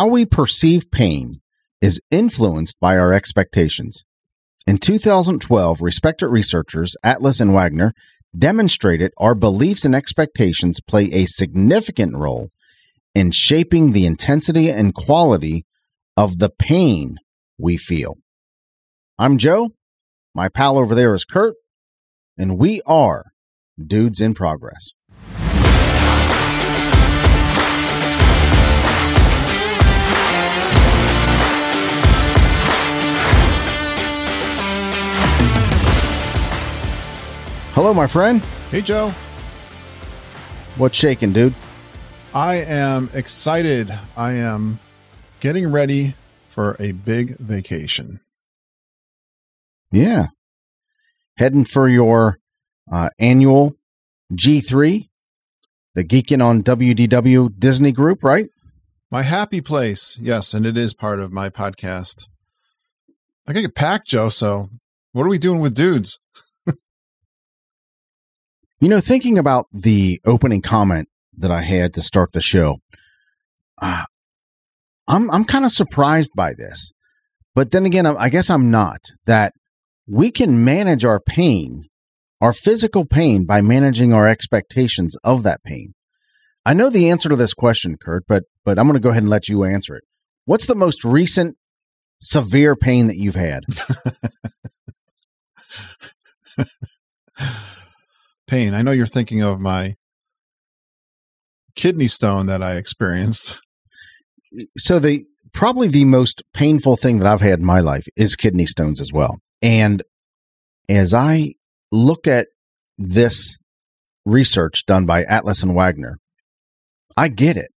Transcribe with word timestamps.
How 0.00 0.06
we 0.06 0.24
perceive 0.24 0.90
pain 0.90 1.42
is 1.82 2.00
influenced 2.10 2.80
by 2.80 2.96
our 2.96 3.12
expectations. 3.12 4.06
In 4.66 4.78
2012, 4.78 5.82
respected 5.82 6.28
researchers 6.28 6.96
Atlas 7.04 7.38
and 7.38 7.52
Wagner 7.52 7.92
demonstrated 8.34 9.12
our 9.18 9.34
beliefs 9.34 9.84
and 9.84 9.94
expectations 9.94 10.80
play 10.80 11.10
a 11.12 11.26
significant 11.26 12.16
role 12.16 12.48
in 13.14 13.30
shaping 13.30 13.92
the 13.92 14.06
intensity 14.06 14.70
and 14.70 14.94
quality 14.94 15.66
of 16.16 16.38
the 16.38 16.48
pain 16.48 17.16
we 17.58 17.76
feel. 17.76 18.14
I'm 19.18 19.36
Joe. 19.36 19.74
My 20.34 20.48
pal 20.48 20.78
over 20.78 20.94
there 20.94 21.14
is 21.14 21.26
Curt. 21.26 21.56
And 22.38 22.58
we 22.58 22.80
are 22.86 23.32
Dudes 23.78 24.22
in 24.22 24.32
Progress. 24.32 24.94
Hello, 37.72 37.94
my 37.94 38.08
friend. 38.08 38.40
Hey, 38.70 38.80
Joe. 38.80 39.12
What's 40.76 40.98
shaking, 40.98 41.32
dude? 41.32 41.54
I 42.34 42.56
am 42.56 43.10
excited. 43.14 43.96
I 44.16 44.32
am 44.32 44.80
getting 45.38 45.70
ready 45.70 46.14
for 46.48 46.76
a 46.80 46.90
big 46.92 47.38
vacation. 47.38 48.20
Yeah. 49.92 50.26
Heading 51.36 51.64
for 51.64 51.88
your 51.88 52.38
uh, 52.90 53.10
annual 53.20 53.76
G3, 54.32 55.08
the 55.94 56.04
Geeking 56.04 56.44
on 56.44 56.62
WDW 56.62 57.56
Disney 57.56 57.92
group, 57.92 58.24
right? 58.24 58.48
My 59.12 59.22
happy 59.22 59.60
place. 59.60 60.18
Yes, 60.20 60.54
and 60.54 60.66
it 60.66 60.76
is 60.76 60.92
part 60.92 61.20
of 61.20 61.32
my 61.32 61.50
podcast. 61.50 62.26
I 63.46 63.52
gotta 63.52 63.62
get 63.62 63.74
packed, 63.76 64.08
Joe. 64.08 64.28
So, 64.28 64.70
what 65.12 65.24
are 65.24 65.30
we 65.30 65.38
doing 65.38 65.60
with 65.60 65.74
dudes? 65.74 66.18
You 68.80 68.88
know, 68.88 69.00
thinking 69.00 69.36
about 69.36 69.66
the 69.72 70.22
opening 70.24 70.62
comment 70.62 71.08
that 71.36 71.50
I 71.50 71.60
had 71.60 71.92
to 71.94 72.02
start 72.02 72.32
the 72.32 72.40
show, 72.40 72.78
uh, 73.80 74.04
I'm 75.06 75.30
I'm 75.30 75.44
kind 75.44 75.66
of 75.66 75.70
surprised 75.70 76.30
by 76.34 76.54
this, 76.54 76.92
but 77.54 77.72
then 77.72 77.84
again, 77.84 78.06
I 78.06 78.30
guess 78.30 78.48
I'm 78.48 78.70
not. 78.70 79.00
That 79.26 79.52
we 80.08 80.30
can 80.30 80.64
manage 80.64 81.04
our 81.04 81.20
pain, 81.20 81.88
our 82.40 82.54
physical 82.54 83.04
pain, 83.04 83.44
by 83.44 83.60
managing 83.60 84.14
our 84.14 84.26
expectations 84.26 85.14
of 85.24 85.42
that 85.42 85.62
pain. 85.62 85.92
I 86.64 86.72
know 86.72 86.88
the 86.88 87.10
answer 87.10 87.28
to 87.28 87.36
this 87.36 87.52
question, 87.52 87.98
Curt, 88.00 88.24
but 88.26 88.44
but 88.64 88.78
I'm 88.78 88.86
going 88.86 88.94
to 88.94 89.00
go 89.00 89.10
ahead 89.10 89.22
and 89.22 89.30
let 89.30 89.46
you 89.46 89.64
answer 89.64 89.94
it. 89.94 90.04
What's 90.46 90.64
the 90.64 90.74
most 90.74 91.04
recent 91.04 91.58
severe 92.18 92.76
pain 92.76 93.08
that 93.08 93.18
you've 93.18 93.34
had? 93.34 93.64
pain. 98.50 98.74
I 98.74 98.82
know 98.82 98.90
you're 98.90 99.06
thinking 99.06 99.42
of 99.42 99.60
my 99.60 99.94
kidney 101.76 102.08
stone 102.08 102.46
that 102.46 102.62
I 102.62 102.74
experienced. 102.74 103.60
So 104.76 104.98
the 104.98 105.24
probably 105.52 105.88
the 105.88 106.04
most 106.04 106.42
painful 106.52 106.96
thing 106.96 107.18
that 107.18 107.28
I've 107.28 107.40
had 107.40 107.60
in 107.60 107.64
my 107.64 107.80
life 107.80 108.06
is 108.16 108.36
kidney 108.36 108.66
stones 108.66 109.00
as 109.00 109.12
well. 109.12 109.38
And 109.62 110.02
as 110.88 111.14
I 111.14 111.54
look 111.92 112.26
at 112.26 112.48
this 112.98 113.56
research 114.26 114.84
done 114.84 115.06
by 115.06 115.22
Atlas 115.24 115.62
and 115.62 115.74
Wagner, 115.74 116.18
I 117.16 117.28
get 117.28 117.56
it. 117.56 117.70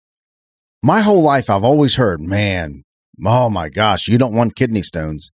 My 0.82 1.02
whole 1.02 1.22
life 1.22 1.50
I've 1.50 1.64
always 1.64 1.96
heard, 1.96 2.22
man, 2.22 2.84
oh 3.24 3.50
my 3.50 3.70
gosh, 3.70 4.08
you 4.08 4.18
don't 4.18 4.34
want 4.34 4.56
kidney 4.56 4.82
stones. 4.82 5.32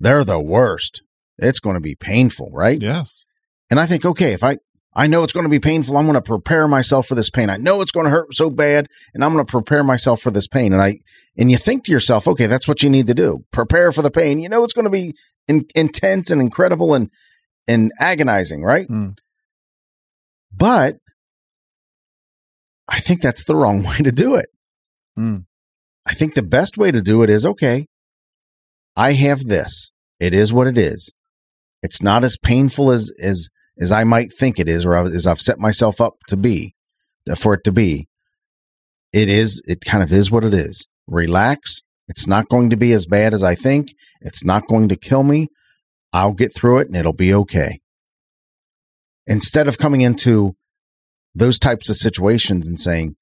They're 0.00 0.24
the 0.24 0.40
worst. 0.40 1.02
It's 1.38 1.60
going 1.60 1.74
to 1.74 1.80
be 1.80 1.96
painful, 1.96 2.50
right? 2.52 2.80
Yes. 2.80 3.24
And 3.70 3.80
I 3.80 3.86
think, 3.86 4.04
okay, 4.04 4.32
if 4.32 4.44
I 4.44 4.58
I 4.96 5.06
know 5.08 5.24
it's 5.24 5.32
going 5.32 5.44
to 5.44 5.50
be 5.50 5.58
painful, 5.58 5.96
I'm 5.96 6.04
going 6.04 6.14
to 6.14 6.22
prepare 6.22 6.68
myself 6.68 7.06
for 7.08 7.16
this 7.16 7.30
pain. 7.30 7.50
I 7.50 7.56
know 7.56 7.80
it's 7.80 7.90
going 7.90 8.04
to 8.04 8.10
hurt 8.10 8.32
so 8.32 8.48
bad, 8.48 8.86
and 9.12 9.24
I'm 9.24 9.32
going 9.32 9.44
to 9.44 9.50
prepare 9.50 9.82
myself 9.82 10.20
for 10.20 10.30
this 10.30 10.46
pain. 10.46 10.72
And 10.72 10.80
I 10.80 10.98
and 11.36 11.50
you 11.50 11.56
think 11.56 11.84
to 11.84 11.92
yourself, 11.92 12.28
okay, 12.28 12.46
that's 12.46 12.68
what 12.68 12.82
you 12.82 12.90
need 12.90 13.08
to 13.08 13.14
do. 13.14 13.44
Prepare 13.50 13.90
for 13.90 14.02
the 14.02 14.10
pain. 14.10 14.38
You 14.38 14.48
know 14.48 14.62
it's 14.62 14.72
going 14.72 14.84
to 14.84 14.90
be 14.90 15.14
in, 15.48 15.62
intense 15.74 16.30
and 16.30 16.40
incredible 16.40 16.94
and 16.94 17.10
and 17.66 17.92
agonizing, 17.98 18.62
right? 18.62 18.86
Mm. 18.88 19.14
But 20.52 20.96
I 22.86 23.00
think 23.00 23.20
that's 23.20 23.44
the 23.44 23.56
wrong 23.56 23.82
way 23.88 23.96
to 23.98 24.12
do 24.12 24.36
it. 24.36 24.46
Mm. 25.18 25.46
I 26.06 26.14
think 26.14 26.34
the 26.34 26.42
best 26.42 26.76
way 26.76 26.92
to 26.92 27.02
do 27.02 27.22
it 27.22 27.30
is 27.30 27.46
okay. 27.46 27.86
I 28.96 29.14
have 29.14 29.44
this. 29.44 29.90
It 30.20 30.34
is 30.34 30.52
what 30.52 30.66
it 30.66 30.78
is. 30.78 31.10
It's 31.84 32.02
not 32.02 32.24
as 32.24 32.38
painful 32.38 32.90
as 32.90 33.12
as 33.20 33.50
as 33.78 33.92
I 33.92 34.04
might 34.04 34.32
think 34.32 34.58
it 34.58 34.68
is, 34.68 34.86
or 34.86 34.96
as 34.96 35.26
I've 35.26 35.40
set 35.40 35.58
myself 35.58 36.00
up 36.00 36.14
to 36.28 36.36
be, 36.36 36.74
for 37.36 37.54
it 37.54 37.64
to 37.64 37.72
be. 37.72 38.08
It 39.12 39.28
is, 39.28 39.62
it 39.66 39.84
kind 39.84 40.02
of 40.02 40.12
is 40.12 40.30
what 40.30 40.44
it 40.44 40.54
is. 40.54 40.86
Relax. 41.06 41.82
It's 42.08 42.26
not 42.26 42.48
going 42.48 42.70
to 42.70 42.76
be 42.76 42.92
as 42.92 43.06
bad 43.06 43.34
as 43.34 43.42
I 43.42 43.54
think. 43.54 43.94
It's 44.20 44.44
not 44.44 44.66
going 44.68 44.88
to 44.88 44.96
kill 44.96 45.22
me. 45.22 45.48
I'll 46.12 46.32
get 46.32 46.54
through 46.54 46.78
it 46.78 46.86
and 46.88 46.96
it'll 46.96 47.12
be 47.12 47.34
okay. 47.34 47.80
Instead 49.26 49.68
of 49.68 49.78
coming 49.78 50.00
into 50.00 50.54
those 51.34 51.58
types 51.58 51.88
of 51.90 51.96
situations 51.96 52.66
and 52.66 52.78
saying, 52.78 53.16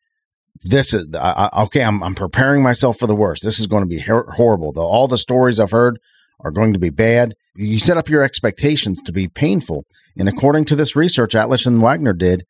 this 0.63 0.93
is 0.93 1.15
I, 1.15 1.49
okay. 1.65 1.83
I'm, 1.83 2.03
I'm 2.03 2.15
preparing 2.15 2.63
myself 2.63 2.99
for 2.99 3.07
the 3.07 3.17
worst. 3.17 3.43
This 3.43 3.59
is 3.59 3.67
going 3.67 3.83
to 3.83 3.89
be 3.89 4.01
horrible. 4.01 4.73
The, 4.73 4.83
all 4.83 5.09
the 5.09 5.19
stories 5.19 5.59
I've 5.59 5.71
heard 5.71 5.99
are 6.41 6.51
going 6.51 6.73
to 6.75 6.79
be 6.79 6.91
bad. 6.91 7.35
You 7.55 7.79
set 7.79 7.97
up 7.97 8.09
your 8.09 8.23
expectations 8.23 9.03
to 9.03 9.13
be 9.13 9.29
painful. 9.29 9.85
And 10.17 10.29
according 10.29 10.65
to 10.67 10.77
this 10.77 10.97
research 10.97 11.35
Atlas 11.35 11.67
and 11.67 11.81
Wagner 11.81 12.13
did, 12.13 12.45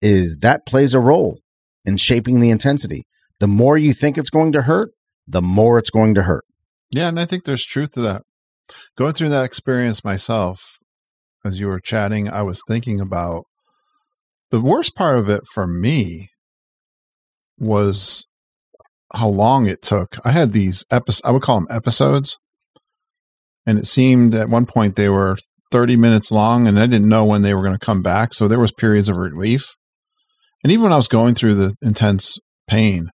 is 0.00 0.38
that 0.38 0.66
plays 0.66 0.94
a 0.94 1.00
role 1.00 1.38
in 1.84 1.96
shaping 1.96 2.40
the 2.40 2.50
intensity. 2.50 3.04
The 3.40 3.46
more 3.46 3.76
you 3.76 3.92
think 3.92 4.18
it's 4.18 4.30
going 4.30 4.52
to 4.52 4.62
hurt, 4.62 4.90
the 5.26 5.42
more 5.42 5.78
it's 5.78 5.90
going 5.90 6.14
to 6.14 6.22
hurt. 6.22 6.44
Yeah, 6.90 7.08
and 7.08 7.18
I 7.18 7.24
think 7.24 7.44
there's 7.44 7.64
truth 7.64 7.92
to 7.92 8.00
that. 8.02 8.22
Going 8.96 9.12
through 9.12 9.30
that 9.30 9.44
experience 9.44 10.04
myself, 10.04 10.78
as 11.44 11.60
you 11.60 11.68
were 11.68 11.80
chatting, 11.80 12.28
I 12.28 12.42
was 12.42 12.62
thinking 12.66 13.00
about 13.00 13.44
the 14.50 14.60
worst 14.60 14.94
part 14.94 15.18
of 15.18 15.28
it 15.28 15.42
for 15.52 15.66
me 15.66 16.30
was 17.58 18.26
how 19.12 19.28
long 19.28 19.66
it 19.66 19.82
took. 19.82 20.16
I 20.24 20.30
had 20.30 20.52
these 20.52 20.84
episodes, 20.90 21.22
I 21.24 21.30
would 21.30 21.42
call 21.42 21.60
them 21.60 21.68
episodes. 21.70 22.38
And 23.66 23.78
it 23.78 23.86
seemed 23.86 24.34
at 24.34 24.48
one 24.48 24.66
point 24.66 24.96
they 24.96 25.08
were 25.08 25.36
30 25.70 25.96
minutes 25.96 26.30
long 26.30 26.66
and 26.66 26.78
I 26.78 26.86
didn't 26.86 27.08
know 27.08 27.24
when 27.24 27.42
they 27.42 27.54
were 27.54 27.62
going 27.62 27.76
to 27.76 27.84
come 27.84 28.02
back. 28.02 28.34
So 28.34 28.46
there 28.46 28.60
was 28.60 28.72
periods 28.72 29.08
of 29.08 29.16
relief. 29.16 29.74
And 30.62 30.72
even 30.72 30.84
when 30.84 30.92
I 30.92 30.96
was 30.96 31.08
going 31.08 31.34
through 31.34 31.56
the 31.56 31.74
intense 31.82 32.38
pain, 32.68 33.10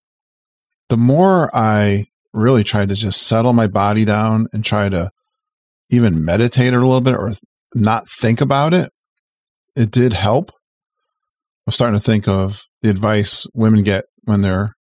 the 0.90 0.98
more 0.98 1.56
I 1.56 2.06
really 2.34 2.64
tried 2.64 2.90
to 2.90 2.96
just 2.96 3.22
settle 3.22 3.54
my 3.54 3.68
body 3.68 4.06
down 4.06 4.48
and 4.54 4.64
try 4.64 4.90
to 4.90 5.10
even 5.90 6.24
meditate 6.24 6.74
a 6.74 6.80
little 6.80 7.02
bit 7.02 7.16
or 7.16 7.32
not 7.74 8.04
think 8.20 8.42
about 8.42 8.74
it, 8.74 8.92
it 9.76 9.92
did 9.92 10.14
help. 10.14 10.52
I'm 11.66 11.74
starting 11.74 12.00
to 12.00 12.06
think 12.06 12.28
of 12.28 12.62
the 12.82 12.90
advice 12.90 13.46
women 13.54 13.84
get 13.84 14.06
when 14.24 14.42
they're 14.42 14.74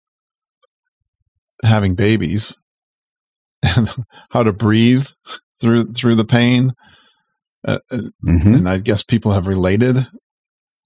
having 1.63 1.95
babies 1.95 2.55
and 3.63 3.89
how 4.31 4.43
to 4.43 4.53
breathe 4.53 5.07
through 5.61 5.93
through 5.93 6.15
the 6.15 6.25
pain 6.25 6.73
uh, 7.67 7.79
uh, 7.91 7.97
mm-hmm. 8.25 8.53
And 8.53 8.69
I 8.69 8.77
guess 8.77 9.03
people 9.03 9.33
have 9.33 9.47
related 9.47 10.07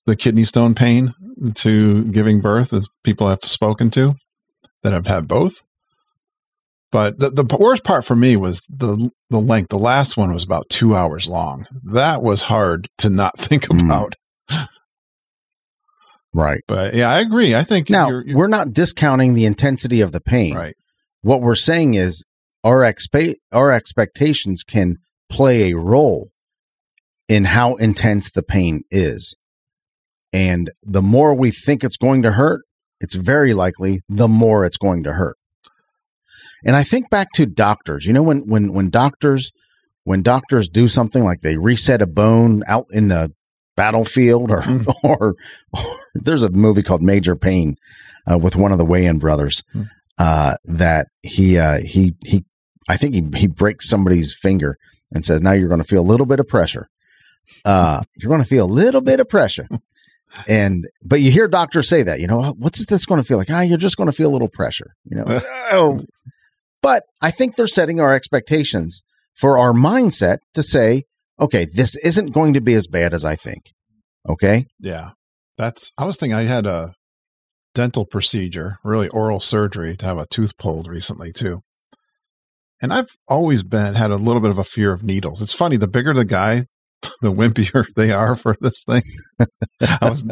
the 0.05 0.15
kidney 0.15 0.43
stone 0.43 0.73
pain 0.73 1.13
to 1.55 2.05
giving 2.05 2.41
birth, 2.41 2.73
as 2.73 2.87
people 3.03 3.27
have 3.27 3.43
spoken 3.43 3.89
to 3.91 4.15
that 4.81 4.93
have 4.93 5.07
had 5.07 5.27
both. 5.27 5.63
But 6.91 7.19
the, 7.19 7.29
the 7.31 7.57
worst 7.57 7.83
part 7.83 8.05
for 8.05 8.15
me 8.15 8.35
was 8.37 8.61
the 8.69 9.09
the 9.29 9.39
length. 9.39 9.69
The 9.69 9.79
last 9.79 10.17
one 10.17 10.33
was 10.33 10.43
about 10.43 10.69
two 10.69 10.95
hours 10.95 11.27
long. 11.27 11.65
That 11.83 12.21
was 12.21 12.43
hard 12.43 12.87
to 12.99 13.09
not 13.09 13.37
think 13.37 13.63
mm. 13.63 13.83
about. 13.83 14.15
Mm. 14.49 14.67
Right. 16.35 16.61
But 16.67 16.95
yeah, 16.95 17.09
I 17.09 17.19
agree. 17.19 17.53
I 17.53 17.63
think 17.63 17.89
now 17.91 18.09
you're, 18.09 18.27
you're, 18.27 18.37
we're 18.37 18.47
not 18.47 18.73
discounting 18.73 19.35
the 19.35 19.45
intensity 19.45 20.01
of 20.01 20.11
the 20.11 20.21
pain. 20.21 20.55
Right. 20.55 20.75
What 21.21 21.41
we're 21.41 21.55
saying 21.55 21.93
is 21.93 22.25
our 22.63 22.79
expe- 22.79 23.35
our 23.51 23.71
expectations 23.71 24.63
can 24.63 24.97
play 25.29 25.71
a 25.71 25.77
role 25.77 26.29
in 27.27 27.45
how 27.45 27.75
intense 27.75 28.31
the 28.31 28.43
pain 28.43 28.83
is. 28.91 29.35
And 30.31 30.71
the 30.81 31.01
more 31.01 31.33
we 31.33 31.51
think 31.51 31.83
it's 31.83 31.97
going 31.97 32.21
to 32.23 32.31
hurt, 32.31 32.63
it's 32.99 33.15
very 33.15 33.53
likely 33.53 34.01
the 34.09 34.27
more 34.27 34.65
it's 34.65 34.77
going 34.77 35.03
to 35.03 35.13
hurt. 35.13 35.37
And 36.65 36.75
I 36.75 36.83
think 36.83 37.09
back 37.09 37.31
to 37.33 37.45
doctors. 37.45 38.05
You 38.05 38.13
know, 38.13 38.23
when 38.23 38.47
when 38.47 38.73
when 38.73 38.89
doctors 38.89 39.51
when 40.05 40.21
doctors 40.21 40.69
do 40.69 40.87
something 40.87 41.23
like 41.23 41.41
they 41.41 41.57
reset 41.57 42.01
a 42.01 42.07
bone 42.07 42.63
out 42.67 42.85
in 42.91 43.09
the 43.09 43.31
battlefield, 43.75 44.51
or 44.51 44.63
or, 45.03 45.35
or 45.73 45.81
there's 46.15 46.43
a 46.43 46.49
movie 46.49 46.83
called 46.83 47.01
Major 47.01 47.35
Payne 47.35 47.75
uh, 48.31 48.37
with 48.37 48.55
one 48.55 48.71
of 48.71 48.77
the 48.77 48.85
Wayans 48.85 49.19
brothers. 49.19 49.63
Mm. 49.75 49.89
uh, 50.17 50.55
that 50.65 51.07
he 51.21 51.57
uh, 51.57 51.79
he 51.81 52.15
he 52.23 52.45
I 52.87 52.97
think 52.97 53.13
he 53.13 53.39
he 53.39 53.47
breaks 53.47 53.89
somebody's 53.89 54.33
finger 54.33 54.77
and 55.11 55.25
says, 55.25 55.41
"Now 55.41 55.51
you're 55.53 55.69
going 55.69 55.81
to 55.81 55.87
feel 55.87 56.01
a 56.01 56.11
little 56.11 56.25
bit 56.25 56.39
of 56.39 56.47
pressure. 56.47 56.89
Uh, 57.65 58.03
you're 58.17 58.29
going 58.29 58.41
to 58.41 58.47
feel 58.47 58.65
a 58.65 58.67
little 58.67 59.01
bit 59.01 59.19
of 59.19 59.29
pressure." 59.29 59.67
And 60.47 60.87
but 61.03 61.21
you 61.21 61.31
hear 61.31 61.47
doctors 61.47 61.87
say 61.87 62.03
that, 62.03 62.19
you 62.19 62.27
know, 62.27 62.55
what's 62.57 62.85
this 62.85 63.05
going 63.05 63.21
to 63.21 63.27
feel 63.27 63.37
like? 63.37 63.51
Ah, 63.51 63.61
you're 63.61 63.77
just 63.77 63.97
going 63.97 64.09
to 64.09 64.15
feel 64.15 64.29
a 64.29 64.33
little 64.33 64.49
pressure, 64.49 64.95
you 65.05 65.17
know. 65.17 65.25
oh. 65.71 66.01
But 66.81 67.03
I 67.21 67.31
think 67.31 67.55
they're 67.55 67.67
setting 67.67 67.99
our 67.99 68.13
expectations 68.13 69.03
for 69.33 69.57
our 69.57 69.73
mindset 69.73 70.39
to 70.53 70.63
say, 70.63 71.03
okay, 71.39 71.65
this 71.65 71.95
isn't 71.97 72.33
going 72.33 72.53
to 72.53 72.61
be 72.61 72.73
as 72.73 72.87
bad 72.87 73.13
as 73.13 73.23
I 73.23 73.35
think. 73.35 73.73
Okay. 74.27 74.65
Yeah. 74.79 75.11
That's, 75.57 75.91
I 75.97 76.05
was 76.05 76.17
thinking 76.17 76.35
I 76.35 76.43
had 76.43 76.65
a 76.65 76.93
dental 77.73 78.05
procedure, 78.05 78.79
really 78.83 79.07
oral 79.09 79.39
surgery 79.39 79.95
to 79.97 80.05
have 80.05 80.17
a 80.17 80.25
tooth 80.25 80.57
pulled 80.57 80.87
recently 80.87 81.31
too. 81.31 81.61
And 82.83 82.91
I've 82.91 83.17
always 83.29 83.63
been, 83.63 83.95
had 83.95 84.11
a 84.11 84.17
little 84.17 84.41
bit 84.41 84.51
of 84.51 84.57
a 84.57 84.65
fear 84.65 84.91
of 84.91 85.03
needles. 85.03 85.41
It's 85.41 85.53
funny, 85.53 85.77
the 85.77 85.87
bigger 85.87 86.13
the 86.13 86.25
guy, 86.25 86.65
the 87.21 87.31
wimpier 87.31 87.85
they 87.95 88.11
are 88.11 88.35
for 88.35 88.57
this 88.59 88.83
thing. 88.83 89.03
I 90.01 90.09
was 90.09 90.25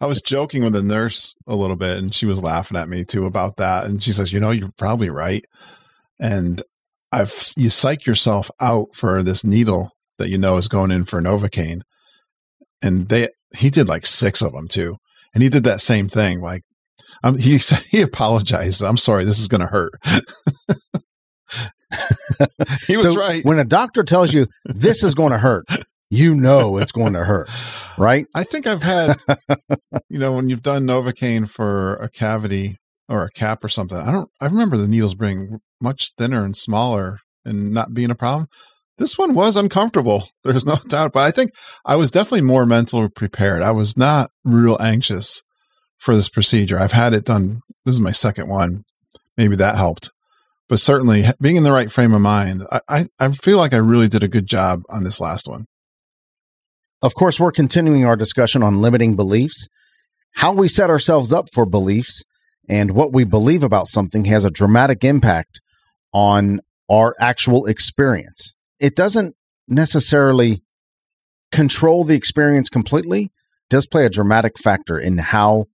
I 0.00 0.06
was 0.06 0.22
joking 0.22 0.64
with 0.64 0.72
the 0.72 0.82
nurse 0.82 1.34
a 1.46 1.54
little 1.54 1.76
bit 1.76 1.98
and 1.98 2.14
she 2.14 2.24
was 2.24 2.42
laughing 2.42 2.78
at 2.78 2.88
me 2.88 3.04
too 3.04 3.26
about 3.26 3.58
that. 3.58 3.84
And 3.84 4.02
she 4.02 4.12
says, 4.12 4.32
you 4.32 4.40
know, 4.40 4.50
you're 4.50 4.72
probably 4.78 5.10
right. 5.10 5.44
And 6.18 6.62
I've 7.12 7.52
you 7.56 7.68
psych 7.68 8.06
yourself 8.06 8.50
out 8.60 8.94
for 8.94 9.22
this 9.22 9.44
needle 9.44 9.90
that 10.16 10.30
you 10.30 10.38
know 10.38 10.56
is 10.56 10.68
going 10.68 10.90
in 10.90 11.04
for 11.04 11.20
Novocaine. 11.20 11.82
And 12.80 13.10
they 13.10 13.28
he 13.54 13.68
did 13.68 13.88
like 13.88 14.06
six 14.06 14.40
of 14.40 14.52
them 14.52 14.68
too. 14.68 14.96
And 15.34 15.42
he 15.42 15.50
did 15.50 15.64
that 15.64 15.82
same 15.82 16.08
thing. 16.08 16.40
Like 16.40 16.62
um, 17.22 17.36
he 17.36 17.58
he 17.90 18.00
apologized. 18.00 18.82
I'm 18.82 18.96
sorry, 18.96 19.24
this 19.24 19.38
is 19.38 19.48
gonna 19.48 19.66
hurt. 19.66 19.92
he 22.86 22.96
was 22.96 23.04
so 23.04 23.14
right. 23.14 23.44
When 23.44 23.58
a 23.58 23.64
doctor 23.64 24.02
tells 24.02 24.32
you 24.32 24.46
this 24.64 25.02
is 25.02 25.14
going 25.14 25.32
to 25.32 25.38
hurt, 25.38 25.66
you 26.10 26.34
know 26.34 26.78
it's 26.78 26.92
going 26.92 27.12
to 27.12 27.24
hurt, 27.24 27.48
right? 27.96 28.26
I 28.34 28.44
think 28.44 28.66
I've 28.66 28.82
had, 28.82 29.18
you 30.08 30.18
know, 30.18 30.32
when 30.32 30.48
you've 30.48 30.62
done 30.62 30.86
Novocaine 30.86 31.48
for 31.48 31.94
a 31.96 32.08
cavity 32.08 32.78
or 33.08 33.24
a 33.24 33.30
cap 33.30 33.64
or 33.64 33.68
something, 33.68 33.98
I 33.98 34.10
don't, 34.10 34.30
I 34.40 34.46
remember 34.46 34.76
the 34.76 34.88
needles 34.88 35.14
being 35.14 35.60
much 35.80 36.12
thinner 36.16 36.44
and 36.44 36.56
smaller 36.56 37.18
and 37.44 37.72
not 37.72 37.94
being 37.94 38.10
a 38.10 38.16
problem. 38.16 38.48
This 38.98 39.16
one 39.16 39.34
was 39.34 39.56
uncomfortable. 39.56 40.28
There's 40.44 40.66
no 40.66 40.76
doubt, 40.88 41.12
but 41.12 41.20
I 41.20 41.30
think 41.30 41.52
I 41.86 41.96
was 41.96 42.10
definitely 42.10 42.42
more 42.42 42.66
mentally 42.66 43.08
prepared. 43.08 43.62
I 43.62 43.70
was 43.70 43.96
not 43.96 44.30
real 44.44 44.76
anxious 44.80 45.42
for 45.98 46.14
this 46.14 46.28
procedure. 46.28 46.78
I've 46.78 46.92
had 46.92 47.14
it 47.14 47.24
done. 47.24 47.60
This 47.84 47.94
is 47.94 48.00
my 48.00 48.10
second 48.10 48.48
one. 48.48 48.84
Maybe 49.36 49.56
that 49.56 49.76
helped 49.76 50.10
but 50.70 50.78
certainly 50.78 51.24
being 51.40 51.56
in 51.56 51.64
the 51.64 51.72
right 51.72 51.90
frame 51.90 52.14
of 52.14 52.20
mind, 52.20 52.64
I, 52.70 52.80
I, 52.88 53.08
I, 53.18 53.32
feel 53.32 53.58
like 53.58 53.74
I 53.74 53.78
really 53.78 54.06
did 54.06 54.22
a 54.22 54.28
good 54.28 54.46
job 54.46 54.84
on 54.88 55.02
this 55.02 55.20
last 55.20 55.48
one. 55.48 55.64
Of 57.02 57.16
course, 57.16 57.40
we're 57.40 57.50
continuing 57.50 58.04
our 58.04 58.14
discussion 58.14 58.62
on 58.62 58.80
limiting 58.80 59.16
beliefs. 59.16 59.68
How 60.36 60.52
we 60.52 60.68
set 60.68 60.88
ourselves 60.88 61.32
up 61.32 61.48
for 61.52 61.66
beliefs 61.66 62.22
and 62.68 62.92
what 62.92 63.12
we 63.12 63.24
believe 63.24 63.64
about 63.64 63.88
something 63.88 64.26
has 64.26 64.44
a 64.44 64.50
dramatic 64.50 65.02
impact 65.02 65.60
on 66.12 66.60
our 66.88 67.16
actual 67.18 67.66
experience. 67.66 68.54
It 68.78 68.94
doesn't 68.94 69.34
necessarily 69.66 70.62
control 71.50 72.04
the 72.04 72.14
experience 72.14 72.68
completely, 72.68 73.24
it 73.24 73.70
does 73.70 73.88
play 73.88 74.06
a 74.06 74.10
dramatic 74.10 74.56
factor 74.56 74.96
in 74.96 75.18
how 75.18 75.64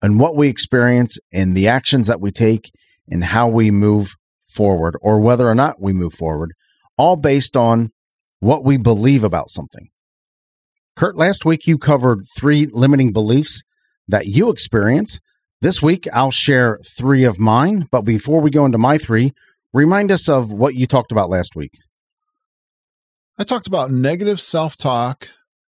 and 0.00 0.20
what 0.20 0.36
we 0.36 0.46
experience 0.46 1.18
and 1.32 1.56
the 1.56 1.66
actions 1.66 2.06
that 2.06 2.20
we 2.20 2.30
take 2.30 2.70
and 3.08 3.24
how 3.24 3.48
we 3.48 3.72
move 3.72 4.14
forward 4.50 4.96
or 5.00 5.20
whether 5.20 5.48
or 5.48 5.54
not 5.54 5.80
we 5.80 5.92
move 5.92 6.14
forward, 6.14 6.52
all 6.96 7.16
based 7.16 7.56
on 7.56 7.90
what 8.40 8.64
we 8.64 8.76
believe 8.76 9.24
about 9.24 9.50
something. 9.50 9.88
Curt, 10.96 11.16
last 11.16 11.44
week 11.44 11.66
you 11.66 11.78
covered 11.78 12.24
three 12.36 12.66
limiting 12.66 13.12
beliefs 13.12 13.62
that 14.08 14.26
you 14.26 14.50
experience. 14.50 15.20
This 15.60 15.82
week 15.82 16.06
I'll 16.12 16.30
share 16.30 16.78
three 16.96 17.24
of 17.24 17.38
mine, 17.38 17.86
but 17.90 18.02
before 18.02 18.40
we 18.40 18.50
go 18.50 18.64
into 18.64 18.78
my 18.78 18.98
three, 18.98 19.32
remind 19.72 20.10
us 20.10 20.28
of 20.28 20.52
what 20.52 20.74
you 20.74 20.86
talked 20.86 21.12
about 21.12 21.30
last 21.30 21.54
week. 21.54 21.72
I 23.38 23.44
talked 23.44 23.66
about 23.66 23.90
negative 23.90 24.40
self 24.40 24.76
talk. 24.76 25.28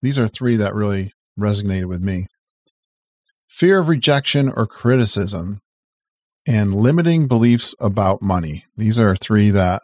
These 0.00 0.18
are 0.18 0.28
three 0.28 0.56
that 0.56 0.74
really 0.74 1.12
resonated 1.38 1.86
with 1.86 2.02
me 2.02 2.26
fear 3.52 3.78
of 3.78 3.88
rejection 3.88 4.48
or 4.48 4.66
criticism, 4.66 5.60
and 6.46 6.74
limiting 6.74 7.28
beliefs 7.28 7.74
about 7.80 8.22
money. 8.22 8.64
These 8.76 8.98
are 8.98 9.14
three 9.14 9.50
that 9.50 9.82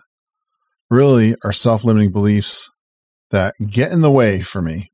really 0.91 1.35
are 1.45 1.53
self 1.53 1.85
limiting 1.85 2.13
beliefs 2.13 2.71
that 3.31 3.55
get 3.71 3.93
in 3.93 4.01
the 4.01 4.11
way 4.11 4.41
for 4.41 4.63
me. 4.63 4.91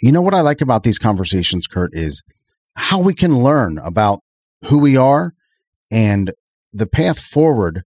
You 0.00 0.12
know 0.12 0.22
what 0.22 0.34
I 0.34 0.40
like 0.40 0.60
about 0.60 0.84
these 0.84 0.98
conversations, 0.98 1.66
Curt, 1.66 1.94
is 1.94 2.22
how 2.76 3.00
we 3.00 3.14
can 3.14 3.42
learn 3.42 3.78
about 3.78 4.20
who 4.66 4.78
we 4.78 4.96
are 4.96 5.32
and 5.90 6.32
the 6.72 6.86
path 6.86 7.18
forward 7.18 7.82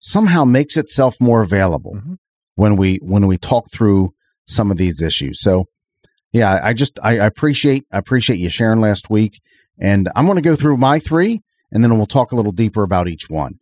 somehow 0.00 0.44
makes 0.44 0.76
itself 0.76 1.16
more 1.20 1.42
available 1.42 1.94
mm-hmm. 1.94 2.14
when 2.54 2.76
we 2.76 2.96
when 3.02 3.26
we 3.26 3.38
talk 3.38 3.70
through 3.72 4.10
some 4.46 4.70
of 4.70 4.76
these 4.76 5.00
issues. 5.00 5.40
So 5.40 5.66
yeah, 6.32 6.60
I 6.62 6.72
just 6.74 6.98
I, 7.02 7.18
I 7.18 7.26
appreciate 7.26 7.84
I 7.92 7.98
appreciate 7.98 8.38
you 8.38 8.48
sharing 8.48 8.80
last 8.80 9.08
week. 9.10 9.40
And 9.80 10.08
I'm 10.14 10.24
going 10.24 10.36
to 10.36 10.42
go 10.42 10.56
through 10.56 10.76
my 10.76 10.98
three 10.98 11.42
and 11.72 11.82
then 11.82 11.96
we'll 11.96 12.06
talk 12.06 12.32
a 12.32 12.36
little 12.36 12.52
deeper 12.52 12.82
about 12.82 13.08
each 13.08 13.28
one. 13.28 13.54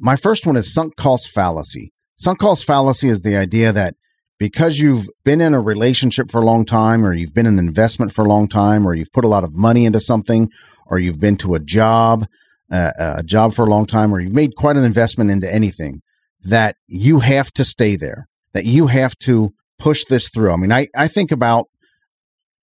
My 0.00 0.16
first 0.16 0.46
one 0.46 0.56
is 0.56 0.72
sunk 0.72 0.96
cost 0.96 1.28
fallacy. 1.28 1.92
Sunk 2.16 2.38
cost 2.38 2.64
fallacy 2.64 3.08
is 3.08 3.22
the 3.22 3.36
idea 3.36 3.72
that 3.72 3.94
because 4.38 4.78
you've 4.78 5.08
been 5.24 5.40
in 5.40 5.54
a 5.54 5.60
relationship 5.60 6.30
for 6.30 6.40
a 6.40 6.44
long 6.44 6.64
time, 6.64 7.04
or 7.04 7.14
you've 7.14 7.34
been 7.34 7.46
in 7.46 7.58
an 7.58 7.66
investment 7.66 8.12
for 8.12 8.24
a 8.24 8.28
long 8.28 8.48
time, 8.48 8.86
or 8.86 8.94
you've 8.94 9.12
put 9.12 9.24
a 9.24 9.28
lot 9.28 9.44
of 9.44 9.54
money 9.54 9.86
into 9.86 10.00
something, 10.00 10.50
or 10.86 10.98
you've 10.98 11.20
been 11.20 11.36
to 11.36 11.54
a 11.54 11.60
job, 11.60 12.26
uh, 12.70 12.92
a 12.98 13.22
job 13.22 13.54
for 13.54 13.64
a 13.64 13.70
long 13.70 13.86
time, 13.86 14.14
or 14.14 14.20
you've 14.20 14.34
made 14.34 14.54
quite 14.56 14.76
an 14.76 14.84
investment 14.84 15.30
into 15.30 15.52
anything, 15.52 16.02
that 16.42 16.76
you 16.86 17.20
have 17.20 17.50
to 17.52 17.64
stay 17.64 17.96
there, 17.96 18.28
that 18.52 18.66
you 18.66 18.88
have 18.88 19.16
to 19.18 19.52
push 19.78 20.04
this 20.04 20.28
through. 20.28 20.52
I 20.52 20.56
mean, 20.56 20.72
I, 20.72 20.88
I 20.94 21.08
think 21.08 21.32
about 21.32 21.68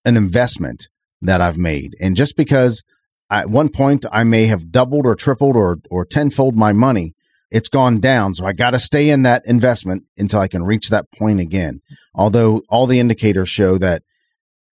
an 0.05 0.15
investment 0.15 0.89
that 1.21 1.41
I've 1.41 1.57
made, 1.57 1.95
and 1.99 2.15
just 2.15 2.37
because 2.37 2.83
at 3.29 3.49
one 3.49 3.69
point 3.69 4.05
I 4.11 4.23
may 4.23 4.45
have 4.45 4.71
doubled 4.71 5.05
or 5.05 5.15
tripled 5.15 5.55
or 5.55 5.77
or 5.89 6.05
tenfold 6.05 6.55
my 6.55 6.73
money. 6.73 7.13
It's 7.51 7.69
gone 7.69 7.99
down, 7.99 8.33
so 8.33 8.45
I 8.45 8.53
got 8.53 8.71
to 8.71 8.79
stay 8.79 9.09
in 9.09 9.23
that 9.23 9.43
investment 9.45 10.05
until 10.17 10.39
I 10.39 10.47
can 10.47 10.63
reach 10.63 10.89
that 10.89 11.11
point 11.11 11.39
again. 11.39 11.81
Although 12.15 12.63
all 12.67 12.87
the 12.87 12.99
indicators 12.99 13.49
show 13.49 13.77
that 13.77 14.01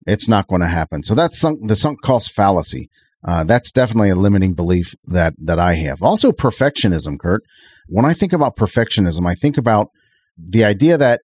it's 0.05 0.27
not 0.27 0.47
going 0.47 0.61
to 0.61 0.67
happen. 0.67 1.03
So 1.03 1.13
that's 1.13 1.39
sunk, 1.39 1.67
the 1.67 1.75
sunk 1.75 2.01
cost 2.01 2.31
fallacy. 2.31 2.89
Uh, 3.23 3.43
that's 3.43 3.71
definitely 3.71 4.09
a 4.09 4.15
limiting 4.15 4.53
belief 4.53 4.95
that 5.05 5.33
that 5.37 5.59
I 5.59 5.73
have. 5.75 6.01
Also, 6.01 6.31
perfectionism, 6.31 7.19
Curt. 7.19 7.43
When 7.87 8.05
I 8.05 8.13
think 8.13 8.31
about 8.31 8.55
perfectionism, 8.55 9.27
I 9.27 9.35
think 9.35 9.57
about 9.57 9.89
the 10.37 10.63
idea 10.63 10.97
that 10.97 11.21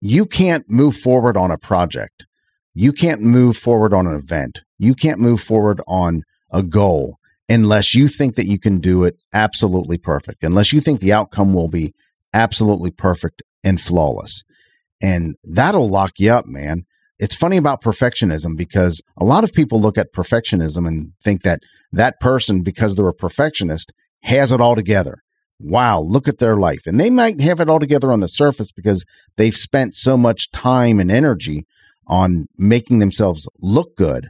you 0.00 0.26
can't 0.26 0.68
move 0.68 0.96
forward 0.96 1.36
on 1.36 1.50
a 1.50 1.58
project, 1.58 2.26
you 2.74 2.92
can't 2.92 3.20
move 3.20 3.56
forward 3.56 3.92
on 3.92 4.06
an 4.06 4.14
event, 4.14 4.62
you 4.78 4.94
can't 4.94 5.20
move 5.20 5.40
forward 5.40 5.80
on 5.86 6.22
a 6.50 6.62
goal 6.62 7.18
unless 7.48 7.94
you 7.94 8.08
think 8.08 8.34
that 8.34 8.46
you 8.46 8.58
can 8.58 8.78
do 8.78 9.04
it 9.04 9.16
absolutely 9.32 9.98
perfect, 9.98 10.42
unless 10.42 10.72
you 10.72 10.80
think 10.80 11.00
the 11.00 11.12
outcome 11.12 11.54
will 11.54 11.68
be 11.68 11.94
absolutely 12.34 12.90
perfect 12.90 13.42
and 13.64 13.80
flawless. 13.80 14.44
And 15.00 15.36
that'll 15.44 15.88
lock 15.88 16.12
you 16.18 16.30
up, 16.30 16.46
man. 16.46 16.84
It's 17.18 17.34
funny 17.34 17.56
about 17.56 17.82
perfectionism 17.82 18.56
because 18.56 19.02
a 19.16 19.24
lot 19.24 19.44
of 19.44 19.52
people 19.52 19.80
look 19.80 19.98
at 19.98 20.12
perfectionism 20.12 20.86
and 20.86 21.12
think 21.22 21.42
that 21.42 21.60
that 21.90 22.20
person, 22.20 22.62
because 22.62 22.94
they're 22.94 23.08
a 23.08 23.14
perfectionist, 23.14 23.92
has 24.22 24.52
it 24.52 24.60
all 24.60 24.76
together. 24.76 25.22
Wow, 25.58 26.00
look 26.00 26.28
at 26.28 26.38
their 26.38 26.56
life. 26.56 26.86
And 26.86 27.00
they 27.00 27.10
might 27.10 27.40
have 27.40 27.58
it 27.60 27.68
all 27.68 27.80
together 27.80 28.12
on 28.12 28.20
the 28.20 28.28
surface 28.28 28.70
because 28.70 29.04
they've 29.36 29.56
spent 29.56 29.96
so 29.96 30.16
much 30.16 30.50
time 30.52 31.00
and 31.00 31.10
energy 31.10 31.66
on 32.06 32.46
making 32.56 33.00
themselves 33.00 33.48
look 33.60 33.96
good. 33.96 34.28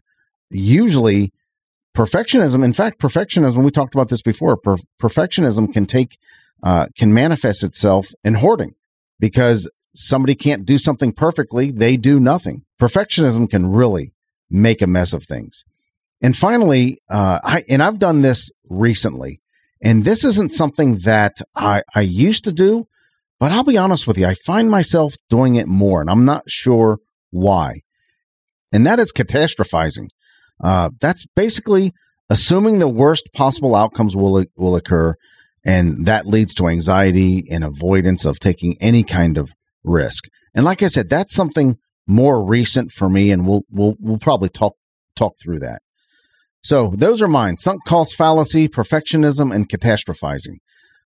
Usually, 0.50 1.32
perfectionism 1.98 2.64
in 2.64 2.72
fact 2.72 3.00
perfectionism 3.00 3.64
we 3.64 3.72
talked 3.72 3.94
about 3.94 4.08
this 4.08 4.22
before 4.22 4.56
per- 4.56 4.76
perfectionism 5.02 5.72
can 5.72 5.84
take 5.84 6.16
uh, 6.62 6.86
can 6.96 7.12
manifest 7.12 7.64
itself 7.64 8.10
in 8.22 8.34
hoarding 8.34 8.74
because 9.18 9.68
somebody 9.94 10.36
can't 10.36 10.64
do 10.64 10.78
something 10.78 11.12
perfectly 11.12 11.72
they 11.72 11.96
do 11.96 12.20
nothing. 12.20 12.64
Perfectionism 12.80 13.50
can 13.50 13.66
really 13.66 14.12
make 14.48 14.80
a 14.80 14.86
mess 14.86 15.12
of 15.12 15.24
things. 15.24 15.64
And 16.22 16.36
finally 16.36 16.98
uh, 17.10 17.40
I, 17.42 17.64
and 17.68 17.82
i've 17.82 17.98
done 17.98 18.22
this 18.22 18.52
recently 18.68 19.40
and 19.82 20.04
this 20.04 20.24
isn't 20.24 20.52
something 20.52 20.98
that 21.04 21.34
I, 21.56 21.82
I 21.96 22.02
used 22.02 22.44
to 22.44 22.52
do 22.52 22.86
but 23.40 23.50
i'll 23.50 23.64
be 23.64 23.78
honest 23.78 24.06
with 24.06 24.18
you 24.18 24.26
i 24.26 24.34
find 24.34 24.70
myself 24.70 25.14
doing 25.28 25.56
it 25.56 25.66
more 25.66 26.00
and 26.00 26.10
i'm 26.10 26.24
not 26.24 26.48
sure 26.48 27.00
why. 27.30 27.82
And 28.72 28.86
that 28.86 28.98
is 29.00 29.12
catastrophizing 29.12 30.08
uh, 30.62 30.90
that's 31.00 31.26
basically 31.34 31.92
assuming 32.30 32.78
the 32.78 32.88
worst 32.88 33.28
possible 33.34 33.74
outcomes 33.74 34.16
will 34.16 34.44
will 34.56 34.76
occur 34.76 35.14
and 35.64 36.06
that 36.06 36.26
leads 36.26 36.54
to 36.54 36.68
anxiety 36.68 37.44
and 37.50 37.64
avoidance 37.64 38.24
of 38.24 38.38
taking 38.38 38.76
any 38.80 39.02
kind 39.02 39.36
of 39.36 39.52
risk. 39.84 40.24
And 40.54 40.64
like 40.64 40.82
I 40.82 40.88
said, 40.88 41.08
that's 41.08 41.34
something 41.34 41.76
more 42.06 42.42
recent 42.42 42.90
for 42.90 43.08
me 43.08 43.30
and 43.30 43.46
we'll 43.46 43.62
we'll 43.70 43.96
we'll 43.98 44.18
probably 44.18 44.48
talk 44.48 44.74
talk 45.14 45.34
through 45.42 45.58
that. 45.60 45.82
So 46.62 46.92
those 46.96 47.22
are 47.22 47.28
mine: 47.28 47.56
sunk 47.58 47.84
cost 47.86 48.16
fallacy, 48.16 48.68
perfectionism, 48.68 49.54
and 49.54 49.68
catastrophizing. 49.68 50.56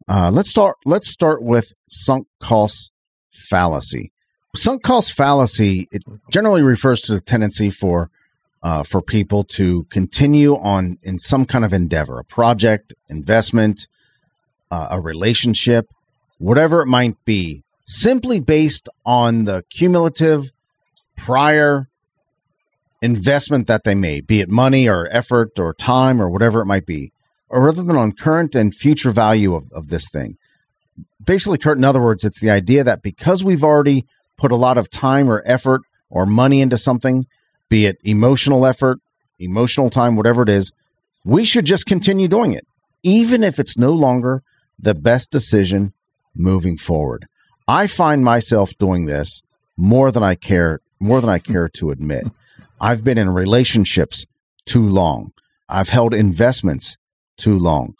Uh, 0.08 0.30
let's 0.32 0.50
start. 0.50 0.76
Let's 0.84 1.08
start 1.08 1.42
with 1.42 1.72
sunk 1.88 2.26
cost 2.40 2.92
fallacy. 3.30 4.12
Sunk 4.54 4.82
cost 4.82 5.12
fallacy 5.12 5.88
it 5.92 6.02
generally 6.30 6.62
refers 6.62 7.00
to 7.02 7.12
the 7.12 7.20
tendency 7.20 7.70
for 7.70 8.10
uh, 8.62 8.82
for 8.82 9.02
people 9.02 9.44
to 9.44 9.84
continue 9.84 10.54
on 10.56 10.98
in 11.02 11.18
some 11.18 11.44
kind 11.44 11.64
of 11.64 11.72
endeavor, 11.72 12.18
a 12.18 12.24
project, 12.24 12.94
investment, 13.08 13.88
uh, 14.70 14.88
a 14.90 15.00
relationship, 15.00 15.86
whatever 16.38 16.80
it 16.80 16.86
might 16.86 17.16
be, 17.24 17.62
simply 17.84 18.40
based 18.40 18.88
on 19.04 19.44
the 19.44 19.64
cumulative 19.70 20.50
prior 21.16 21.88
investment 23.00 23.66
that 23.66 23.82
they 23.84 23.94
made, 23.94 24.26
be 24.26 24.40
it 24.40 24.48
money 24.48 24.88
or 24.88 25.08
effort 25.10 25.58
or 25.58 25.74
time 25.74 26.22
or 26.22 26.30
whatever 26.30 26.60
it 26.60 26.66
might 26.66 26.86
be, 26.86 27.12
or 27.48 27.64
rather 27.64 27.82
than 27.82 27.96
on 27.96 28.12
current 28.12 28.54
and 28.54 28.74
future 28.74 29.10
value 29.10 29.54
of, 29.54 29.64
of 29.72 29.88
this 29.88 30.08
thing. 30.10 30.36
Basically, 31.24 31.58
Curt, 31.58 31.78
in 31.78 31.84
other 31.84 32.00
words, 32.00 32.24
it's 32.24 32.40
the 32.40 32.50
idea 32.50 32.84
that 32.84 33.02
because 33.02 33.42
we've 33.42 33.64
already 33.64 34.06
put 34.36 34.52
a 34.52 34.56
lot 34.56 34.78
of 34.78 34.88
time 34.88 35.28
or 35.28 35.42
effort 35.44 35.82
or 36.08 36.26
money 36.26 36.60
into 36.60 36.78
something, 36.78 37.26
be 37.72 37.86
it 37.86 37.96
emotional 38.04 38.66
effort, 38.66 38.98
emotional 39.38 39.88
time, 39.88 40.14
whatever 40.14 40.42
it 40.42 40.50
is, 40.50 40.72
we 41.24 41.42
should 41.42 41.64
just 41.64 41.86
continue 41.86 42.28
doing 42.28 42.52
it, 42.52 42.66
even 43.02 43.42
if 43.42 43.58
it's 43.58 43.78
no 43.78 43.92
longer 43.92 44.42
the 44.78 44.94
best 44.94 45.30
decision 45.30 45.94
moving 46.34 46.76
forward. 46.76 47.26
I 47.66 47.86
find 47.86 48.22
myself 48.22 48.76
doing 48.78 49.06
this 49.06 49.42
more 49.74 50.10
than 50.10 50.22
I 50.22 50.34
care, 50.34 50.80
more 51.00 51.22
than 51.22 51.30
I 51.30 51.38
care 51.38 51.70
to 51.76 51.90
admit. 51.90 52.24
I've 52.80 53.04
been 53.04 53.16
in 53.16 53.30
relationships 53.30 54.26
too 54.66 54.86
long. 54.86 55.30
I've 55.66 55.88
held 55.88 56.12
investments 56.12 56.98
too 57.38 57.58
long. 57.58 57.94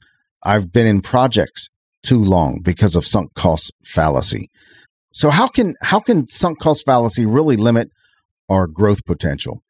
I've 0.45 0.71
been 0.71 0.87
in 0.87 1.00
projects 1.00 1.71
too 2.02 2.23
long 2.23 2.61
because 2.62 2.95
of 2.95 3.07
sunk 3.07 3.33
cost 3.33 3.73
fallacy. 3.83 4.50
So 5.14 5.31
how 5.31 5.49
can 5.49 5.76
how 5.81 6.00
can 6.00 6.29
sunk 6.29 6.61
cost 6.61 6.85
fallacy 6.85 7.25
really 7.25 7.57
limit 7.57 7.88
our 8.49 8.67
growth 8.67 9.05
potential? 9.05 9.63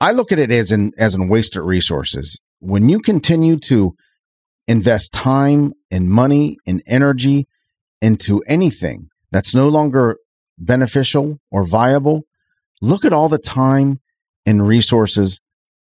I 0.00 0.12
look 0.12 0.30
at 0.30 0.38
it 0.38 0.50
as 0.50 0.70
an 0.70 0.92
as 0.98 1.14
in 1.14 1.28
wasted 1.28 1.62
resources. 1.62 2.40
When 2.60 2.88
you 2.88 3.00
continue 3.00 3.56
to 3.60 3.94
invest 4.66 5.12
time 5.12 5.72
and 5.90 6.08
money 6.08 6.56
and 6.66 6.82
energy 6.86 7.48
into 8.00 8.42
anything 8.46 9.08
that's 9.32 9.54
no 9.54 9.68
longer 9.68 10.18
beneficial 10.58 11.38
or 11.50 11.64
viable, 11.64 12.24
Look 12.80 13.04
at 13.04 13.12
all 13.12 13.28
the 13.28 13.38
time 13.38 14.00
and 14.46 14.66
resources 14.66 15.40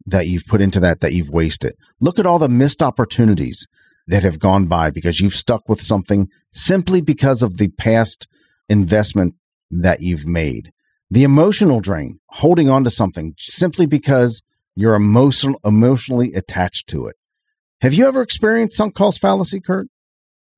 that 0.06 0.28
you've 0.28 0.46
put 0.46 0.62
into 0.62 0.80
that 0.80 1.00
that 1.00 1.14
you've 1.14 1.30
wasted. 1.30 1.74
Look 2.00 2.20
at 2.20 2.25
all 2.25 2.40
the 2.40 2.50
missed 2.50 2.84
opportunities 2.84 3.68
that 4.08 4.24
have 4.24 4.40
gone 4.40 4.68
by 4.68 4.92
because 4.92 5.20
you've 5.20 5.34
stuck 5.34 5.68
with 5.68 5.82
something 5.82 6.28
simply 6.54 7.02
because 7.02 7.42
of 7.42 7.58
the 7.58 7.70
past 7.70 8.28
investment 8.70 9.34
that 9.72 10.02
you've 10.02 10.28
made. 10.28 10.72
The 11.09 11.24
emotional 11.24 11.79
drain, 11.81 12.19
holding 12.29 12.69
on 12.69 12.83
to 12.83 12.89
something 12.89 13.35
simply 13.38 13.85
because 13.85 14.41
you're 14.75 14.95
emotional, 14.95 15.59
emotionally 15.63 16.33
attached 16.33 16.88
to 16.89 17.07
it. 17.07 17.15
Have 17.81 17.93
you 17.93 18.07
ever 18.07 18.21
experienced 18.21 18.77
sunk 18.77 18.95
cost 18.95 19.19
fallacy, 19.19 19.62
Curt? 19.62 19.88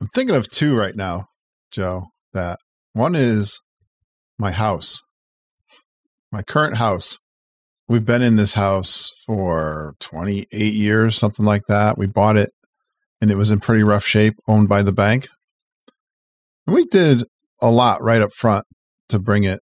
I'm 0.01 0.07
thinking 0.07 0.35
of 0.35 0.49
two 0.49 0.75
right 0.75 0.95
now, 0.95 1.27
Joe. 1.71 2.05
That 2.33 2.59
one 2.93 3.15
is 3.15 3.59
my 4.37 4.51
house 4.51 5.01
my 6.31 6.41
current 6.41 6.77
house. 6.77 7.19
We've 7.87 8.05
been 8.05 8.21
in 8.21 8.35
this 8.35 8.53
house 8.53 9.11
for 9.25 9.95
28 9.99 10.73
years, 10.73 11.17
something 11.17 11.45
like 11.45 11.63
that. 11.67 11.97
We 11.97 12.05
bought 12.05 12.37
it 12.37 12.51
and 13.21 13.31
it 13.31 13.37
was 13.37 13.49
in 13.49 13.59
pretty 13.59 13.83
rough 13.83 14.05
shape, 14.05 14.35
owned 14.47 14.67
by 14.67 14.83
the 14.83 14.91
bank. 14.91 15.29
And 16.65 16.75
we 16.75 16.85
did 16.85 17.23
a 17.61 17.71
lot 17.71 18.03
right 18.03 18.21
up 18.21 18.33
front 18.33 18.65
to 19.09 19.19
bring 19.19 19.45
it 19.45 19.61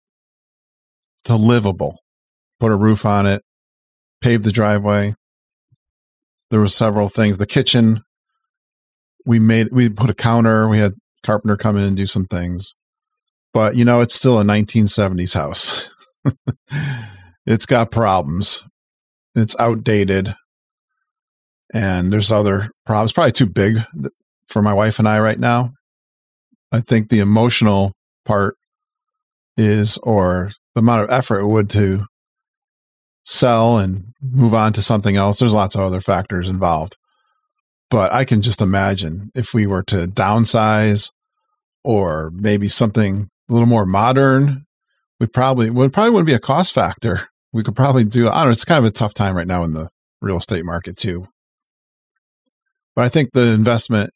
to 1.25 1.36
livable. 1.36 2.00
Put 2.60 2.72
a 2.72 2.75
roof 2.75 3.06
on 3.06 3.25
it, 3.25 3.44
paved 4.22 4.44
the 4.44 4.51
driveway. 4.51 5.15
There 6.50 6.60
were 6.60 6.68
several 6.68 7.10
things. 7.10 7.38
The 7.38 7.46
kitchen, 7.46 8.03
we 9.25 9.39
made 9.39 9.70
we 9.72 9.89
put 9.89 10.10
a 10.10 10.13
counter, 10.13 10.70
we 10.70 10.80
had 10.80 10.94
carpenter 11.24 11.58
come 11.58 11.77
in 11.77 11.84
and 11.84 11.98
do 11.98 12.06
some 12.06 12.25
things. 12.25 12.75
But 13.53 13.75
you 13.75 13.86
know, 13.86 14.01
it's 14.01 14.15
still 14.15 14.39
a 14.39 14.44
1970s 14.44 15.34
house. 15.34 15.89
it's 17.46 17.65
got 17.65 17.92
problems. 17.92 18.63
It's 19.36 19.56
outdated. 19.60 20.36
And 21.74 22.13
there's 22.13 22.32
other 22.32 22.70
problems, 22.86 23.13
probably 23.13 23.32
too 23.32 23.50
big 23.50 23.77
for 24.48 24.62
my 24.62 24.74
wife 24.74 25.00
and 25.00 25.08
I 25.08 25.20
right 25.20 25.39
now. 25.39 25.74
I 26.72 26.82
think 26.82 27.10
the 27.10 27.20
emotional 27.20 27.94
part 28.25 28.56
is, 29.58 29.98
or 30.00 30.51
the 30.75 30.82
amount 30.82 31.03
of 31.03 31.12
effort 31.12 31.39
it 31.39 31.48
would 31.48 31.70
to 31.72 32.06
sell 33.25 33.77
and 33.77 34.13
move 34.22 34.53
on 34.53 34.74
to 34.74 34.82
something 34.82 35.15
else. 35.15 35.39
There's 35.39 35.53
lots 35.53 35.75
of 35.75 35.82
other 35.82 36.01
factors 36.01 36.50
involved. 36.50 36.98
But 37.89 38.12
I 38.12 38.25
can 38.25 38.42
just 38.42 38.62
imagine 38.62 39.30
if 39.36 39.53
we 39.53 39.68
were 39.68 39.84
to 39.84 40.08
downsize 40.08 41.12
or 41.84 42.32
maybe 42.34 42.68
something 42.68 43.30
a 43.50 43.53
little 43.53 43.68
more 43.68 43.86
modern 43.86 44.65
we 45.24 45.27
probably 45.27 45.70
would 45.70 45.94
probably 45.94 46.12
wouldn't 46.12 46.27
be 46.27 46.34
a 46.34 46.39
cost 46.39 46.74
factor. 46.74 47.30
We 47.53 47.63
could 47.63 47.77
probably 47.77 48.03
do. 48.03 48.27
I 48.27 48.39
don't 48.39 48.48
know. 48.48 48.51
It's 48.51 48.65
kind 48.65 48.84
of 48.84 48.84
a 48.84 48.92
tough 48.92 49.13
time 49.13 49.38
right 49.38 49.48
now 49.48 49.63
in 49.63 49.72
the 49.72 49.89
real 50.22 50.36
estate 50.36 50.65
market 50.65 50.98
too. 50.98 51.27
But 52.94 53.06
I 53.06 53.10
think 53.10 53.32
the 53.32 53.53
investment, 53.53 54.12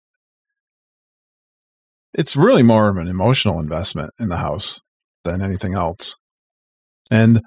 it's 2.13 2.35
really 2.35 2.61
more 2.61 2.89
of 2.89 2.97
an 2.97 3.07
emotional 3.07 3.57
investment 3.57 4.11
in 4.19 4.27
the 4.27 4.37
house 4.37 4.81
than 5.23 5.41
anything 5.41 5.75
else, 5.75 6.17
and 7.09 7.41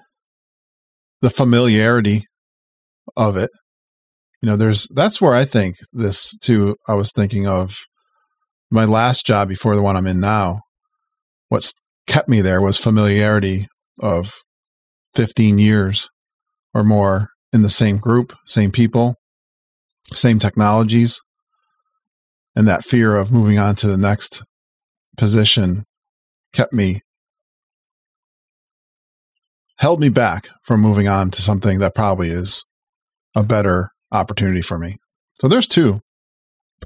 the 1.20 1.30
familiarity 1.30 2.26
of 3.16 3.36
it. 3.36 3.50
You 4.42 4.48
know, 4.48 4.56
there's 4.56 4.88
that's 4.94 5.20
where 5.20 5.34
I 5.34 5.44
think 5.44 5.76
this 5.92 6.36
too. 6.38 6.76
I 6.88 6.94
was 6.94 7.12
thinking 7.12 7.46
of 7.46 7.76
my 8.70 8.84
last 8.84 9.26
job 9.26 9.48
before 9.48 9.76
the 9.76 9.82
one 9.82 9.96
I'm 9.96 10.06
in 10.06 10.20
now. 10.20 10.60
What's 11.48 11.74
kept 12.06 12.28
me 12.28 12.40
there 12.40 12.60
was 12.60 12.78
familiarity 12.78 13.66
of 14.00 14.32
15 15.14 15.58
years 15.58 16.08
or 16.72 16.84
more 16.84 17.28
in 17.52 17.62
the 17.62 17.70
same 17.70 17.98
group, 17.98 18.34
same 18.46 18.70
people, 18.70 19.16
same 20.12 20.38
technologies. 20.38 21.20
And 22.56 22.66
that 22.66 22.84
fear 22.84 23.16
of 23.16 23.30
moving 23.30 23.58
on 23.58 23.76
to 23.76 23.86
the 23.86 23.96
next 23.96 24.42
position 25.16 25.84
kept 26.52 26.72
me, 26.72 27.00
held 29.80 29.98
me 29.98 30.10
back 30.10 30.48
from 30.62 30.80
moving 30.80 31.08
on 31.08 31.30
to 31.30 31.42
something 31.42 31.78
that 31.78 31.94
probably 31.94 32.28
is 32.28 32.66
a 33.34 33.42
better 33.42 33.90
opportunity 34.12 34.60
for 34.60 34.78
me. 34.78 34.98
So 35.40 35.48
there's 35.48 35.66
two. 35.66 36.02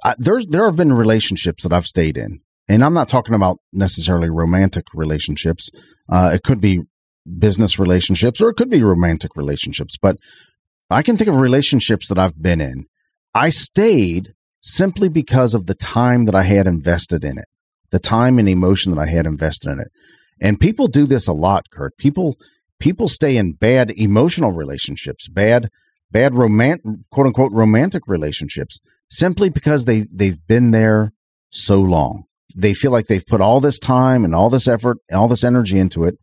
Uh, 0.05 0.15
there's 0.19 0.47
there 0.47 0.65
have 0.65 0.77
been 0.77 0.93
relationships 0.93 1.65
that 1.65 1.73
I've 1.73 1.87
stayed 1.87 2.17
in 2.17 2.41
and 2.69 2.83
I'm 2.83 2.95
not 2.95 3.09
talking 3.09 3.35
about 3.35 3.59
necessarily 3.73 4.31
romantic 4.31 4.85
relationships. 4.95 5.71
Uh, 6.09 6.31
it 6.35 6.43
could 6.43 6.61
be 6.61 6.83
business 7.39 7.79
relationships 7.79 8.41
or 8.41 8.49
it 8.49 8.55
could 8.55 8.71
be 8.71 8.83
romantic 8.83 9.37
relationships, 9.37 9.97
but 10.01 10.17
I 10.91 11.03
can 11.03 11.17
think 11.17 11.29
of 11.29 11.37
relationships 11.37 12.09
that 12.09 12.19
I've 12.19 12.41
been 12.41 12.61
in. 12.61 12.85
I 13.35 13.51
stayed 13.51 14.35
simply 14.61 15.09
because 15.09 15.55
of 15.55 15.67
the 15.67 15.75
time 15.75 16.27
that 16.27 16.35
I 16.35 16.43
had 16.43 16.67
invested 16.67 17.25
in 17.25 17.39
it, 17.39 17.47
the 17.91 17.99
time 17.99 18.39
and 18.39 18.49
emotion 18.49 18.95
that 18.95 19.01
I 19.01 19.07
had 19.07 19.27
invested 19.27 19.71
in 19.71 19.81
it. 19.81 19.89
And 20.41 20.61
people 20.61 20.89
do 20.89 21.07
this 21.07 21.27
a 21.27 21.33
lot, 21.33 21.71
Curt. 21.71 21.97
People 21.99 22.37
people 22.79 23.09
stay 23.09 23.37
in 23.37 23.53
bad 23.53 23.91
emotional 23.93 24.53
relationships, 24.53 25.29
bad 25.29 25.69
bad 26.11 26.35
romantic 26.35 26.85
quote 27.11 27.27
unquote 27.27 27.53
romantic 27.53 28.03
relationships 28.07 28.81
simply 29.11 29.49
because 29.49 29.85
they 29.85 30.07
they've 30.13 30.47
been 30.47 30.71
there 30.71 31.13
so 31.51 31.81
long 31.81 32.25
they 32.55 32.73
feel 32.73 32.93
like 32.93 33.07
they've 33.07 33.27
put 33.27 33.41
all 33.41 33.61
this 33.61 33.79
time 33.79 34.25
and 34.25 34.35
all 34.35 34.49
this 34.49 34.69
effort, 34.69 34.99
all 35.13 35.29
this 35.29 35.45
energy 35.45 35.79
into 35.79 36.05
it. 36.05 36.19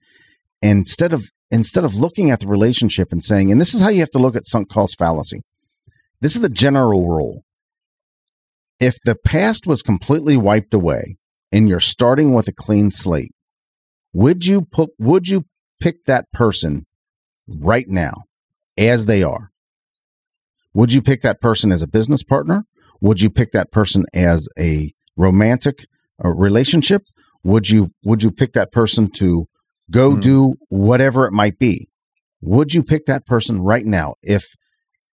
instead 0.61 1.11
of 1.11 1.25
instead 1.49 1.83
of 1.83 1.95
looking 1.95 2.31
at 2.31 2.39
the 2.39 2.47
relationship 2.47 3.11
and 3.11 3.23
saying, 3.23 3.51
and 3.51 3.59
this 3.59 3.73
is 3.73 3.81
how 3.81 3.89
you 3.89 3.99
have 3.99 4.11
to 4.11 4.19
look 4.19 4.35
at 4.35 4.45
sunk 4.45 4.69
cost 4.69 4.97
fallacy. 4.97 5.41
This 6.21 6.35
is 6.35 6.41
the 6.41 6.49
general 6.49 7.07
rule. 7.09 7.43
If 8.79 8.95
the 9.03 9.15
past 9.15 9.67
was 9.67 9.81
completely 9.81 10.37
wiped 10.37 10.73
away 10.73 11.17
and 11.51 11.67
you're 11.67 11.79
starting 11.79 12.33
with 12.33 12.47
a 12.47 12.53
clean 12.53 12.91
slate, 12.91 13.33
would 14.13 14.45
you 14.45 14.61
put 14.61 14.91
would 14.99 15.27
you 15.27 15.45
pick 15.81 16.05
that 16.05 16.31
person 16.31 16.85
right 17.47 17.85
now 17.87 18.13
as 18.77 19.05
they 19.05 19.23
are? 19.23 19.49
Would 20.73 20.93
you 20.93 21.01
pick 21.01 21.21
that 21.21 21.41
person 21.41 21.71
as 21.71 21.81
a 21.81 21.87
business 21.87 22.23
partner? 22.23 22.63
Would 23.01 23.21
you 23.21 23.29
pick 23.29 23.51
that 23.51 23.71
person 23.71 24.05
as 24.13 24.47
a 24.57 24.93
romantic 25.17 25.85
uh, 26.23 26.29
relationship? 26.29 27.03
Would 27.43 27.69
you 27.69 27.89
would 28.03 28.23
you 28.23 28.31
pick 28.31 28.53
that 28.53 28.71
person 28.71 29.09
to 29.17 29.45
go 29.89 30.13
Hmm. 30.13 30.21
do 30.21 30.53
whatever 30.69 31.25
it 31.25 31.33
might 31.33 31.57
be? 31.59 31.89
Would 32.41 32.73
you 32.73 32.83
pick 32.83 33.05
that 33.07 33.25
person 33.25 33.59
right 33.61 33.85
now 33.85 34.13
if 34.23 34.43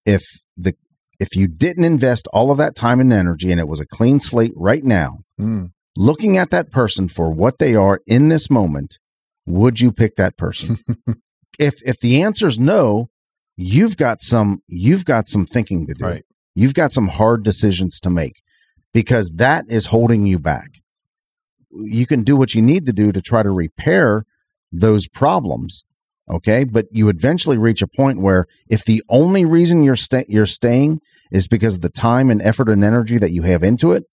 if 0.05 0.23
the 0.55 0.75
if 1.19 1.35
you 1.35 1.47
didn't 1.47 1.83
invest 1.85 2.27
all 2.31 2.51
of 2.51 2.57
that 2.59 2.75
time 2.75 2.99
and 2.99 3.11
energy 3.11 3.51
and 3.51 3.59
it 3.59 3.67
was 3.67 3.79
a 3.79 3.85
clean 3.87 4.19
slate 4.19 4.53
right 4.55 4.83
now, 4.83 5.17
Mm. 5.39 5.71
looking 5.95 6.37
at 6.37 6.51
that 6.51 6.69
person 6.71 7.07
for 7.07 7.31
what 7.31 7.57
they 7.57 7.73
are 7.73 8.01
in 8.05 8.29
this 8.29 8.49
moment, 8.49 8.99
would 9.47 9.79
you 9.79 9.91
pick 9.91 10.17
that 10.17 10.37
person? 10.37 10.77
if 11.59 11.81
if 11.85 11.99
the 11.99 12.21
answer 12.21 12.47
is 12.47 12.59
no, 12.59 13.09
you've 13.55 13.97
got 13.97 14.21
some 14.21 14.59
you've 14.67 15.05
got 15.05 15.27
some 15.27 15.45
thinking 15.45 15.87
to 15.87 15.93
do. 15.93 16.05
Right. 16.05 16.25
You've 16.53 16.73
got 16.73 16.91
some 16.91 17.07
hard 17.07 17.43
decisions 17.43 17.99
to 18.01 18.09
make 18.09 18.41
because 18.93 19.33
that 19.33 19.65
is 19.69 19.87
holding 19.87 20.25
you 20.25 20.39
back. 20.39 20.81
You 21.71 22.05
can 22.07 22.23
do 22.23 22.35
what 22.35 22.55
you 22.55 22.61
need 22.61 22.85
to 22.85 22.93
do 22.93 23.11
to 23.11 23.21
try 23.21 23.43
to 23.43 23.51
repair 23.51 24.25
those 24.71 25.07
problems, 25.07 25.83
okay? 26.29 26.63
But 26.63 26.87
you 26.91 27.09
eventually 27.09 27.57
reach 27.57 27.81
a 27.81 27.87
point 27.87 28.21
where 28.21 28.47
if 28.67 28.83
the 28.83 29.03
only 29.07 29.45
reason 29.45 29.83
you're 29.83 29.95
sta- 29.95 30.25
you're 30.27 30.47
staying 30.47 30.99
is 31.31 31.47
because 31.47 31.75
of 31.75 31.81
the 31.81 31.89
time 31.89 32.31
and 32.31 32.41
effort 32.41 32.69
and 32.69 32.83
energy 32.83 33.17
that 33.19 33.31
you 33.31 33.43
have 33.43 33.61
into 33.63 33.91
it, 33.91 34.05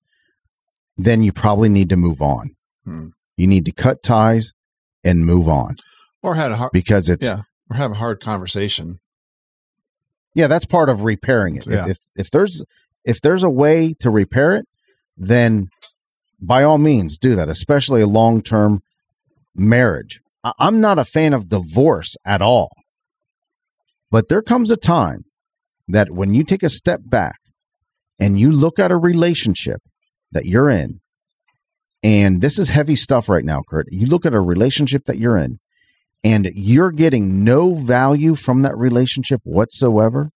then 0.96 1.22
you 1.22 1.32
probably 1.32 1.68
need 1.68 1.88
to 1.88 1.96
move 1.96 2.20
on. 2.20 2.54
Hmm. 2.84 3.08
You 3.36 3.46
need 3.46 3.64
to 3.64 3.72
cut 3.72 4.02
ties 4.02 4.52
and 5.04 5.24
move 5.24 5.48
on 5.48 5.76
Or 6.22 6.34
had 6.34 6.50
a 6.50 6.56
hard, 6.56 6.72
because 6.72 7.08
it's 7.08 7.26
yeah, 7.26 7.42
or 7.70 7.76
have 7.76 7.92
a 7.92 7.94
hard 7.94 8.20
conversation. 8.20 9.00
Yeah, 10.34 10.48
that's 10.48 10.64
part 10.64 10.88
of 10.88 11.02
repairing 11.02 11.56
it. 11.56 11.66
Yeah. 11.66 11.84
If, 11.84 11.90
if 11.90 11.98
if 12.16 12.30
there's 12.30 12.64
if 13.04 13.20
there's 13.20 13.42
a 13.42 13.50
way 13.50 13.94
to 14.00 14.10
repair 14.10 14.52
it, 14.54 14.66
then 15.16 15.68
by 16.40 16.62
all 16.62 16.78
means 16.78 17.18
do 17.18 17.34
that, 17.36 17.48
especially 17.48 18.00
a 18.00 18.06
long 18.06 18.42
term 18.42 18.80
marriage. 19.54 20.20
I'm 20.58 20.80
not 20.80 20.98
a 20.98 21.04
fan 21.04 21.32
of 21.32 21.48
divorce 21.48 22.16
at 22.24 22.42
all. 22.42 22.70
But 24.10 24.28
there 24.28 24.42
comes 24.42 24.70
a 24.70 24.76
time 24.76 25.24
that 25.88 26.10
when 26.10 26.34
you 26.34 26.44
take 26.44 26.62
a 26.62 26.68
step 26.68 27.00
back 27.04 27.36
and 28.18 28.38
you 28.38 28.52
look 28.52 28.78
at 28.78 28.92
a 28.92 28.96
relationship 28.96 29.80
that 30.32 30.44
you're 30.44 30.68
in, 30.68 31.00
and 32.04 32.40
this 32.40 32.58
is 32.58 32.68
heavy 32.68 32.94
stuff 32.94 33.28
right 33.28 33.44
now, 33.44 33.62
Curt. 33.68 33.88
You 33.90 34.06
look 34.06 34.24
at 34.24 34.34
a 34.34 34.40
relationship 34.40 35.06
that 35.06 35.18
you're 35.18 35.36
in, 35.38 35.58
and 36.22 36.50
you're 36.54 36.92
getting 36.92 37.42
no 37.42 37.74
value 37.74 38.34
from 38.36 38.62
that 38.62 38.76
relationship 38.76 39.40
whatsoever. 39.42 40.30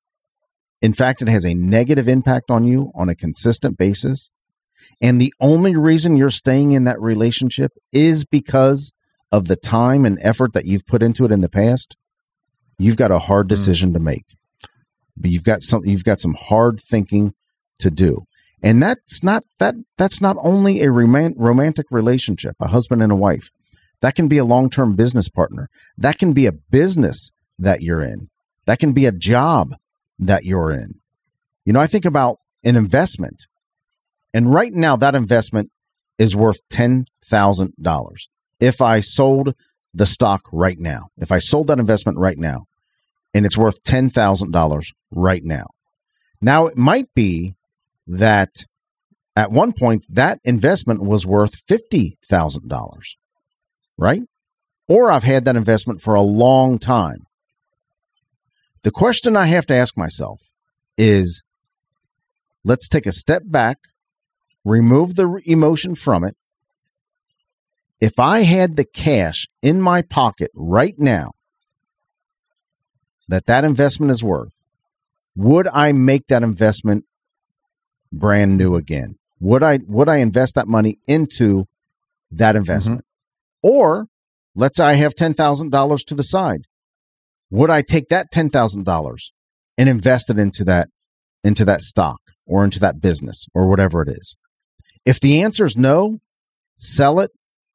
In 0.80 0.92
fact, 0.92 1.22
it 1.22 1.28
has 1.28 1.44
a 1.44 1.54
negative 1.54 2.08
impact 2.08 2.50
on 2.50 2.64
you 2.64 2.90
on 2.94 3.08
a 3.08 3.14
consistent 3.14 3.76
basis. 3.76 4.30
And 5.02 5.20
the 5.20 5.34
only 5.40 5.76
reason 5.76 6.16
you're 6.16 6.30
staying 6.30 6.72
in 6.72 6.84
that 6.84 7.00
relationship 7.00 7.72
is 7.92 8.25
because 8.25 8.92
of 9.30 9.48
the 9.48 9.56
time 9.56 10.04
and 10.06 10.18
effort 10.22 10.52
that 10.54 10.64
you've 10.64 10.87
put 10.87 11.02
into 11.02 11.25
it 11.25 11.32
in 11.32 11.40
the 11.40 11.48
past. 11.48 11.96
You've 12.78 12.96
got 12.96 13.10
a 13.10 13.18
hard 13.18 13.46
Mm. 13.46 13.50
decision 13.50 13.92
to 13.92 13.98
make. 13.98 14.25
But 15.16 15.32
you've 15.32 15.44
got 15.44 15.62
some 15.62 15.84
you've 15.84 16.04
got 16.04 16.20
some 16.20 16.34
hard 16.38 16.80
thinking 16.80 17.34
to 17.80 17.90
do. 17.90 18.25
And 18.62 18.82
that's 18.82 19.22
not 19.22 19.44
that 19.58 19.74
that's 19.96 20.20
not 20.20 20.36
only 20.40 20.82
a 20.82 20.90
roman- 20.90 21.34
romantic 21.36 21.86
relationship, 21.90 22.56
a 22.60 22.68
husband 22.68 23.02
and 23.02 23.12
a 23.12 23.16
wife. 23.16 23.50
That 24.00 24.14
can 24.14 24.28
be 24.28 24.38
a 24.38 24.44
long-term 24.44 24.94
business 24.94 25.28
partner. 25.28 25.68
That 25.96 26.18
can 26.18 26.32
be 26.32 26.46
a 26.46 26.52
business 26.52 27.30
that 27.58 27.82
you're 27.82 28.02
in. 28.02 28.28
That 28.66 28.78
can 28.78 28.92
be 28.92 29.06
a 29.06 29.12
job 29.12 29.74
that 30.18 30.44
you're 30.44 30.70
in. 30.70 31.00
You 31.64 31.72
know, 31.72 31.80
I 31.80 31.86
think 31.86 32.04
about 32.04 32.38
an 32.64 32.76
investment. 32.76 33.46
And 34.32 34.52
right 34.52 34.72
now 34.72 34.96
that 34.96 35.14
investment 35.14 35.70
is 36.18 36.36
worth 36.36 36.68
$10,000. 36.70 38.28
If 38.61 38.80
I 38.80 39.00
sold 39.00 39.54
the 39.94 40.06
stock 40.06 40.42
right 40.52 40.78
now, 40.78 41.09
if 41.16 41.33
I 41.33 41.38
sold 41.38 41.68
that 41.68 41.78
investment 41.78 42.18
right 42.18 42.38
now, 42.38 42.64
and 43.35 43.46
it's 43.46 43.59
worth 43.59 43.83
$10,000 43.85 44.92
right 45.11 45.42
now. 45.44 45.66
Now 46.40 46.66
it 46.66 46.76
might 46.76 47.12
be 47.14 47.54
that 48.09 48.64
at 49.37 49.53
one 49.53 49.73
point 49.73 50.05
that 50.09 50.40
investment 50.44 51.03
was 51.03 51.27
worth 51.27 51.64
$50,000 51.66 53.14
right? 53.99 54.23
Or 54.87 55.11
I've 55.11 55.25
had 55.25 55.44
that 55.44 55.57
investment 55.57 56.01
for 56.01 56.14
a 56.14 56.23
long 56.23 56.79
time. 56.79 57.27
The 58.85 58.90
question 58.90 59.37
I 59.37 59.47
have 59.47 59.66
to 59.66 59.75
ask 59.75 59.99
myself 59.99 60.40
is 60.97 61.42
let's 62.64 62.88
take 62.88 63.07
a 63.07 63.12
step 63.12 63.42
back, 63.44 63.77
remove 64.64 65.16
the 65.16 65.42
emotion 65.44 65.94
from 65.94 66.25
it. 66.25 66.37
If 68.01 68.21
I 68.21 68.40
had 68.40 68.77
the 68.77 68.85
cash 68.85 69.49
in 69.61 69.83
my 69.83 70.03
pocket 70.03 70.53
right 70.55 70.94
now 70.97 71.33
that 73.27 73.47
that 73.47 73.64
investment 73.64 74.12
is 74.12 74.23
worth, 74.23 74.53
would 75.37 75.66
I 75.68 75.92
make 75.92 76.29
that 76.29 76.44
investment 76.44 77.05
brand 78.12 78.57
new 78.57 78.75
again? 78.77 79.16
Would 79.40 79.62
I 79.62 79.81
would 79.87 80.09
I 80.09 80.16
invest 80.16 80.55
that 80.55 80.66
money 80.66 80.99
into 81.07 81.66
that 82.31 82.57
investment? 82.57 83.03
Mm-hmm. 83.64 83.68
Or 83.68 84.07
let's 84.55 84.77
say 84.77 84.85
I 84.85 84.94
have 84.94 85.14
$10,000 85.14 86.05
to 86.07 86.14
the 86.14 86.23
side. 86.23 86.62
Would 87.51 87.71
I 87.71 87.83
take 87.83 88.09
that 88.09 88.29
$10,000 88.33 89.18
and 89.79 89.88
invest 89.88 90.31
it 90.31 90.38
into 90.38 90.64
that 90.64 90.88
into 91.44 91.64
that 91.64 91.83
stock 91.83 92.21
or 92.47 92.64
into 92.64 92.81
that 92.81 93.01
business 93.01 93.47
or 93.55 93.68
whatever 93.68 94.03
it 94.03 94.09
is? 94.09 94.37
If 95.05 95.21
the 95.21 95.40
answer 95.40 95.64
is 95.64 95.77
no, 95.77 96.18
sell 96.77 97.21
it 97.21 97.31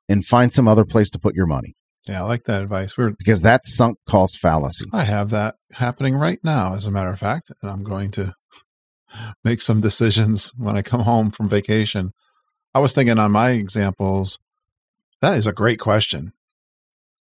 and 0.10 0.26
find 0.26 0.54
some 0.54 0.67
other 0.67 0.86
place 0.86 1.10
to 1.12 1.19
put 1.19 1.36
your 1.36 1.48
money 1.48 1.76
Yeah, 2.08 2.24
I 2.24 2.28
like 2.28 2.43
that 2.43 2.62
advice. 2.62 2.98
We're 2.98 3.12
because 3.12 3.41
that's 3.41 3.76
sunk 3.76 3.98
cost 4.08 4.38
fallacy. 4.38 4.86
I 4.91 5.04
have 5.06 5.30
that 5.32 5.56
happening 5.74 6.15
right 6.15 6.39
now, 6.43 6.76
as 6.76 6.86
a 6.86 6.91
matter 6.91 7.12
of 7.12 7.19
fact, 7.19 7.52
and 7.62 7.72
I'm 7.72 7.84
going 7.84 8.12
to 8.12 8.34
make 9.43 9.62
some 9.62 9.82
decisions 9.82 10.52
when 10.58 10.76
I 10.76 10.82
come 10.82 11.02
home 11.02 11.32
from 11.32 11.49
vacation. 11.49 12.12
I 12.73 12.80
was 12.80 12.93
thinking 12.93 13.19
on 13.19 13.32
my 13.32 13.52
examples, 13.52 14.39
that 15.21 15.38
is 15.38 15.47
a 15.47 15.54
great 15.54 15.80
question. 15.80 16.32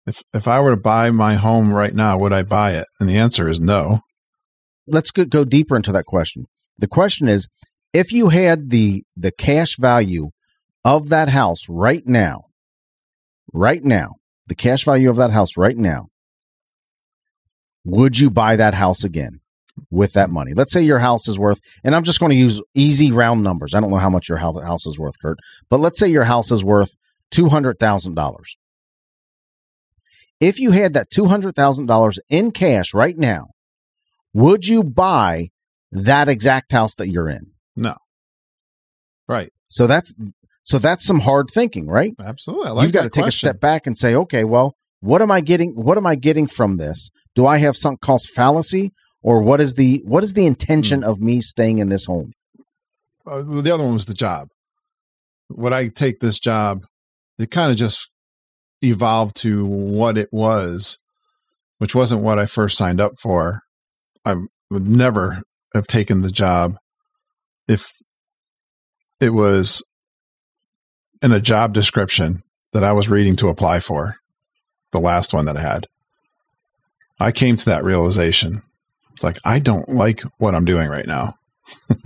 If 0.07 0.23
if 0.33 0.49
I 0.49 0.61
were 0.61 0.71
to 0.71 0.81
buy 0.81 1.11
my 1.11 1.35
home 1.35 1.73
right 1.73 1.95
now, 1.95 2.19
would 2.19 2.33
I 2.33 2.43
buy 2.43 2.75
it? 2.75 2.87
And 2.99 3.09
the 3.09 3.19
answer 3.19 3.49
is 3.49 3.61
no. 3.61 4.01
Let's 4.87 5.11
go, 5.11 5.45
deeper 5.45 5.77
into 5.77 5.93
that 5.93 6.07
question. 6.07 6.47
The 6.79 6.89
question 6.89 7.29
is 7.29 7.49
if 7.93 8.13
you 8.13 8.29
had 8.29 8.71
the 8.71 9.05
the 9.17 9.33
cash 9.33 9.77
value 9.77 10.31
of 10.85 11.09
that 11.11 11.29
house 11.29 11.69
right 11.69 12.07
now, 12.07 12.45
right 13.53 13.85
now, 13.85 14.15
the 14.47 14.55
cash 14.55 14.85
value 14.85 15.11
of 15.11 15.17
that 15.17 15.31
house 15.31 15.57
right 15.57 15.77
now, 15.77 16.07
would 17.85 18.19
you 18.19 18.31
buy 18.31 18.57
that 18.57 18.75
house 18.75 19.05
again 19.05 19.40
with 19.91 20.13
that 20.15 20.31
money? 20.31 20.53
Let's 20.55 20.73
say 20.73 20.83
your 20.83 20.99
house 20.99 21.29
is 21.29 21.39
worth, 21.39 21.61
and 21.85 21.95
I'm 21.95 22.05
just 22.05 22.21
going 22.21 22.31
to 22.31 22.37
use 22.37 22.61
easy 22.75 23.13
round 23.13 23.43
numbers. 23.43 23.75
I 23.75 23.81
don't 23.81 23.91
know 23.91 23.97
how 23.97 24.11
much 24.11 24.29
your 24.29 24.39
house 24.39 24.87
is 24.87 24.99
worth, 24.99 25.19
Curt, 25.21 25.39
but 25.69 25.81
let's 25.81 25.99
say 25.99 26.09
your 26.09 26.25
house 26.25 26.51
is 26.51 26.65
worth 26.65 26.97
$200,000. 27.33 28.37
If 30.41 30.59
you 30.59 30.71
had 30.71 30.95
that 30.95 31.11
$200,000 31.11 32.19
in 32.29 32.51
cash 32.51 32.95
right 32.95 33.17
now, 33.17 33.49
would 34.33 34.67
you 34.67 34.83
buy 34.83 35.49
that 35.93 36.29
exact 36.29 36.73
house 36.73 36.95
that 36.95 37.09
you're 37.09 37.29
in? 37.29 37.53
No. 37.77 37.97
Right. 39.29 39.53
So 39.69 39.87
that's 39.87 40.15
so 40.63 40.79
that's 40.79 41.05
some 41.05 41.21
hard 41.21 41.49
thinking, 41.53 41.89
right? 41.89 42.13
Absolutely. 42.23 42.69
I 42.69 42.71
like 42.71 42.83
You've 42.85 42.93
got 42.93 43.03
to 43.03 43.11
take 43.11 43.25
question. 43.25 43.49
a 43.49 43.51
step 43.51 43.61
back 43.61 43.87
and 43.87 43.99
say, 43.99 44.15
okay, 44.15 44.45
well, 44.45 44.77
what 45.01 45.23
am 45.23 45.31
I 45.31 45.41
getting? 45.41 45.73
What 45.73 45.97
am 45.97 46.07
I 46.07 46.15
getting 46.15 46.47
from 46.47 46.77
this? 46.77 47.11
Do 47.35 47.47
I 47.47 47.59
have 47.59 47.77
sunk 47.77 48.01
cost 48.01 48.31
fallacy, 48.31 48.93
or 49.23 49.43
what 49.43 49.61
is 49.61 49.75
the 49.75 50.03
what 50.05 50.25
is 50.25 50.35
the 50.35 50.43
Hmm. 50.43 50.49
intention 50.49 51.05
of 51.05 51.21
me 51.21 51.41
staying 51.41 51.79
in 51.79 51.89
this 51.89 52.05
home? 52.07 52.33
uh, 53.27 53.43
well, 53.47 53.63
the 53.63 53.73
other 53.73 53.85
one 53.85 53.95
was 53.95 54.07
the 54.07 54.15
job. 54.15 54.49
Would 55.51 55.73
I 55.73 55.89
take 55.89 56.21
this 56.21 56.39
job? 56.39 56.85
It 57.39 57.51
kind 57.51 57.71
of 57.71 57.77
just 57.77 58.09
evolved 58.83 59.37
to 59.37 59.67
what 59.67 60.17
it 60.19 60.29
was, 60.33 60.99
which 61.79 61.95
wasn't 61.95 62.23
what 62.23 62.39
I 62.39 62.47
first 62.47 62.77
signed 62.79 63.01
up 63.01 63.19
for. 63.21 63.63
I 64.25 64.37
would 64.71 64.87
never 64.87 65.43
have 65.75 65.87
taken 65.87 66.23
the 66.23 66.31
job 66.31 66.77
if 67.69 67.93
it 69.21 69.31
was 69.31 69.85
in 71.23 71.33
a 71.33 71.41
job 71.41 71.73
description 71.75 72.43
that 72.73 72.85
I 72.85 72.93
was 72.93 73.09
reading 73.09 73.37
to 73.37 73.49
apply 73.49 73.81
for, 73.81 74.17
the 74.93 75.01
last 75.01 75.35
one 75.35 75.45
that 75.47 75.57
I 75.57 75.63
had. 75.63 75.87
I 77.19 77.33
came 77.33 77.57
to 77.57 77.65
that 77.67 77.85
realization. 77.85 78.63
It's 79.21 79.25
like, 79.25 79.39
I 79.45 79.59
don't 79.59 79.87
like 79.91 80.23
what 80.39 80.55
I'm 80.55 80.65
doing 80.65 80.89
right 80.89 81.07
now. 81.07 81.35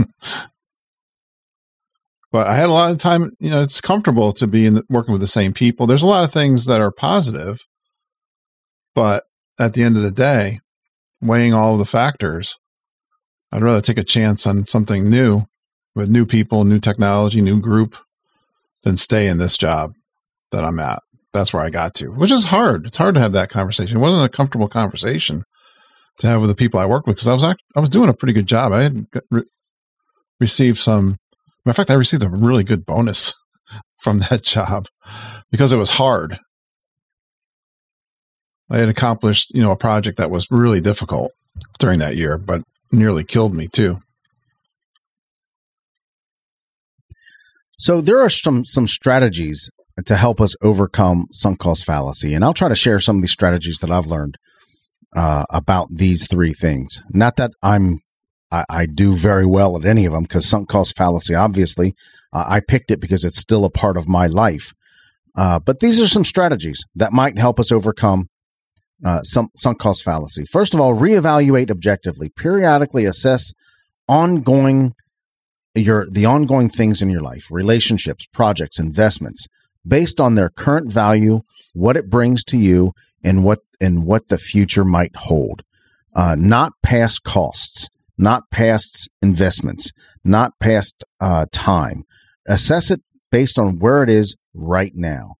but 2.32 2.48
I 2.48 2.56
had 2.56 2.68
a 2.68 2.72
lot 2.72 2.90
of 2.90 2.98
time. 2.98 3.30
You 3.38 3.50
know, 3.50 3.62
it's 3.62 3.80
comfortable 3.80 4.32
to 4.32 4.48
be 4.48 4.66
in 4.66 4.74
the, 4.74 4.82
working 4.90 5.12
with 5.12 5.20
the 5.20 5.28
same 5.28 5.52
people. 5.52 5.86
There's 5.86 6.02
a 6.02 6.08
lot 6.08 6.24
of 6.24 6.32
things 6.32 6.64
that 6.64 6.80
are 6.80 6.90
positive, 6.90 7.60
but 8.96 9.22
at 9.60 9.74
the 9.74 9.84
end 9.84 9.96
of 9.96 10.02
the 10.02 10.10
day, 10.10 10.58
weighing 11.20 11.54
all 11.54 11.74
of 11.74 11.78
the 11.78 11.84
factors, 11.84 12.58
I'd 13.52 13.62
rather 13.62 13.80
take 13.80 13.98
a 13.98 14.02
chance 14.02 14.44
on 14.44 14.66
something 14.66 15.08
new 15.08 15.42
with 15.94 16.08
new 16.08 16.26
people, 16.26 16.64
new 16.64 16.80
technology, 16.80 17.40
new 17.40 17.60
group 17.60 17.96
than 18.82 18.96
stay 18.96 19.28
in 19.28 19.38
this 19.38 19.56
job 19.56 19.92
that 20.50 20.64
I'm 20.64 20.80
at. 20.80 20.98
That's 21.32 21.52
where 21.52 21.62
I 21.62 21.70
got 21.70 21.94
to, 21.94 22.08
which 22.08 22.32
is 22.32 22.46
hard. 22.46 22.88
It's 22.88 22.98
hard 22.98 23.14
to 23.14 23.20
have 23.20 23.34
that 23.34 23.50
conversation. 23.50 23.98
It 23.98 24.00
wasn't 24.00 24.26
a 24.26 24.36
comfortable 24.36 24.66
conversation 24.66 25.44
to 26.18 26.26
have 26.26 26.40
with 26.40 26.50
the 26.50 26.54
people 26.54 26.80
I 26.80 26.86
worked 26.86 27.06
with 27.06 27.16
because 27.16 27.28
I 27.28 27.34
was 27.34 27.44
act- 27.44 27.62
I 27.76 27.80
was 27.80 27.88
doing 27.88 28.08
a 28.08 28.14
pretty 28.14 28.32
good 28.32 28.46
job. 28.46 28.72
I 28.72 28.82
had 28.82 29.06
re- 29.30 29.44
received 30.40 30.78
some. 30.78 31.16
In 31.66 31.72
fact, 31.72 31.90
I 31.90 31.94
received 31.94 32.22
a 32.22 32.28
really 32.28 32.64
good 32.64 32.84
bonus 32.84 33.34
from 34.00 34.20
that 34.30 34.42
job 34.42 34.86
because 35.50 35.72
it 35.72 35.78
was 35.78 35.90
hard. 35.90 36.38
I 38.70 38.78
had 38.78 38.88
accomplished, 38.88 39.52
you 39.54 39.62
know, 39.62 39.72
a 39.72 39.76
project 39.76 40.18
that 40.18 40.30
was 40.30 40.46
really 40.50 40.80
difficult 40.80 41.32
during 41.78 41.98
that 41.98 42.16
year, 42.16 42.38
but 42.38 42.62
nearly 42.90 43.24
killed 43.24 43.54
me 43.54 43.68
too. 43.68 43.98
So 47.78 48.00
there 48.00 48.20
are 48.20 48.30
some 48.30 48.64
some 48.64 48.88
strategies 48.88 49.70
to 50.06 50.16
help 50.16 50.40
us 50.40 50.56
overcome 50.62 51.26
sunk 51.32 51.58
cost 51.58 51.84
fallacy, 51.84 52.34
and 52.34 52.44
I'll 52.44 52.54
try 52.54 52.68
to 52.68 52.74
share 52.74 53.00
some 53.00 53.16
of 53.16 53.22
these 53.22 53.32
strategies 53.32 53.78
that 53.80 53.90
I've 53.90 54.06
learned 54.06 54.36
uh, 55.14 55.44
about 55.50 55.88
these 55.90 56.26
three 56.28 56.52
things. 56.52 57.02
Not 57.10 57.36
that 57.36 57.52
I'm 57.62 58.00
I, 58.50 58.64
I 58.68 58.86
do 58.86 59.12
very 59.12 59.46
well 59.46 59.76
at 59.76 59.84
any 59.84 60.04
of 60.04 60.12
them 60.12 60.22
because 60.22 60.48
sunk 60.48 60.68
cost 60.68 60.96
fallacy, 60.96 61.34
obviously, 61.34 61.94
uh, 62.32 62.44
I 62.46 62.60
picked 62.60 62.90
it 62.90 63.00
because 63.00 63.24
it's 63.24 63.40
still 63.40 63.64
a 63.64 63.70
part 63.70 63.96
of 63.96 64.08
my 64.08 64.26
life. 64.26 64.72
Uh, 65.36 65.58
but 65.58 65.80
these 65.80 66.00
are 66.00 66.06
some 66.06 66.24
strategies 66.24 66.84
that 66.94 67.12
might 67.12 67.36
help 67.36 67.58
us 67.58 67.72
overcome 67.72 68.28
uh, 69.04 69.22
some 69.22 69.48
sunk 69.56 69.80
cost 69.80 70.04
fallacy. 70.04 70.44
First 70.44 70.72
of 70.72 70.80
all, 70.80 70.94
reevaluate 70.94 71.70
objectively. 71.70 72.28
Periodically 72.28 73.04
assess 73.04 73.52
ongoing 74.08 74.92
your 75.74 76.06
the 76.10 76.24
ongoing 76.24 76.68
things 76.68 77.02
in 77.02 77.10
your 77.10 77.20
life, 77.20 77.48
relationships, 77.50 78.26
projects, 78.32 78.78
investments, 78.78 79.46
based 79.86 80.20
on 80.20 80.36
their 80.36 80.48
current 80.48 80.92
value, 80.92 81.40
what 81.72 81.96
it 81.96 82.08
brings 82.08 82.44
to 82.44 82.56
you, 82.56 82.92
and 83.24 83.44
what 83.44 83.60
and 83.80 84.06
what 84.06 84.28
the 84.28 84.38
future 84.38 84.84
might 84.84 85.16
hold. 85.16 85.62
Uh, 86.14 86.36
not 86.38 86.74
past 86.82 87.24
costs, 87.24 87.88
not 88.16 88.50
past 88.50 89.08
investments, 89.20 89.90
not 90.22 90.52
past 90.60 91.02
uh, 91.20 91.46
time. 91.50 92.04
Assess 92.46 92.90
it 92.90 93.00
based 93.32 93.58
on 93.58 93.80
where 93.80 94.02
it 94.02 94.10
is 94.10 94.36
right 94.54 94.92
now 94.94 95.34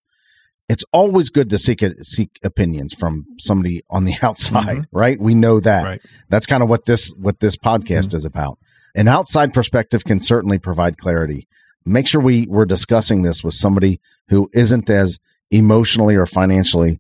it's 0.68 0.84
always 0.92 1.30
good 1.30 1.50
to 1.50 1.58
seek 1.58 1.82
a, 1.82 2.02
seek 2.02 2.38
opinions 2.42 2.94
from 2.94 3.26
somebody 3.38 3.82
on 3.90 4.04
the 4.04 4.14
outside, 4.22 4.78
mm-hmm. 4.78 4.96
right? 4.96 5.20
We 5.20 5.34
know 5.34 5.60
that. 5.60 5.84
Right. 5.84 6.02
That's 6.28 6.46
kind 6.46 6.62
of 6.62 6.68
what 6.68 6.86
this 6.86 7.12
what 7.18 7.40
this 7.40 7.56
podcast 7.56 8.08
mm-hmm. 8.08 8.16
is 8.16 8.24
about. 8.24 8.58
An 8.94 9.08
outside 9.08 9.52
perspective 9.52 10.04
can 10.04 10.20
certainly 10.20 10.58
provide 10.58 10.98
clarity. 10.98 11.48
Make 11.84 12.06
sure 12.06 12.20
we 12.20 12.46
we're 12.46 12.64
discussing 12.64 13.22
this 13.22 13.44
with 13.44 13.54
somebody 13.54 14.00
who 14.28 14.48
isn't 14.54 14.88
as 14.88 15.18
emotionally 15.50 16.16
or 16.16 16.26
financially 16.26 16.98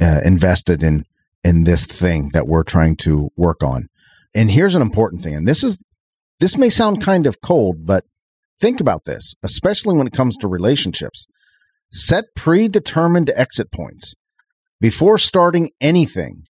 uh, 0.00 0.20
invested 0.24 0.82
in 0.82 1.04
in 1.42 1.64
this 1.64 1.86
thing 1.86 2.30
that 2.32 2.46
we're 2.46 2.62
trying 2.62 2.96
to 2.96 3.30
work 3.36 3.62
on. 3.62 3.88
And 4.34 4.50
here's 4.50 4.74
an 4.74 4.82
important 4.82 5.22
thing, 5.22 5.34
and 5.34 5.48
this 5.48 5.64
is 5.64 5.82
this 6.38 6.56
may 6.56 6.70
sound 6.70 7.02
kind 7.02 7.26
of 7.26 7.40
cold, 7.40 7.86
but 7.86 8.04
think 8.60 8.80
about 8.80 9.04
this, 9.04 9.34
especially 9.42 9.96
when 9.96 10.06
it 10.06 10.12
comes 10.12 10.36
to 10.38 10.48
relationships. 10.48 11.26
Set 11.92 12.26
predetermined 12.36 13.30
exit 13.34 13.72
points 13.72 14.14
before 14.80 15.18
starting 15.18 15.70
anything 15.80 16.44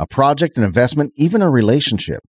a 0.00 0.06
project, 0.06 0.56
an 0.56 0.64
investment, 0.64 1.12
even 1.16 1.42
a 1.42 1.50
relationship. 1.50 2.22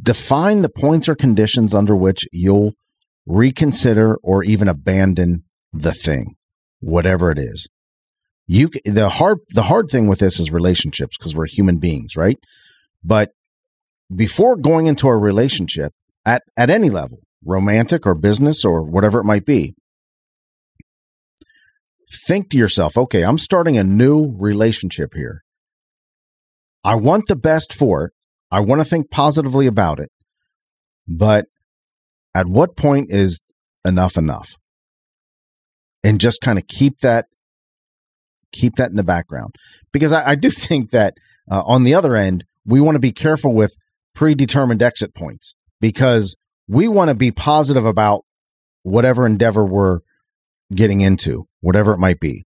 Define 0.00 0.62
the 0.62 0.68
points 0.68 1.08
or 1.08 1.16
conditions 1.16 1.74
under 1.74 1.96
which 1.96 2.26
you'll 2.30 2.74
reconsider 3.26 4.16
or 4.22 4.44
even 4.44 4.68
abandon 4.68 5.42
the 5.72 5.92
thing, 5.92 6.36
whatever 6.78 7.32
it 7.32 7.38
is. 7.38 7.68
You 8.46 8.70
the 8.84 9.08
hard 9.08 9.38
the 9.50 9.62
hard 9.62 9.88
thing 9.88 10.08
with 10.08 10.18
this 10.18 10.40
is 10.40 10.50
relationships 10.50 11.16
because 11.16 11.34
we're 11.34 11.46
human 11.46 11.78
beings, 11.78 12.16
right? 12.16 12.38
But 13.04 13.30
before 14.14 14.56
going 14.56 14.86
into 14.86 15.08
a 15.08 15.16
relationship 15.16 15.92
at 16.26 16.42
at 16.56 16.70
any 16.70 16.90
level, 16.90 17.20
romantic 17.44 18.06
or 18.06 18.14
business 18.14 18.64
or 18.64 18.82
whatever 18.82 19.20
it 19.20 19.24
might 19.24 19.44
be, 19.44 19.74
think 22.26 22.50
to 22.50 22.58
yourself, 22.58 22.96
okay, 22.96 23.22
I'm 23.22 23.38
starting 23.38 23.78
a 23.78 23.84
new 23.84 24.34
relationship 24.38 25.14
here. 25.14 25.42
I 26.84 26.96
want 26.96 27.24
the 27.28 27.36
best 27.36 27.72
for 27.72 28.06
it. 28.06 28.12
I 28.50 28.60
want 28.60 28.80
to 28.80 28.84
think 28.84 29.10
positively 29.10 29.66
about 29.66 29.98
it. 29.98 30.10
But 31.08 31.46
at 32.34 32.46
what 32.46 32.76
point 32.76 33.10
is 33.10 33.40
enough 33.84 34.16
enough? 34.16 34.56
And 36.04 36.20
just 36.20 36.40
kind 36.40 36.58
of 36.58 36.66
keep 36.66 36.98
that 37.00 37.26
keep 38.52 38.76
that 38.76 38.90
in 38.90 38.96
the 38.96 39.02
background 39.02 39.54
because 39.92 40.12
I, 40.12 40.30
I 40.30 40.34
do 40.34 40.50
think 40.50 40.90
that 40.90 41.14
uh, 41.50 41.62
on 41.64 41.84
the 41.84 41.94
other 41.94 42.16
end 42.16 42.44
we 42.64 42.80
want 42.80 42.94
to 42.94 43.00
be 43.00 43.12
careful 43.12 43.54
with 43.54 43.76
predetermined 44.14 44.82
exit 44.82 45.14
points 45.14 45.54
because 45.80 46.36
we 46.68 46.88
want 46.88 47.08
to 47.08 47.14
be 47.14 47.30
positive 47.30 47.84
about 47.84 48.24
whatever 48.82 49.26
endeavor 49.26 49.64
we're 49.64 50.00
getting 50.74 51.00
into, 51.00 51.46
whatever 51.60 51.92
it 51.92 51.98
might 51.98 52.20
be. 52.20 52.46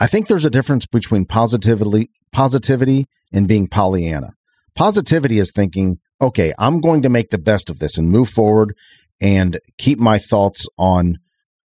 I 0.00 0.06
think 0.06 0.26
there's 0.26 0.44
a 0.44 0.50
difference 0.50 0.86
between 0.86 1.26
positivity, 1.26 2.10
positivity 2.32 3.06
and 3.32 3.46
being 3.46 3.68
Pollyanna. 3.68 4.34
Positivity 4.74 5.38
is 5.38 5.52
thinking, 5.52 5.98
okay, 6.20 6.52
I'm 6.58 6.80
going 6.80 7.02
to 7.02 7.08
make 7.08 7.30
the 7.30 7.38
best 7.38 7.68
of 7.68 7.78
this 7.78 7.98
and 7.98 8.10
move 8.10 8.28
forward 8.28 8.74
and 9.20 9.58
keep 9.78 9.98
my 9.98 10.18
thoughts 10.18 10.66
on. 10.78 11.18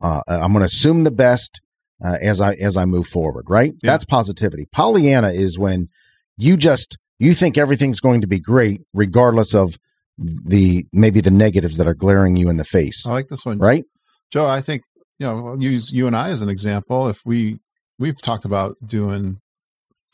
Uh, 0.01 0.23
I'm 0.27 0.53
going 0.53 0.61
to 0.61 0.67
assume 0.67 1.05
the 1.05 1.11
best 1.11 1.61
uh, 2.03 2.19
as 2.21 2.41
I 2.41 2.55
as 2.55 2.77
I 2.77 2.85
move 2.85 3.07
forward. 3.07 3.47
Right? 3.49 3.73
Yeah. 3.83 3.93
That's 3.93 4.05
positivity. 4.05 4.67
Pollyanna 4.73 5.31
is 5.31 5.59
when 5.59 5.89
you 6.37 6.57
just 6.57 6.97
you 7.19 7.35
think 7.35 7.59
everything's 7.59 8.01
going 8.01 8.21
to 8.21 8.27
be 8.27 8.39
great 8.39 8.81
regardless 8.93 9.55
of 9.55 9.77
the 10.19 10.87
maybe 10.93 11.21
the 11.21 11.31
negatives 11.31 11.77
that 11.79 11.87
are 11.87 11.95
glaring 11.95 12.37
you 12.37 12.49
in 12.49 12.57
the 12.57 12.65
face. 12.65 13.07
I 13.07 13.11
like 13.11 13.29
this 13.29 13.45
one, 13.45 13.59
right? 13.59 13.85
Joe, 14.31 14.47
I 14.47 14.61
think 14.61 14.83
you 15.19 15.27
know, 15.27 15.49
I'll 15.49 15.63
use 15.63 15.93
you 15.93 16.07
and 16.07 16.17
I 16.17 16.31
as 16.31 16.41
an 16.41 16.49
example. 16.49 17.09
If 17.09 17.23
we 17.25 17.59
we've 17.99 18.21
talked 18.21 18.45
about 18.45 18.77
doing 18.85 19.41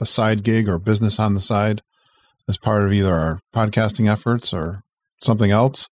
a 0.01 0.07
side 0.07 0.43
gig 0.43 0.69
or 0.69 0.79
business 0.79 1.19
on 1.19 1.35
the 1.35 1.41
side 1.41 1.83
as 2.49 2.57
part 2.57 2.85
of 2.85 2.93
either 2.93 3.15
our 3.15 3.41
podcasting 3.55 4.11
efforts 4.11 4.53
or 4.53 4.83
something 5.23 5.51
else. 5.51 5.89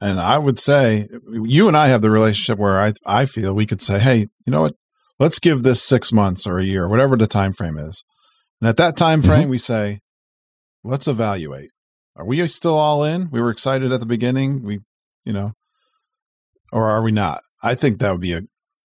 And 0.00 0.20
I 0.20 0.36
would 0.38 0.58
say 0.58 1.08
you 1.30 1.68
and 1.68 1.76
I 1.76 1.86
have 1.88 2.02
the 2.02 2.10
relationship 2.10 2.58
where 2.58 2.80
I 2.80 2.92
I 3.06 3.26
feel 3.26 3.54
we 3.54 3.66
could 3.66 3.80
say, 3.80 3.98
hey, 3.98 4.26
you 4.46 4.50
know 4.50 4.62
what? 4.62 4.74
Let's 5.22 5.38
give 5.38 5.62
this 5.62 5.80
six 5.80 6.12
months 6.12 6.48
or 6.48 6.58
a 6.58 6.64
year, 6.64 6.88
whatever 6.88 7.16
the 7.16 7.28
time 7.28 7.52
frame 7.52 7.78
is. 7.78 8.02
And 8.60 8.68
at 8.68 8.76
that 8.78 8.96
time 8.96 9.22
frame, 9.22 9.42
mm-hmm. 9.42 9.50
we 9.50 9.58
say, 9.58 10.00
let's 10.82 11.06
evaluate. 11.06 11.70
Are 12.16 12.26
we 12.26 12.44
still 12.48 12.76
all 12.76 13.04
in? 13.04 13.28
We 13.30 13.40
were 13.40 13.50
excited 13.50 13.92
at 13.92 14.00
the 14.00 14.06
beginning. 14.06 14.64
We, 14.64 14.80
you 15.24 15.32
know, 15.32 15.52
or 16.72 16.90
are 16.90 17.04
we 17.04 17.12
not? 17.12 17.40
I 17.62 17.76
think 17.76 18.00
that 18.00 18.10
would 18.10 18.20
be 18.20 18.32
a 18.32 18.40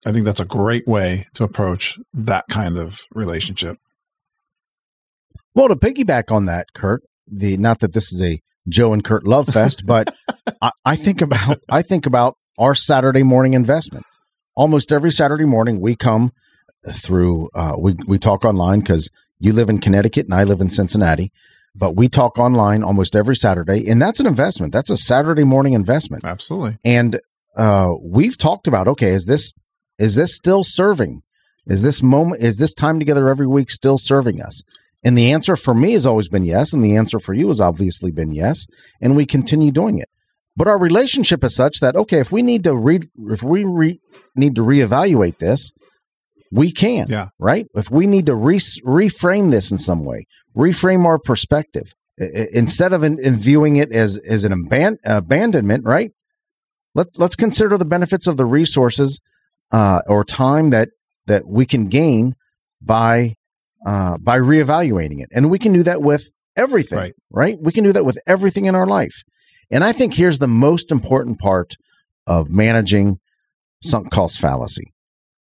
I 0.06 0.12
think 0.12 0.26
that's 0.26 0.39
a 0.39 0.45
great 0.45 0.86
way 0.86 1.26
to 1.34 1.43
approach 1.43 1.97
that 2.13 2.45
kind 2.52 2.78
of 2.78 3.00
relationship. 3.15 3.78
Well, 5.56 5.69
to 5.69 5.76
piggyback 5.76 6.32
on 6.32 6.45
that, 6.45 6.67
Curt, 6.76 7.02
the 7.26 7.58
not 7.58 7.80
that 7.80 7.93
this 7.93 8.13
is 8.13 8.21
a 8.21 8.39
Joe 8.69 8.93
and 8.93 9.04
Curt 9.04 9.26
love 9.26 9.47
fest, 9.47 9.88
but 9.88 10.15
I, 10.62 10.69
I 10.86 10.95
think 10.97 11.21
about 11.21 11.58
I 11.67 11.82
think 11.82 12.06
about 12.06 12.36
our 12.60 12.76
Saturday 12.76 13.23
morning 13.23 13.56
investment. 13.56 14.06
Almost 14.57 14.91
every 14.91 15.11
Saturday 15.11 15.45
morning, 15.45 15.79
we 15.79 15.95
come 15.95 16.33
through. 16.91 17.51
Uh, 17.53 17.73
we 17.77 17.95
we 18.07 18.17
talk 18.17 18.43
online 18.43 18.79
because 18.79 19.11
you 19.37 19.53
live 19.53 19.69
in 19.69 19.79
Connecticut 19.79 20.25
and 20.25 20.33
I 20.33 20.45
live 20.45 20.61
in 20.61 20.71
Cincinnati, 20.71 21.31
but 21.75 21.95
we 21.95 22.09
talk 22.09 22.39
online 22.39 22.83
almost 22.83 23.15
every 23.15 23.35
Saturday, 23.35 23.87
and 23.87 24.01
that's 24.01 24.19
an 24.19 24.25
investment. 24.25 24.73
That's 24.73 24.89
a 24.89 24.97
Saturday 24.97 25.43
morning 25.43 25.73
investment. 25.73 26.25
Absolutely. 26.25 26.79
And 26.83 27.19
uh, 27.55 27.93
we've 28.01 28.35
talked 28.35 28.65
about 28.65 28.87
okay, 28.87 29.11
is 29.11 29.27
this 29.27 29.53
is 29.99 30.15
this 30.15 30.35
still 30.35 30.63
serving? 30.63 31.21
Is 31.67 31.83
this 31.83 32.01
moment 32.01 32.41
is 32.41 32.57
this 32.57 32.73
time 32.73 32.97
together 32.97 33.29
every 33.29 33.45
week 33.45 33.69
still 33.69 33.99
serving 33.99 34.41
us? 34.41 34.63
And 35.03 35.15
the 35.15 35.31
answer 35.31 35.55
for 35.55 35.75
me 35.75 35.91
has 35.91 36.07
always 36.07 36.29
been 36.29 36.45
yes, 36.45 36.73
and 36.73 36.83
the 36.83 36.95
answer 36.95 37.19
for 37.19 37.35
you 37.35 37.49
has 37.49 37.61
obviously 37.61 38.11
been 38.11 38.33
yes, 38.33 38.65
and 38.99 39.15
we 39.15 39.27
continue 39.27 39.71
doing 39.71 39.99
it. 39.99 40.09
But 40.57 40.67
our 40.67 40.77
relationship 40.79 41.43
is 41.43 41.55
such 41.55 41.79
that 41.79 41.95
okay, 41.95 42.19
if 42.19 42.31
we 42.31 42.41
need 42.41 42.65
to 42.65 42.75
read, 42.75 43.05
if 43.29 43.41
we 43.43 43.63
re- 43.63 44.01
need 44.35 44.55
to 44.55 44.61
reevaluate 44.61 45.37
this, 45.37 45.71
we 46.51 46.71
can. 46.71 47.05
Yeah. 47.07 47.29
Right. 47.39 47.67
If 47.75 47.89
we 47.89 48.07
need 48.07 48.25
to 48.25 48.35
re- 48.35 48.57
reframe 48.57 49.51
this 49.51 49.71
in 49.71 49.77
some 49.77 50.03
way, 50.03 50.25
reframe 50.55 51.05
our 51.05 51.19
perspective 51.19 51.93
instead 52.17 52.91
of 52.91 53.03
in, 53.03 53.23
in 53.23 53.35
viewing 53.35 53.77
it 53.77 53.91
as 53.91 54.17
as 54.17 54.43
an 54.43 54.51
aban- 54.51 54.97
abandonment, 55.05 55.85
right? 55.85 56.11
let's 56.97 57.17
let's 57.17 57.35
consider 57.35 57.77
the 57.77 57.85
benefits 57.85 58.27
of 58.27 58.35
the 58.35 58.45
resources 58.45 59.21
uh, 59.71 60.01
or 60.07 60.25
time 60.25 60.71
that 60.71 60.89
that 61.27 61.47
we 61.47 61.65
can 61.65 61.87
gain 61.87 62.35
by 62.81 63.35
uh, 63.85 64.17
by 64.17 64.37
reevaluating 64.37 65.21
it, 65.21 65.29
and 65.31 65.49
we 65.49 65.59
can 65.59 65.71
do 65.71 65.83
that 65.83 66.01
with 66.01 66.29
everything, 66.57 66.99
right. 66.99 67.13
right? 67.29 67.57
We 67.61 67.71
can 67.71 67.83
do 67.83 67.93
that 67.93 68.03
with 68.03 68.17
everything 68.27 68.65
in 68.65 68.75
our 68.75 68.87
life. 68.87 69.23
And 69.69 69.84
I 69.84 69.91
think 69.91 70.13
here's 70.13 70.39
the 70.39 70.47
most 70.47 70.91
important 70.91 71.39
part 71.39 71.75
of 72.25 72.49
managing 72.49 73.19
sunk 73.84 74.12
cost 74.12 74.39
fallacy. 74.39 74.93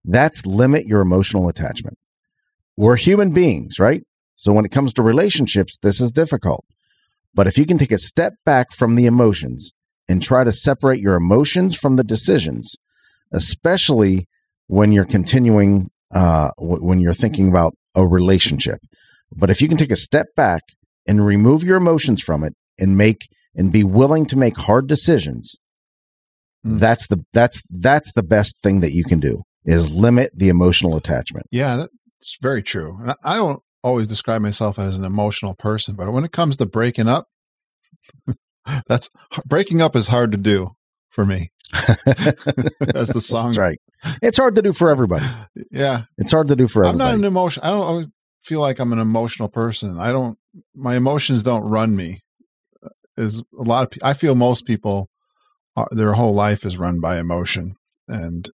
That's 0.03 0.45
limit 0.45 0.85
your 0.85 1.01
emotional 1.01 1.49
attachment. 1.49 1.97
We're 2.75 2.95
human 2.95 3.33
beings, 3.33 3.79
right? 3.79 4.03
So 4.35 4.53
when 4.53 4.65
it 4.65 4.71
comes 4.71 4.93
to 4.93 5.01
relationships, 5.01 5.77
this 5.81 5.99
is 5.99 6.11
difficult. 6.11 6.65
But 7.33 7.47
if 7.47 7.57
you 7.57 7.65
can 7.65 7.77
take 7.77 7.91
a 7.91 7.97
step 7.97 8.33
back 8.45 8.71
from 8.71 8.95
the 8.95 9.05
emotions 9.05 9.73
and 10.07 10.21
try 10.21 10.43
to 10.43 10.51
separate 10.51 11.01
your 11.01 11.15
emotions 11.15 11.75
from 11.75 11.95
the 11.95 12.03
decisions, 12.03 12.75
especially 13.31 14.27
when 14.67 14.91
you're 14.91 15.05
continuing, 15.05 15.89
uh, 16.13 16.51
w- 16.57 16.83
when 16.83 16.99
you're 16.99 17.13
thinking 17.13 17.49
about 17.49 17.73
a 17.95 18.05
relationship. 18.05 18.79
But 19.35 19.49
if 19.49 19.61
you 19.61 19.67
can 19.67 19.77
take 19.77 19.91
a 19.91 19.95
step 19.95 20.27
back 20.35 20.61
and 21.07 21.25
remove 21.25 21.63
your 21.63 21.77
emotions 21.77 22.21
from 22.21 22.43
it 22.43 22.53
and 22.79 22.97
make 22.97 23.27
and 23.57 23.71
be 23.73 23.83
willing 23.83 24.25
to 24.27 24.37
make 24.37 24.55
hard 24.57 24.87
decisions, 24.87 25.55
Mm. 26.65 26.79
that's 26.79 27.07
the 27.07 27.23
that's 27.33 27.61
that's 27.69 28.11
the 28.13 28.23
best 28.23 28.61
thing 28.63 28.79
that 28.79 28.91
you 28.93 29.03
can 29.03 29.19
do 29.19 29.43
is 29.65 29.93
limit 29.93 30.31
the 30.35 30.49
emotional 30.49 30.97
attachment. 30.97 31.45
Yeah, 31.51 31.75
that's 31.77 32.37
very 32.41 32.63
true. 32.63 32.97
And 33.01 33.13
I- 33.23 33.35
don't 33.35 33.61
always 33.83 34.07
describe 34.07 34.41
myself 34.41 34.79
as 34.79 34.97
an 34.97 35.03
emotional 35.05 35.53
person, 35.53 35.95
but 35.95 36.11
when 36.11 36.23
it 36.25 36.31
comes 36.31 36.57
to 36.57 36.65
breaking 36.65 37.07
up, 37.07 37.27
that's 38.87 39.09
breaking 39.45 39.81
up 39.81 39.95
is 39.95 40.07
hard 40.07 40.31
to 40.31 40.37
do 40.37 40.71
for 41.09 41.25
me. 41.25 41.51
As 42.95 43.09
the 43.09 43.21
song, 43.21 43.47
That's 43.47 43.57
right. 43.57 43.79
It's 44.21 44.37
hard 44.37 44.55
to 44.55 44.61
do 44.61 44.71
for 44.73 44.89
everybody. 44.89 45.25
Yeah, 45.71 46.03
It's 46.17 46.31
hard 46.31 46.47
to 46.47 46.55
do 46.55 46.67
for 46.67 46.85
everybody. 46.85 47.03
I'm 47.03 47.19
not 47.19 47.19
an 47.19 47.25
emotion. 47.25 47.61
I 47.63 47.69
don't 47.69 47.81
always 47.81 48.07
feel 48.43 48.61
like 48.61 48.79
I'm 48.79 48.93
an 48.93 48.99
emotional 48.99 49.49
person. 49.49 49.99
I 49.99 50.11
don't. 50.11 50.37
My 50.73 50.95
emotions 50.95 51.43
don't 51.43 51.63
run 51.63 51.95
me. 51.95 52.21
Is 53.17 53.41
a 53.57 53.63
lot 53.63 53.83
of. 53.83 53.99
I 54.03 54.13
feel 54.13 54.35
most 54.35 54.65
people, 54.65 55.09
are, 55.75 55.87
their 55.91 56.13
whole 56.13 56.33
life 56.33 56.65
is 56.65 56.77
run 56.77 56.99
by 57.01 57.17
emotion, 57.17 57.75
and 58.07 58.47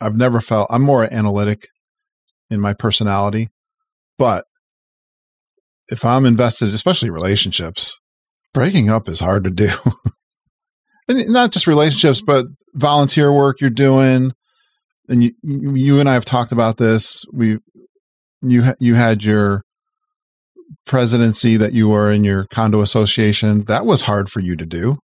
I've 0.00 0.16
never 0.16 0.40
felt. 0.40 0.68
I'm 0.70 0.82
more 0.82 1.12
analytic 1.12 1.68
in 2.48 2.60
my 2.60 2.72
personality, 2.72 3.48
but 4.18 4.44
if 5.90 6.04
I'm 6.04 6.24
invested, 6.24 6.72
especially 6.72 7.10
relationships, 7.10 7.98
breaking 8.54 8.88
up 8.88 9.08
is 9.08 9.20
hard 9.20 9.44
to 9.44 9.50
do. 9.50 9.70
and 11.08 11.28
not 11.28 11.52
just 11.52 11.66
relationships, 11.66 12.20
but 12.20 12.46
volunteer 12.74 13.32
work 13.32 13.60
you're 13.60 13.70
doing. 13.70 14.32
And 15.08 15.24
you, 15.24 15.32
you 15.42 16.00
and 16.00 16.08
I 16.08 16.14
have 16.14 16.24
talked 16.24 16.52
about 16.52 16.76
this. 16.76 17.24
We, 17.32 17.58
you, 18.42 18.74
you 18.78 18.94
had 18.94 19.24
your 19.24 19.64
presidency 20.86 21.56
that 21.56 21.72
you 21.72 21.88
were 21.88 22.10
in 22.10 22.24
your 22.24 22.46
condo 22.46 22.80
association. 22.80 23.64
That 23.64 23.86
was 23.86 24.02
hard 24.02 24.30
for 24.30 24.40
you 24.40 24.56
to 24.56 24.66
do. 24.66 24.98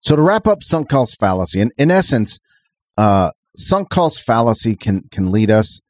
So 0.00 0.16
to 0.16 0.22
wrap 0.22 0.46
up 0.46 0.62
sunk 0.62 0.88
cost 0.88 1.18
fallacy, 1.18 1.60
in, 1.60 1.70
in 1.76 1.90
essence, 1.90 2.38
uh, 2.96 3.30
sunk 3.56 3.90
cost 3.90 4.22
fallacy 4.22 4.76
can 4.76 5.02
can 5.10 5.30
lead 5.30 5.50
us, 5.50 5.80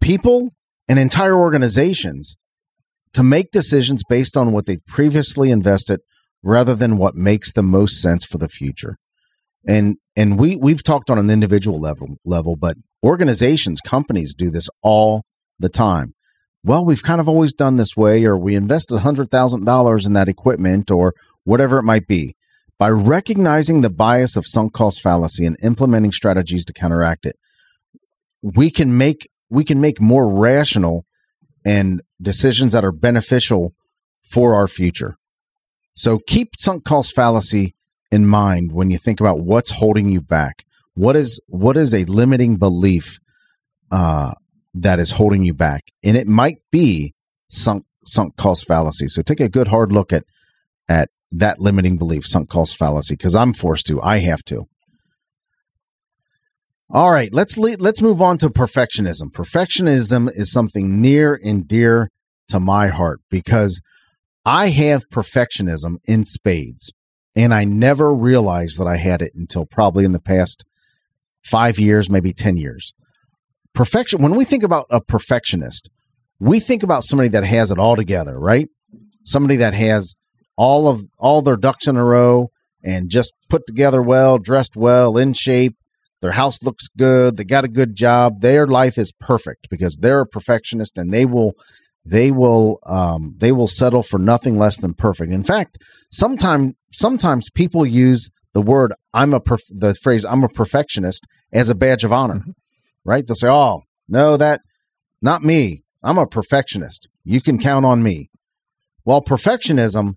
people 0.00 0.50
and 0.88 0.98
entire 0.98 1.34
organizations, 1.34 2.36
to 3.12 3.22
make 3.22 3.50
decisions 3.52 4.02
based 4.08 4.36
on 4.36 4.52
what 4.52 4.66
they've 4.66 4.84
previously 4.86 5.50
invested 5.50 6.00
rather 6.42 6.74
than 6.74 6.98
what 6.98 7.14
makes 7.14 7.52
the 7.52 7.62
most 7.62 8.00
sense 8.02 8.24
for 8.24 8.38
the 8.38 8.48
future. 8.48 8.96
And 9.66 9.96
and 10.16 10.38
we 10.38 10.56
we've 10.56 10.82
talked 10.82 11.10
on 11.10 11.18
an 11.18 11.30
individual 11.30 11.80
level 11.80 12.16
level, 12.24 12.56
but 12.56 12.76
organizations, 13.02 13.80
companies 13.80 14.34
do 14.34 14.50
this 14.50 14.68
all 14.82 15.22
the 15.58 15.68
time. 15.68 16.13
Well, 16.66 16.82
we've 16.82 17.02
kind 17.02 17.20
of 17.20 17.28
always 17.28 17.52
done 17.52 17.76
this 17.76 17.94
way, 17.94 18.24
or 18.24 18.38
we 18.38 18.54
invested 18.54 18.98
hundred 18.98 19.30
thousand 19.30 19.64
dollars 19.66 20.06
in 20.06 20.14
that 20.14 20.28
equipment, 20.28 20.90
or 20.90 21.14
whatever 21.44 21.78
it 21.78 21.82
might 21.82 22.06
be. 22.06 22.34
By 22.78 22.88
recognizing 22.88 23.82
the 23.82 23.90
bias 23.90 24.34
of 24.34 24.46
sunk 24.46 24.72
cost 24.72 25.02
fallacy 25.02 25.44
and 25.44 25.58
implementing 25.62 26.10
strategies 26.10 26.64
to 26.64 26.72
counteract 26.72 27.26
it, 27.26 27.36
we 28.42 28.70
can 28.70 28.96
make 28.96 29.28
we 29.50 29.62
can 29.62 29.78
make 29.78 30.00
more 30.00 30.26
rational 30.26 31.04
and 31.66 32.00
decisions 32.20 32.72
that 32.72 32.84
are 32.84 32.92
beneficial 32.92 33.74
for 34.22 34.54
our 34.54 34.66
future. 34.66 35.16
So 35.94 36.18
keep 36.26 36.54
sunk 36.58 36.84
cost 36.84 37.14
fallacy 37.14 37.74
in 38.10 38.26
mind 38.26 38.72
when 38.72 38.90
you 38.90 38.96
think 38.96 39.20
about 39.20 39.40
what's 39.40 39.72
holding 39.72 40.08
you 40.08 40.22
back. 40.22 40.64
What 40.94 41.14
is 41.14 41.40
what 41.46 41.76
is 41.76 41.94
a 41.94 42.04
limiting 42.06 42.56
belief 42.56 43.18
uh, 43.92 44.32
that 44.74 44.98
is 44.98 45.12
holding 45.12 45.44
you 45.44 45.54
back, 45.54 45.84
and 46.02 46.16
it 46.16 46.26
might 46.26 46.58
be 46.70 47.14
sunk 47.48 47.84
sunk 48.04 48.36
cost 48.36 48.66
fallacy. 48.66 49.08
So 49.08 49.22
take 49.22 49.40
a 49.40 49.48
good 49.48 49.68
hard 49.68 49.92
look 49.92 50.12
at 50.12 50.24
at 50.88 51.10
that 51.30 51.60
limiting 51.60 51.96
belief, 51.96 52.26
sunk 52.26 52.48
cost 52.48 52.76
fallacy, 52.76 53.14
because 53.14 53.34
I'm 53.34 53.54
forced 53.54 53.86
to. 53.86 54.02
I 54.02 54.18
have 54.18 54.44
to. 54.44 54.66
All 56.90 57.10
right, 57.10 57.32
let's 57.32 57.56
le- 57.56 57.76
let's 57.78 58.02
move 58.02 58.20
on 58.20 58.38
to 58.38 58.50
perfectionism. 58.50 59.30
Perfectionism 59.32 60.30
is 60.34 60.52
something 60.52 61.00
near 61.00 61.40
and 61.42 61.66
dear 61.66 62.10
to 62.48 62.60
my 62.60 62.88
heart 62.88 63.20
because 63.30 63.80
I 64.44 64.68
have 64.68 65.08
perfectionism 65.08 65.96
in 66.04 66.24
spades, 66.24 66.92
and 67.34 67.54
I 67.54 67.64
never 67.64 68.12
realized 68.12 68.78
that 68.78 68.86
I 68.86 68.96
had 68.96 69.22
it 69.22 69.32
until 69.34 69.64
probably 69.64 70.04
in 70.04 70.12
the 70.12 70.20
past 70.20 70.64
five 71.42 71.78
years, 71.78 72.10
maybe 72.10 72.32
ten 72.32 72.56
years. 72.56 72.92
Perfection. 73.74 74.22
When 74.22 74.36
we 74.36 74.44
think 74.44 74.62
about 74.62 74.86
a 74.90 75.00
perfectionist, 75.00 75.90
we 76.38 76.60
think 76.60 76.82
about 76.82 77.04
somebody 77.04 77.28
that 77.30 77.44
has 77.44 77.70
it 77.70 77.78
all 77.78 77.96
together, 77.96 78.38
right? 78.38 78.68
Somebody 79.24 79.56
that 79.56 79.74
has 79.74 80.14
all 80.56 80.88
of 80.88 81.02
all 81.18 81.42
their 81.42 81.56
ducks 81.56 81.86
in 81.86 81.96
a 81.96 82.04
row 82.04 82.50
and 82.82 83.10
just 83.10 83.32
put 83.48 83.66
together 83.66 84.00
well, 84.00 84.38
dressed 84.38 84.76
well, 84.76 85.16
in 85.16 85.32
shape. 85.32 85.76
Their 86.20 86.32
house 86.32 86.62
looks 86.62 86.88
good. 86.96 87.36
They 87.36 87.44
got 87.44 87.64
a 87.64 87.68
good 87.68 87.94
job. 87.94 88.40
Their 88.40 88.66
life 88.66 88.96
is 88.96 89.12
perfect 89.12 89.68
because 89.68 89.96
they're 89.96 90.20
a 90.20 90.26
perfectionist 90.26 90.96
and 90.96 91.12
they 91.12 91.24
will 91.26 91.52
they 92.06 92.30
will 92.30 92.78
um, 92.86 93.34
they 93.38 93.52
will 93.52 93.66
settle 93.66 94.02
for 94.02 94.18
nothing 94.18 94.56
less 94.56 94.78
than 94.78 94.94
perfect. 94.94 95.32
In 95.32 95.42
fact, 95.42 95.78
sometimes 96.10 96.74
sometimes 96.92 97.50
people 97.50 97.84
use 97.84 98.30
the 98.52 98.62
word 98.62 98.92
I'm 99.12 99.34
a 99.34 99.40
perf- 99.40 99.68
the 99.68 99.94
phrase 99.94 100.24
I'm 100.24 100.44
a 100.44 100.48
perfectionist 100.48 101.24
as 101.52 101.70
a 101.70 101.74
badge 101.74 102.04
of 102.04 102.12
honor. 102.12 102.42
Right? 103.04 103.26
They'll 103.26 103.36
say, 103.36 103.48
"Oh, 103.48 103.82
no 104.08 104.36
that 104.36 104.60
not 105.20 105.42
me. 105.42 105.82
I'm 106.02 106.18
a 106.18 106.26
perfectionist. 106.26 107.08
You 107.24 107.40
can 107.40 107.58
count 107.58 107.84
on 107.84 108.02
me." 108.02 108.30
Well, 109.04 109.22
perfectionism 109.22 110.14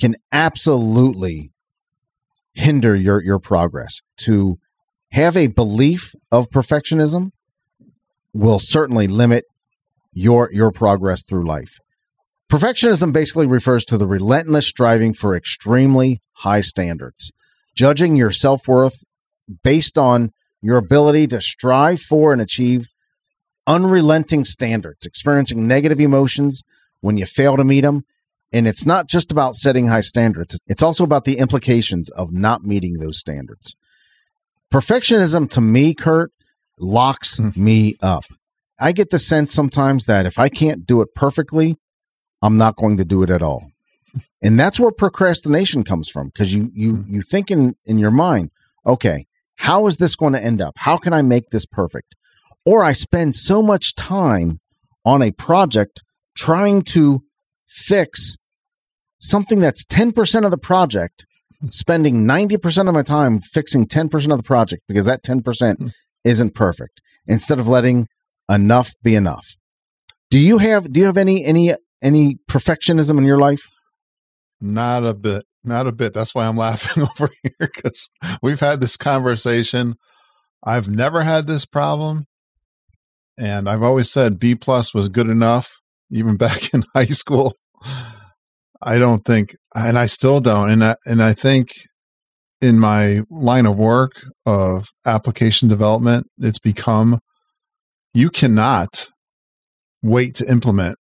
can 0.00 0.16
absolutely 0.32 1.52
hinder 2.54 2.94
your 2.94 3.22
your 3.22 3.38
progress. 3.38 4.00
To 4.24 4.58
have 5.12 5.36
a 5.36 5.46
belief 5.46 6.14
of 6.30 6.50
perfectionism 6.50 7.30
will 8.32 8.58
certainly 8.58 9.06
limit 9.08 9.44
your 10.12 10.50
your 10.52 10.70
progress 10.70 11.22
through 11.22 11.46
life. 11.46 11.78
Perfectionism 12.50 13.12
basically 13.12 13.46
refers 13.46 13.84
to 13.84 13.98
the 13.98 14.06
relentless 14.06 14.66
striving 14.66 15.12
for 15.12 15.36
extremely 15.36 16.20
high 16.36 16.62
standards, 16.62 17.30
judging 17.74 18.16
your 18.16 18.30
self-worth 18.30 19.04
based 19.62 19.98
on 19.98 20.30
your 20.60 20.76
ability 20.76 21.26
to 21.28 21.40
strive 21.40 22.00
for 22.00 22.32
and 22.32 22.42
achieve 22.42 22.88
unrelenting 23.66 24.44
standards, 24.44 25.04
experiencing 25.06 25.68
negative 25.68 26.00
emotions 26.00 26.62
when 27.00 27.16
you 27.16 27.26
fail 27.26 27.56
to 27.56 27.64
meet 27.64 27.82
them, 27.82 28.02
and 28.52 28.66
it's 28.66 28.86
not 28.86 29.08
just 29.08 29.30
about 29.30 29.54
setting 29.54 29.86
high 29.86 30.00
standards, 30.00 30.58
it's 30.66 30.82
also 30.82 31.04
about 31.04 31.24
the 31.24 31.38
implications 31.38 32.08
of 32.10 32.32
not 32.32 32.62
meeting 32.62 32.94
those 32.94 33.18
standards. 33.18 33.76
Perfectionism 34.72 35.48
to 35.50 35.60
me, 35.60 35.94
Curt, 35.94 36.32
locks 36.78 37.36
hmm. 37.36 37.50
me 37.56 37.96
up. 38.00 38.24
I 38.80 38.92
get 38.92 39.10
the 39.10 39.18
sense 39.18 39.52
sometimes 39.52 40.06
that 40.06 40.26
if 40.26 40.38
I 40.38 40.48
can't 40.48 40.86
do 40.86 41.02
it 41.02 41.14
perfectly, 41.14 41.76
I'm 42.40 42.56
not 42.56 42.76
going 42.76 42.96
to 42.98 43.04
do 43.04 43.22
it 43.22 43.30
at 43.30 43.42
all. 43.42 43.70
And 44.42 44.58
that's 44.58 44.80
where 44.80 44.90
procrastination 44.90 45.84
comes 45.84 46.08
from 46.08 46.28
because 46.28 46.54
you 46.54 46.70
you 46.72 46.96
hmm. 46.96 47.12
you 47.12 47.22
think 47.22 47.50
in 47.50 47.76
in 47.84 47.98
your 47.98 48.10
mind, 48.10 48.50
okay, 48.86 49.26
how 49.58 49.86
is 49.86 49.98
this 49.98 50.16
going 50.16 50.32
to 50.32 50.42
end 50.42 50.60
up? 50.60 50.74
How 50.76 50.96
can 50.96 51.12
I 51.12 51.22
make 51.22 51.50
this 51.50 51.66
perfect? 51.66 52.14
Or 52.64 52.82
I 52.82 52.92
spend 52.92 53.34
so 53.34 53.60
much 53.60 53.94
time 53.94 54.58
on 55.04 55.22
a 55.22 55.30
project 55.32 56.00
trying 56.36 56.82
to 56.82 57.20
fix 57.66 58.36
something 59.20 59.60
that's 59.60 59.84
10% 59.84 60.44
of 60.44 60.50
the 60.50 60.58
project, 60.58 61.26
spending 61.70 62.24
90% 62.24 62.88
of 62.88 62.94
my 62.94 63.02
time 63.02 63.40
fixing 63.40 63.86
10% 63.86 64.32
of 64.32 64.38
the 64.38 64.44
project 64.44 64.82
because 64.86 65.06
that 65.06 65.24
10% 65.24 65.76
hmm. 65.76 65.88
isn't 66.24 66.54
perfect 66.54 67.00
instead 67.26 67.58
of 67.58 67.68
letting 67.68 68.06
enough 68.48 68.92
be 69.02 69.14
enough. 69.14 69.46
Do 70.30 70.38
you 70.38 70.58
have 70.58 70.92
do 70.92 71.00
you 71.00 71.06
have 71.06 71.16
any 71.16 71.44
any 71.44 71.74
any 72.02 72.36
perfectionism 72.50 73.16
in 73.16 73.24
your 73.24 73.38
life? 73.38 73.62
Not 74.60 75.04
a 75.04 75.14
bit. 75.14 75.46
Not 75.68 75.86
a 75.86 75.92
bit. 75.92 76.14
That's 76.14 76.34
why 76.34 76.46
I'm 76.46 76.56
laughing 76.56 77.02
over 77.20 77.30
here 77.42 77.52
because 77.60 78.08
we've 78.42 78.60
had 78.60 78.80
this 78.80 78.96
conversation. 78.96 79.96
I've 80.64 80.88
never 80.88 81.22
had 81.22 81.46
this 81.46 81.66
problem. 81.66 82.24
And 83.38 83.68
I've 83.68 83.82
always 83.82 84.10
said 84.10 84.40
B 84.40 84.54
plus 84.54 84.92
was 84.92 85.08
good 85.08 85.28
enough, 85.28 85.70
even 86.10 86.36
back 86.38 86.72
in 86.72 86.84
high 86.94 87.06
school. 87.06 87.54
I 88.80 88.98
don't 88.98 89.24
think, 89.24 89.54
and 89.74 89.98
I 89.98 90.06
still 90.06 90.40
don't. 90.40 90.70
And 90.70 90.82
I, 90.82 90.96
and 91.04 91.22
I 91.22 91.34
think 91.34 91.68
in 92.60 92.78
my 92.78 93.22
line 93.30 93.66
of 93.66 93.78
work 93.78 94.12
of 94.46 94.88
application 95.04 95.68
development, 95.68 96.26
it's 96.38 96.58
become 96.58 97.20
you 98.14 98.30
cannot 98.30 99.08
wait 100.02 100.34
to 100.36 100.50
implement 100.50 100.96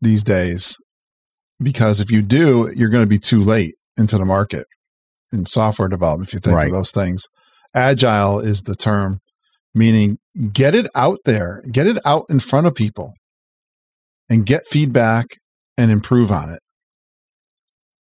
these 0.00 0.22
days 0.22 0.76
because 1.60 2.00
if 2.00 2.10
you 2.10 2.22
do, 2.22 2.72
you're 2.74 2.88
going 2.88 3.02
to 3.02 3.08
be 3.08 3.18
too 3.18 3.42
late 3.42 3.74
into 3.98 4.18
the 4.18 4.24
market 4.24 4.66
in 5.32 5.46
software 5.46 5.88
development. 5.88 6.28
If 6.28 6.34
you 6.34 6.40
think 6.40 6.56
Right. 6.56 6.66
of 6.66 6.72
those 6.72 6.90
things, 6.92 7.24
agile 7.74 8.40
is 8.40 8.62
the 8.62 8.74
term, 8.74 9.18
meaning 9.74 10.18
get 10.52 10.74
it 10.74 10.88
out 10.94 11.18
there, 11.24 11.62
get 11.70 11.86
it 11.86 11.98
out 12.06 12.24
in 12.28 12.40
front 12.40 12.66
of 12.66 12.74
people, 12.74 13.12
and 14.28 14.46
get 14.46 14.66
feedback 14.66 15.26
and 15.76 15.90
improve 15.90 16.30
on 16.32 16.50
it. 16.50 16.60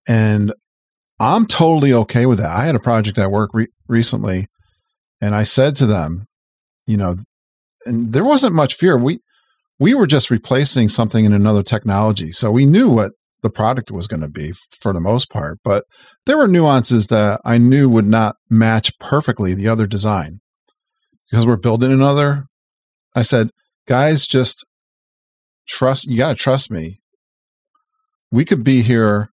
And 0.08 0.54
I'm 1.20 1.46
totally 1.46 1.94
okay 1.94 2.26
with 2.26 2.38
that. 2.38 2.52
I 2.52 2.66
had 2.66 2.76
a 2.76 2.80
project 2.80 3.18
at 3.18 3.32
work 3.32 3.52
re- 3.54 3.68
recently, 3.88 4.48
and 5.20 5.34
I 5.36 5.44
said 5.44 5.76
to 5.78 5.86
them, 5.86 6.26
you 6.86 6.96
know, 6.98 7.18
and 7.86 8.14
there 8.14 8.24
wasn't 8.24 8.56
much 8.56 8.76
fear. 8.76 8.98
We 8.98 9.20
we 9.80 9.94
were 9.94 10.08
just 10.08 10.32
replacing 10.32 10.90
something 10.90 11.26
in 11.26 11.34
another 11.34 11.64
technology, 11.64 12.32
so 12.32 12.52
we 12.52 12.66
knew 12.66 12.90
what 12.90 13.12
the 13.48 13.54
product 13.54 13.92
was 13.92 14.08
going 14.08 14.22
to 14.22 14.28
be 14.28 14.54
for 14.82 14.92
the 14.92 15.00
most 15.00 15.30
part. 15.30 15.60
But 15.64 15.86
there 16.26 16.38
were 16.38 16.48
nuances 16.48 17.08
that 17.08 17.40
I 17.46 17.58
knew 17.58 17.90
would 17.90 18.08
not 18.08 18.36
match 18.50 18.92
perfectly 19.00 19.54
the 19.54 19.70
other 19.70 19.88
design 19.88 20.40
because 21.30 21.46
we're 21.46 21.56
building 21.56 21.92
another. 21.92 22.48
I 23.16 23.22
said, 23.22 23.52
guys, 23.88 24.28
just 24.28 24.66
trust. 25.68 26.08
You 26.08 26.18
got 26.18 26.30
to 26.30 26.36
trust 26.36 26.70
me. 26.70 27.00
We 28.32 28.44
could 28.44 28.64
be 28.64 28.82
here 28.82 29.30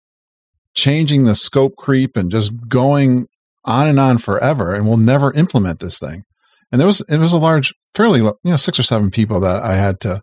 changing 0.75 1.23
the 1.23 1.35
scope 1.35 1.75
creep 1.75 2.15
and 2.15 2.31
just 2.31 2.51
going 2.67 3.27
on 3.65 3.87
and 3.87 3.99
on 3.99 4.19
forever, 4.19 4.73
and 4.73 4.87
we'll 4.87 4.97
never 4.97 5.33
implement 5.33 5.79
this 5.79 5.97
thing. 5.97 6.23
And 6.71 6.79
there 6.79 6.87
was 6.87 7.01
it 7.09 7.17
was 7.17 7.33
a 7.33 7.37
large, 7.37 7.73
fairly 7.95 8.19
you 8.21 8.33
know 8.43 8.57
six 8.57 8.77
or 8.79 8.83
seven 8.83 9.09
people 9.09 9.39
that 9.39 9.63
I 9.63 9.75
had 9.75 9.99
to 10.01 10.21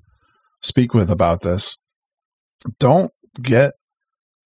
speak 0.62 0.94
with 0.94 1.10
about 1.10 1.40
this. 1.40 1.76
Don't 2.78 3.10
get 3.40 3.72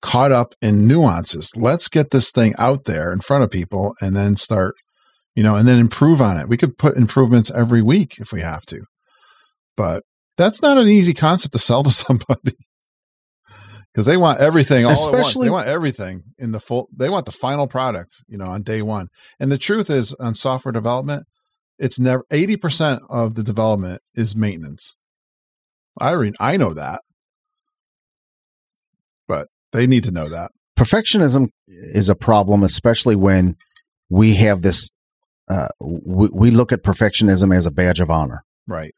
caught 0.04 0.30
up 0.32 0.54
in 0.60 0.86
nuances. 0.86 1.50
Let's 1.56 1.88
get 1.88 2.10
this 2.10 2.30
thing 2.30 2.54
out 2.58 2.84
there 2.84 3.10
in 3.10 3.20
front 3.20 3.42
of 3.42 3.50
people, 3.50 3.94
and 4.00 4.14
then 4.14 4.36
start, 4.36 4.74
you 5.34 5.42
know, 5.42 5.56
and 5.56 5.66
then 5.66 5.78
improve 5.80 6.20
on 6.20 6.36
it. 6.38 6.48
We 6.48 6.56
could 6.58 6.76
put 6.78 6.96
improvements 6.96 7.50
every 7.50 7.80
week 7.82 8.18
if 8.20 8.30
we 8.30 8.42
have 8.42 8.66
to, 8.66 8.82
but 9.76 10.02
that's 10.36 10.60
not 10.60 10.78
an 10.78 10.88
easy 10.88 11.14
concept 11.14 11.52
to 11.54 11.58
sell 11.58 11.82
to 11.82 11.90
somebody 12.04 12.52
because 13.92 14.04
they 14.06 14.16
want 14.16 14.40
everything 14.40 14.84
all 14.84 14.90
at 14.90 14.98
once. 14.98 15.26
Especially- 15.28 15.46
They 15.46 15.50
want 15.52 15.68
everything 15.68 16.22
in 16.38 16.52
the 16.52 16.60
full. 16.60 16.88
They 16.94 17.08
want 17.08 17.24
the 17.24 17.32
final 17.32 17.66
product, 17.66 18.12
you 18.28 18.36
know, 18.36 18.46
on 18.46 18.62
day 18.62 18.82
one. 18.82 19.08
And 19.40 19.50
the 19.50 19.58
truth 19.58 19.88
is, 19.88 20.12
on 20.20 20.34
software 20.34 20.72
development, 20.72 21.24
it's 21.78 21.98
never 21.98 22.24
eighty 22.30 22.56
percent 22.56 23.02
of 23.08 23.34
the 23.36 23.42
development 23.42 24.02
is 24.14 24.36
maintenance. 24.36 24.96
I 26.00 26.14
I 26.40 26.56
know 26.56 26.74
that, 26.74 27.00
but 29.26 29.48
they 29.74 29.86
need 29.86 30.04
to 30.04 30.10
know 30.10 30.28
that. 30.28 30.50
perfectionism 30.78 31.48
is 31.68 32.08
a 32.08 32.14
problem, 32.14 32.62
especially 32.62 33.14
when 33.16 33.56
we 34.08 34.34
have 34.36 34.62
this. 34.62 34.90
Uh, 35.48 35.68
we, 35.80 36.28
we 36.32 36.50
look 36.50 36.72
at 36.72 36.82
perfectionism 36.82 37.54
as 37.54 37.66
a 37.66 37.70
badge 37.70 38.00
of 38.00 38.08
honor. 38.10 38.44
Right. 38.66 38.94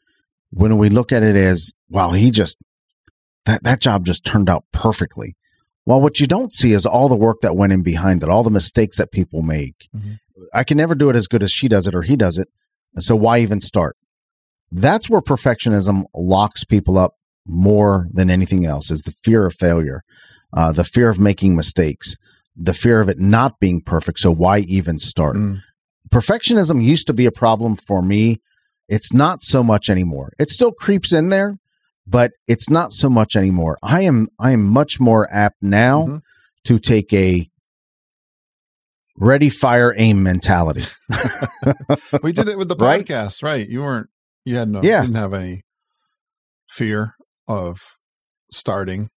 When 0.50 0.78
we 0.78 0.88
look 0.90 1.10
at 1.10 1.24
it 1.24 1.34
as, 1.34 1.72
wow, 1.90 2.12
he 2.12 2.30
just 2.30 2.56
that 3.46 3.64
that 3.64 3.80
job 3.80 4.06
just 4.06 4.24
turned 4.24 4.48
out 4.48 4.64
perfectly. 4.72 5.34
Well, 5.84 6.00
what 6.00 6.20
you 6.20 6.26
don't 6.26 6.52
see 6.52 6.72
is 6.72 6.84
all 6.86 7.08
the 7.08 7.16
work 7.16 7.40
that 7.42 7.56
went 7.56 7.72
in 7.72 7.82
behind 7.82 8.22
it, 8.22 8.28
all 8.28 8.42
the 8.44 8.50
mistakes 8.50 8.98
that 8.98 9.10
people 9.12 9.42
make. 9.42 9.88
Mhm. 9.94 10.18
I 10.54 10.64
can 10.64 10.76
never 10.76 10.94
do 10.94 11.10
it 11.10 11.16
as 11.16 11.26
good 11.26 11.42
as 11.42 11.50
she 11.52 11.68
does 11.68 11.86
it 11.86 11.94
or 11.94 12.02
he 12.02 12.16
does 12.16 12.38
it. 12.38 12.48
So 12.98 13.16
why 13.16 13.38
even 13.40 13.60
start? 13.60 13.96
That's 14.70 15.08
where 15.10 15.20
perfectionism 15.20 16.04
locks 16.14 16.64
people 16.64 16.98
up 16.98 17.14
more 17.46 18.08
than 18.12 18.30
anything 18.30 18.66
else 18.66 18.90
is 18.90 19.02
the 19.02 19.12
fear 19.12 19.46
of 19.46 19.54
failure, 19.54 20.02
uh, 20.52 20.72
the 20.72 20.84
fear 20.84 21.08
of 21.08 21.18
making 21.18 21.56
mistakes, 21.56 22.16
the 22.54 22.72
fear 22.72 23.00
of 23.00 23.08
it 23.08 23.18
not 23.18 23.58
being 23.60 23.80
perfect. 23.80 24.18
So 24.20 24.30
why 24.30 24.58
even 24.60 24.98
start? 24.98 25.36
Mm. 25.36 25.62
Perfectionism 26.10 26.82
used 26.84 27.06
to 27.08 27.12
be 27.12 27.26
a 27.26 27.32
problem 27.32 27.76
for 27.76 28.02
me. 28.02 28.40
It's 28.88 29.12
not 29.12 29.42
so 29.42 29.62
much 29.64 29.90
anymore. 29.90 30.32
It 30.38 30.50
still 30.50 30.70
creeps 30.72 31.12
in 31.12 31.28
there, 31.30 31.58
but 32.06 32.32
it's 32.46 32.70
not 32.70 32.92
so 32.92 33.10
much 33.10 33.34
anymore. 33.34 33.76
I 33.82 34.02
am 34.02 34.28
I 34.38 34.52
am 34.52 34.64
much 34.64 35.00
more 35.00 35.28
apt 35.32 35.56
now 35.62 36.06
Mhm. 36.06 36.22
to 36.66 36.78
take 36.78 37.12
a 37.12 37.48
ready 39.18 39.48
fire 39.50 39.94
aim 39.96 40.22
mentality. 40.22 40.84
We 42.22 42.32
did 42.32 42.48
it 42.48 42.58
with 42.58 42.68
the 42.68 42.76
Right? 42.76 43.04
podcast, 43.04 43.42
right? 43.42 43.68
You 43.68 43.80
weren't. 43.82 44.08
You 44.44 44.56
had 44.56 44.68
no. 44.68 44.82
Yeah. 44.82 45.00
You 45.02 45.08
didn't 45.08 45.16
have 45.20 45.34
any 45.34 45.64
fear 46.70 47.14
of 47.48 47.80
starting 48.52 49.10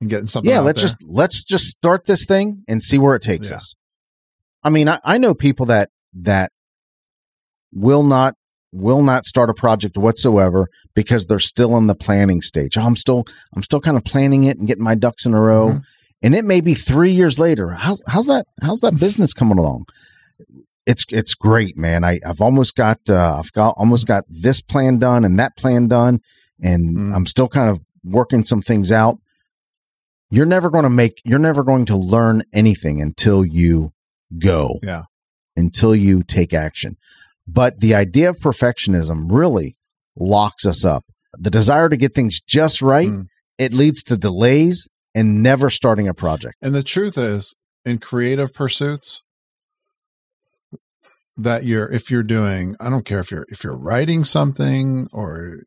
and 0.00 0.10
getting 0.10 0.26
something. 0.26 0.50
yeah, 0.50 0.58
out 0.60 0.64
let's 0.64 0.80
there. 0.80 0.88
just 0.88 1.02
let's 1.04 1.44
just 1.44 1.66
start 1.66 2.06
this 2.06 2.24
thing 2.24 2.62
and 2.68 2.82
see 2.82 2.98
where 2.98 3.14
it 3.16 3.22
takes 3.22 3.50
Yeah. 3.50 3.56
us. 3.56 3.74
I 4.62 4.70
mean, 4.70 4.88
I, 4.88 4.98
I 5.04 5.18
know 5.18 5.34
people 5.34 5.66
that 5.66 5.90
that 6.14 6.50
will 7.72 8.02
not 8.02 8.34
will 8.72 9.02
not 9.02 9.24
start 9.24 9.50
a 9.50 9.54
project 9.54 9.96
whatsoever 9.96 10.66
because 10.94 11.26
they're 11.26 11.38
still 11.38 11.76
in 11.76 11.86
the 11.86 11.94
planning 11.94 12.40
stage. 12.42 12.76
Oh, 12.76 12.82
I'm 12.82 12.96
still 12.96 13.24
I'm 13.54 13.62
still 13.62 13.80
kind 13.80 13.96
of 13.96 14.04
planning 14.04 14.44
it 14.44 14.58
and 14.58 14.66
getting 14.66 14.84
my 14.84 14.94
ducks 14.94 15.26
in 15.26 15.34
a 15.34 15.40
row. 15.40 15.68
Mhm. 15.68 15.82
And 16.22 16.34
it 16.34 16.44
may 16.44 16.60
be 16.60 16.74
three 16.74 17.12
years 17.12 17.38
later. 17.38 17.70
How's 17.70 18.02
how's 18.06 18.26
that 18.26 18.46
how's 18.62 18.80
that 18.80 18.98
business 18.98 19.32
coming 19.32 19.58
along? 19.58 19.84
It's 20.86 21.04
it's 21.10 21.34
great, 21.34 21.76
man. 21.78 22.04
I, 22.04 22.20
I've 22.26 22.40
almost 22.40 22.74
got 22.76 22.98
uh, 23.08 23.36
I've 23.38 23.52
got 23.52 23.74
almost 23.76 24.06
got 24.06 24.24
this 24.28 24.60
plan 24.60 24.98
done 24.98 25.24
and 25.24 25.38
that 25.38 25.56
plan 25.56 25.86
done, 25.88 26.20
and 26.62 26.96
Mm. 26.96 27.14
I'm 27.14 27.26
still 27.26 27.48
kind 27.48 27.70
of 27.70 27.80
working 28.02 28.44
some 28.44 28.60
things 28.62 28.90
out. 28.92 29.18
You're 30.30 30.46
never 30.46 30.70
going 30.70 30.84
to 30.84 30.90
make 30.90 31.20
you're 31.24 31.38
never 31.38 31.62
going 31.62 31.86
to 31.86 31.96
learn 31.96 32.42
anything 32.52 33.00
until 33.00 33.44
you 33.44 33.92
go 34.38 34.78
Yeah. 34.82 35.02
until 35.56 35.94
you 35.94 36.22
take 36.22 36.52
action. 36.52 36.96
But 37.46 37.78
the 37.80 37.94
idea 37.94 38.30
of 38.30 38.38
perfectionism 38.38 39.26
really 39.30 39.74
locks 40.16 40.64
us 40.66 40.84
up. 40.84 41.04
The 41.38 41.50
desire 41.50 41.88
to 41.88 41.96
get 41.96 42.14
things 42.14 42.40
just 42.40 42.80
right, 42.82 43.08
Mm. 43.08 43.26
it 43.58 43.72
leads 43.72 44.02
to 44.04 44.16
delays 44.16 44.88
and 45.14 45.42
never 45.42 45.68
starting 45.70 46.08
a 46.08 46.14
project. 46.14 46.56
And 46.62 46.74
the 46.74 46.82
truth 46.82 47.16
is, 47.18 47.54
in 47.84 47.98
creative 47.98 48.52
pursuits, 48.54 49.22
that 51.36 51.64
you're 51.64 51.86
if 51.92 52.10
you're 52.10 52.22
doing, 52.22 52.76
I 52.80 52.88
don't 52.90 53.04
care 53.04 53.20
if 53.20 53.30
you're 53.30 53.46
if 53.48 53.62
you're 53.64 53.76
writing 53.76 54.24
something 54.24 55.08
or 55.12 55.60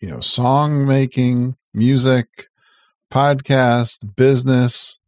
you 0.00 0.08
know 0.10 0.20
song 0.20 0.86
making, 0.86 1.56
music, 1.72 2.26
podcast, 3.12 4.16
business, 4.16 4.98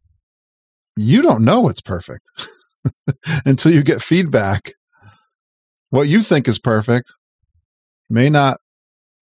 you 0.94 1.22
don't 1.22 1.42
know 1.42 1.62
what's 1.62 1.80
perfect 1.80 2.30
until 3.46 3.72
you 3.72 3.82
get 3.82 4.02
feedback. 4.02 4.74
What 5.88 6.06
you 6.06 6.22
think 6.22 6.46
is 6.46 6.58
perfect 6.58 7.12
may 8.10 8.28
not 8.28 8.58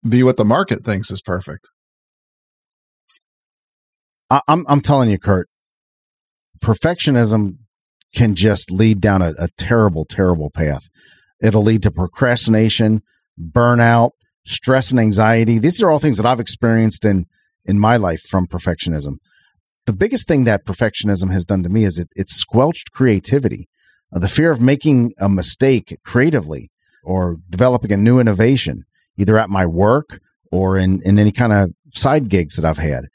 be 0.07 0.23
what 0.23 0.37
the 0.37 0.45
market 0.45 0.85
thinks 0.85 1.11
is 1.11 1.21
perfect. 1.21 1.69
I'm 4.29 4.65
I'm 4.67 4.81
telling 4.81 5.09
you, 5.09 5.17
Curt, 5.17 5.49
perfectionism 6.59 7.57
can 8.13 8.35
just 8.35 8.71
lead 8.71 9.01
down 9.01 9.21
a, 9.21 9.33
a 9.39 9.49
terrible, 9.57 10.05
terrible 10.05 10.51
path. 10.51 10.87
It'll 11.41 11.63
lead 11.63 11.83
to 11.83 11.91
procrastination, 11.91 13.01
burnout, 13.39 14.11
stress, 14.45 14.91
and 14.91 14.99
anxiety. 14.99 15.59
These 15.59 15.81
are 15.81 15.89
all 15.89 15.99
things 15.99 16.17
that 16.17 16.25
I've 16.25 16.39
experienced 16.39 17.05
in 17.05 17.25
in 17.65 17.79
my 17.79 17.97
life 17.97 18.21
from 18.21 18.47
perfectionism. 18.47 19.17
The 19.85 19.93
biggest 19.93 20.27
thing 20.27 20.43
that 20.43 20.65
perfectionism 20.65 21.31
has 21.31 21.45
done 21.45 21.63
to 21.63 21.69
me 21.69 21.83
is 21.83 21.97
it 21.97 22.10
it's 22.15 22.35
squelched 22.35 22.91
creativity. 22.91 23.67
Uh, 24.13 24.19
the 24.19 24.27
fear 24.27 24.51
of 24.51 24.62
making 24.62 25.13
a 25.19 25.29
mistake 25.29 25.97
creatively 26.03 26.71
or 27.03 27.37
developing 27.49 27.91
a 27.91 27.97
new 27.97 28.19
innovation, 28.19 28.83
either 29.17 29.37
at 29.37 29.49
my 29.49 29.65
work 29.65 30.19
or 30.51 30.77
in, 30.77 31.01
in 31.03 31.17
any 31.19 31.31
kind 31.31 31.53
of 31.53 31.71
side 31.93 32.29
gigs 32.29 32.55
that 32.55 32.65
I've 32.65 32.77
had 32.77 33.05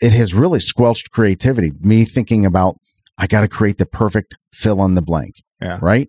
it 0.00 0.12
has 0.12 0.34
really 0.34 0.60
squelched 0.60 1.10
creativity. 1.10 1.72
Me 1.80 2.04
thinking 2.04 2.46
about, 2.46 2.76
I 3.16 3.26
got 3.26 3.42
to 3.42 3.48
create 3.48 3.78
the 3.78 3.86
perfect 3.86 4.36
fill 4.52 4.84
in 4.84 4.94
the 4.94 5.02
blank. 5.02 5.34
Yeah. 5.60 5.78
Right. 5.82 6.08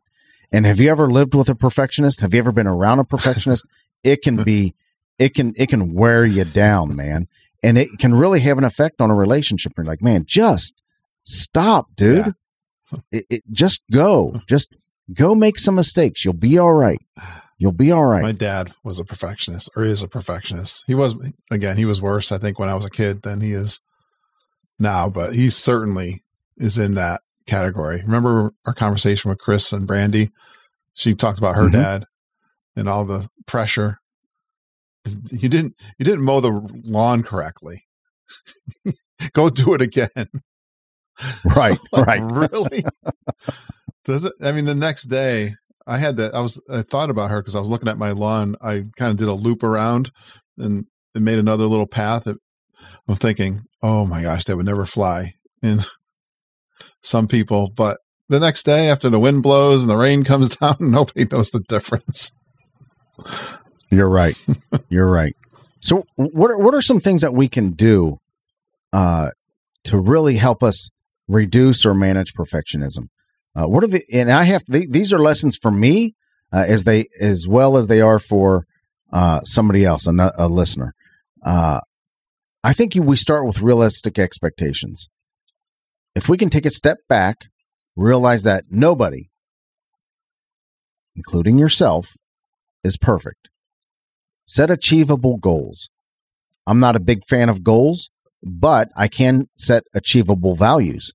And 0.51 0.66
have 0.66 0.80
you 0.80 0.89
ever 0.89 1.10
lived 1.10 1.36
with 1.36 1.49
a 1.49 1.55
perfectionist? 1.55 2.22
Have 2.22 2.34
you 2.34 2.39
ever 2.39 2.51
been 2.51 2.68
around 2.68 2.99
a 2.99 3.03
perfectionist? 3.05 3.66
it 4.03 4.22
can 4.22 4.43
be, 4.43 4.74
it 5.18 5.34
can, 5.34 5.53
it 5.57 5.68
can 5.70 5.93
wear 5.93 6.26
you 6.26 6.45
down, 6.45 6.95
man. 6.95 7.28
And 7.62 7.78
it 7.78 7.99
can 7.99 8.14
really 8.16 8.39
have 8.41 8.57
an 8.57 8.64
effect 8.64 9.01
on 9.01 9.12
a 9.12 9.16
relationship. 9.16 9.74
You're 9.76 9.86
like, 9.86 10.01
man, 10.01 10.24
just 10.26 10.82
stop, 11.24 11.88
dude. 11.95 12.34
It, 13.12 13.26
it, 13.30 13.43
just 13.51 13.84
go, 13.91 14.41
just 14.47 14.76
go 15.14 15.36
make 15.36 15.60
some 15.60 15.76
mistakes. 15.76 16.26
You'll 16.26 16.34
be 16.34 16.57
all 16.57 16.74
right. 16.74 16.97
You'll 17.60 17.72
be 17.72 17.91
all 17.91 18.05
right. 18.05 18.24
My 18.24 18.32
dad 18.32 18.72
was 18.84 18.97
a 18.97 19.03
perfectionist, 19.05 19.70
or 19.76 19.86
is 19.86 20.01
a 20.01 20.07
perfectionist. 20.07 20.86
He 20.88 20.95
was 20.95 21.14
again. 21.51 21.78
He 21.78 21.86
was 21.86 22.01
worse, 22.01 22.32
I 22.32 22.39
think, 22.39 22.57
when 22.57 22.68
I 22.68 22.74
was 22.74 22.86
a 22.86 22.89
kid 22.89 23.22
than 23.22 23.41
he 23.41 23.51
is 23.51 23.80
now, 24.80 25.07
but 25.07 25.36
he 25.36 25.51
certainly 25.51 26.24
is 26.57 26.80
in 26.80 26.95
that 26.95 27.22
category. 27.45 28.01
Remember 28.01 28.53
our 28.66 28.74
conversation 28.74 29.30
with 29.30 29.38
Chris 29.38 29.72
and 29.72 29.86
Brandy? 29.86 30.32
She 30.95 31.14
talked 31.14 31.38
about 31.38 31.57
her 31.57 31.66
Mhm. 31.68 31.74
dad 31.74 32.05
and 32.76 32.89
all 32.89 33.05
the 33.05 33.30
pressure. 33.45 33.99
You 35.06 35.50
didn't 35.50 35.76
you 35.97 36.06
didn't 36.06 36.24
mow 36.26 36.39
the 36.39 36.52
lawn 36.86 37.24
correctly. 37.24 37.86
Go 39.34 39.50
do 39.50 39.74
it 39.74 39.82
again. 39.82 40.10
Right, 41.43 41.78
Like, 41.91 42.08
right. 42.08 42.22
Really? 42.22 42.86
Does 44.06 44.24
it? 44.24 44.32
I 44.41 44.54
mean, 44.54 44.64
the 44.64 44.74
next 44.74 45.04
day 45.08 45.56
I 45.86 45.97
had 45.97 46.16
that. 46.16 46.34
I 46.34 46.39
was 46.39 46.62
I 46.70 46.82
thought 46.82 47.10
about 47.10 47.30
her 47.30 47.41
because 47.41 47.58
I 47.58 47.60
was 47.60 47.68
looking 47.68 47.89
at 47.89 47.97
my 47.97 48.12
lawn. 48.12 48.56
I 48.62 48.86
kind 48.95 49.12
of 49.12 49.18
did 49.18 49.28
a 49.28 49.34
loop 49.34 49.62
around 49.62 50.12
and 50.58 50.86
it 51.14 51.22
made 51.22 51.38
another 51.38 51.66
little 51.66 51.88
path. 51.88 52.26
It, 52.26 52.38
I'm 53.08 53.16
thinking, 53.16 53.64
oh 53.82 54.06
my 54.06 54.22
gosh, 54.22 54.45
that 54.45 54.56
would 54.56 54.66
never 54.66 54.86
fly 54.86 55.34
in 55.62 55.82
some 57.02 57.28
people. 57.28 57.70
But 57.70 57.97
the 58.30 58.39
next 58.39 58.64
day, 58.64 58.89
after 58.89 59.10
the 59.10 59.20
wind 59.20 59.43
blows 59.43 59.82
and 59.82 59.89
the 59.89 59.97
rain 59.97 60.24
comes 60.24 60.56
down, 60.56 60.78
nobody 60.80 61.26
knows 61.26 61.50
the 61.50 61.60
difference. 61.68 62.32
You're 63.92 64.10
right. 64.10 64.36
You're 64.90 65.10
right. 65.10 65.34
So, 65.82 66.06
what 66.16 66.52
are, 66.52 66.58
what 66.58 66.76
are 66.76 66.82
some 66.82 67.00
things 67.00 67.22
that 67.22 67.34
we 67.34 67.48
can 67.48 67.72
do 67.72 68.18
uh, 68.92 69.32
to 69.86 69.98
really 69.98 70.36
help 70.36 70.62
us 70.62 70.90
reduce 71.28 71.86
or 71.86 71.94
manage 71.94 72.34
perfectionism? 72.34 73.08
Uh, 73.56 73.68
what 73.68 73.84
are 73.84 73.88
the 73.88 74.04
and 74.12 74.32
I 74.32 74.44
have 74.44 74.64
th- 74.66 74.90
these 74.90 75.12
are 75.12 75.20
lessons 75.20 75.58
for 75.58 75.72
me 75.72 76.16
uh, 76.54 76.66
as 76.68 76.84
they 76.84 77.08
as 77.20 77.48
well 77.48 77.78
as 77.78 77.88
they 77.88 78.02
are 78.02 78.20
for 78.20 78.66
uh, 79.12 79.42
somebody 79.42 79.86
else, 79.86 80.06
a, 80.08 80.32
a 80.38 80.48
listener. 80.48 80.94
Uh, 81.44 81.80
I 82.64 82.74
think 82.74 82.94
you, 82.94 83.02
we 83.02 83.16
start 83.16 83.46
with 83.46 83.62
realistic 83.62 84.20
expectations. 84.20 85.08
If 86.14 86.28
we 86.28 86.38
can 86.38 86.50
take 86.50 86.66
a 86.66 86.70
step 86.72 86.98
back, 87.08 87.46
realize 87.96 88.44
that 88.44 88.66
nobody, 88.70 89.30
including 91.16 91.58
yourself, 91.58 92.16
is 92.84 92.98
perfect. 92.98 93.49
Set 94.50 94.72
achievable 94.72 95.38
goals. 95.38 95.91
I'm 96.66 96.80
not 96.80 96.95
a 96.95 97.00
big 97.00 97.24
fan 97.24 97.50
of 97.50 97.64
goals, 97.64 98.10
but 98.41 98.89
I 98.97 99.08
can 99.08 99.45
set 99.56 99.84
achievable 99.93 100.56
values. 100.56 101.14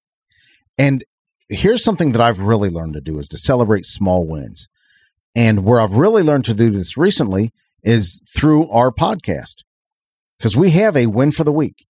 And 0.78 1.02
here's 1.48 1.82
something 1.82 2.12
that 2.12 2.20
I've 2.20 2.38
really 2.38 2.68
learned 2.68 2.94
to 2.94 3.00
do 3.00 3.18
is 3.18 3.26
to 3.30 3.36
celebrate 3.36 3.86
small 3.86 4.24
wins. 4.24 4.68
And 5.34 5.64
where 5.64 5.80
I've 5.80 5.94
really 5.94 6.22
learned 6.22 6.44
to 6.44 6.54
do 6.54 6.70
this 6.70 6.96
recently 6.96 7.50
is 7.82 8.22
through 8.36 8.70
our 8.70 8.92
podcast. 8.92 9.64
Because 10.38 10.56
we 10.56 10.70
have 10.70 10.96
a 10.96 11.06
win 11.06 11.32
for 11.32 11.42
the 11.42 11.50
week. 11.50 11.86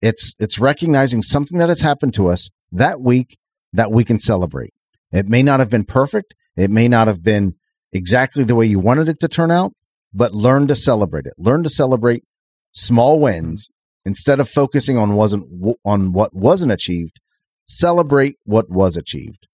It's 0.00 0.36
it's 0.38 0.60
recognizing 0.60 1.24
something 1.24 1.58
that 1.58 1.70
has 1.70 1.80
happened 1.80 2.14
to 2.14 2.28
us 2.28 2.50
that 2.70 3.00
week 3.00 3.36
that 3.72 3.90
we 3.90 4.04
can 4.04 4.20
celebrate. 4.20 4.74
It 5.10 5.26
may 5.26 5.42
not 5.42 5.58
have 5.58 5.70
been 5.70 5.86
perfect. 5.86 6.36
It 6.56 6.70
may 6.70 6.86
not 6.86 7.08
have 7.08 7.24
been 7.24 7.56
exactly 7.92 8.44
the 8.44 8.54
way 8.54 8.66
you 8.66 8.78
wanted 8.78 9.08
it 9.08 9.18
to 9.20 9.26
turn 9.28 9.50
out, 9.50 9.72
but 10.12 10.32
learn 10.32 10.66
to 10.68 10.74
celebrate 10.74 11.26
it. 11.26 11.34
Learn 11.38 11.62
to 11.62 11.70
celebrate 11.70 12.24
small 12.72 13.20
wins 13.20 13.68
instead 14.04 14.40
of 14.40 14.48
focusing 14.48 14.96
on 14.96 15.14
wasn't 15.14 15.46
on 15.84 16.12
what 16.12 16.34
wasn't 16.34 16.72
achieved. 16.72 17.20
Celebrate 17.66 18.36
what 18.44 18.70
was 18.70 18.96
achieved. 18.96 19.46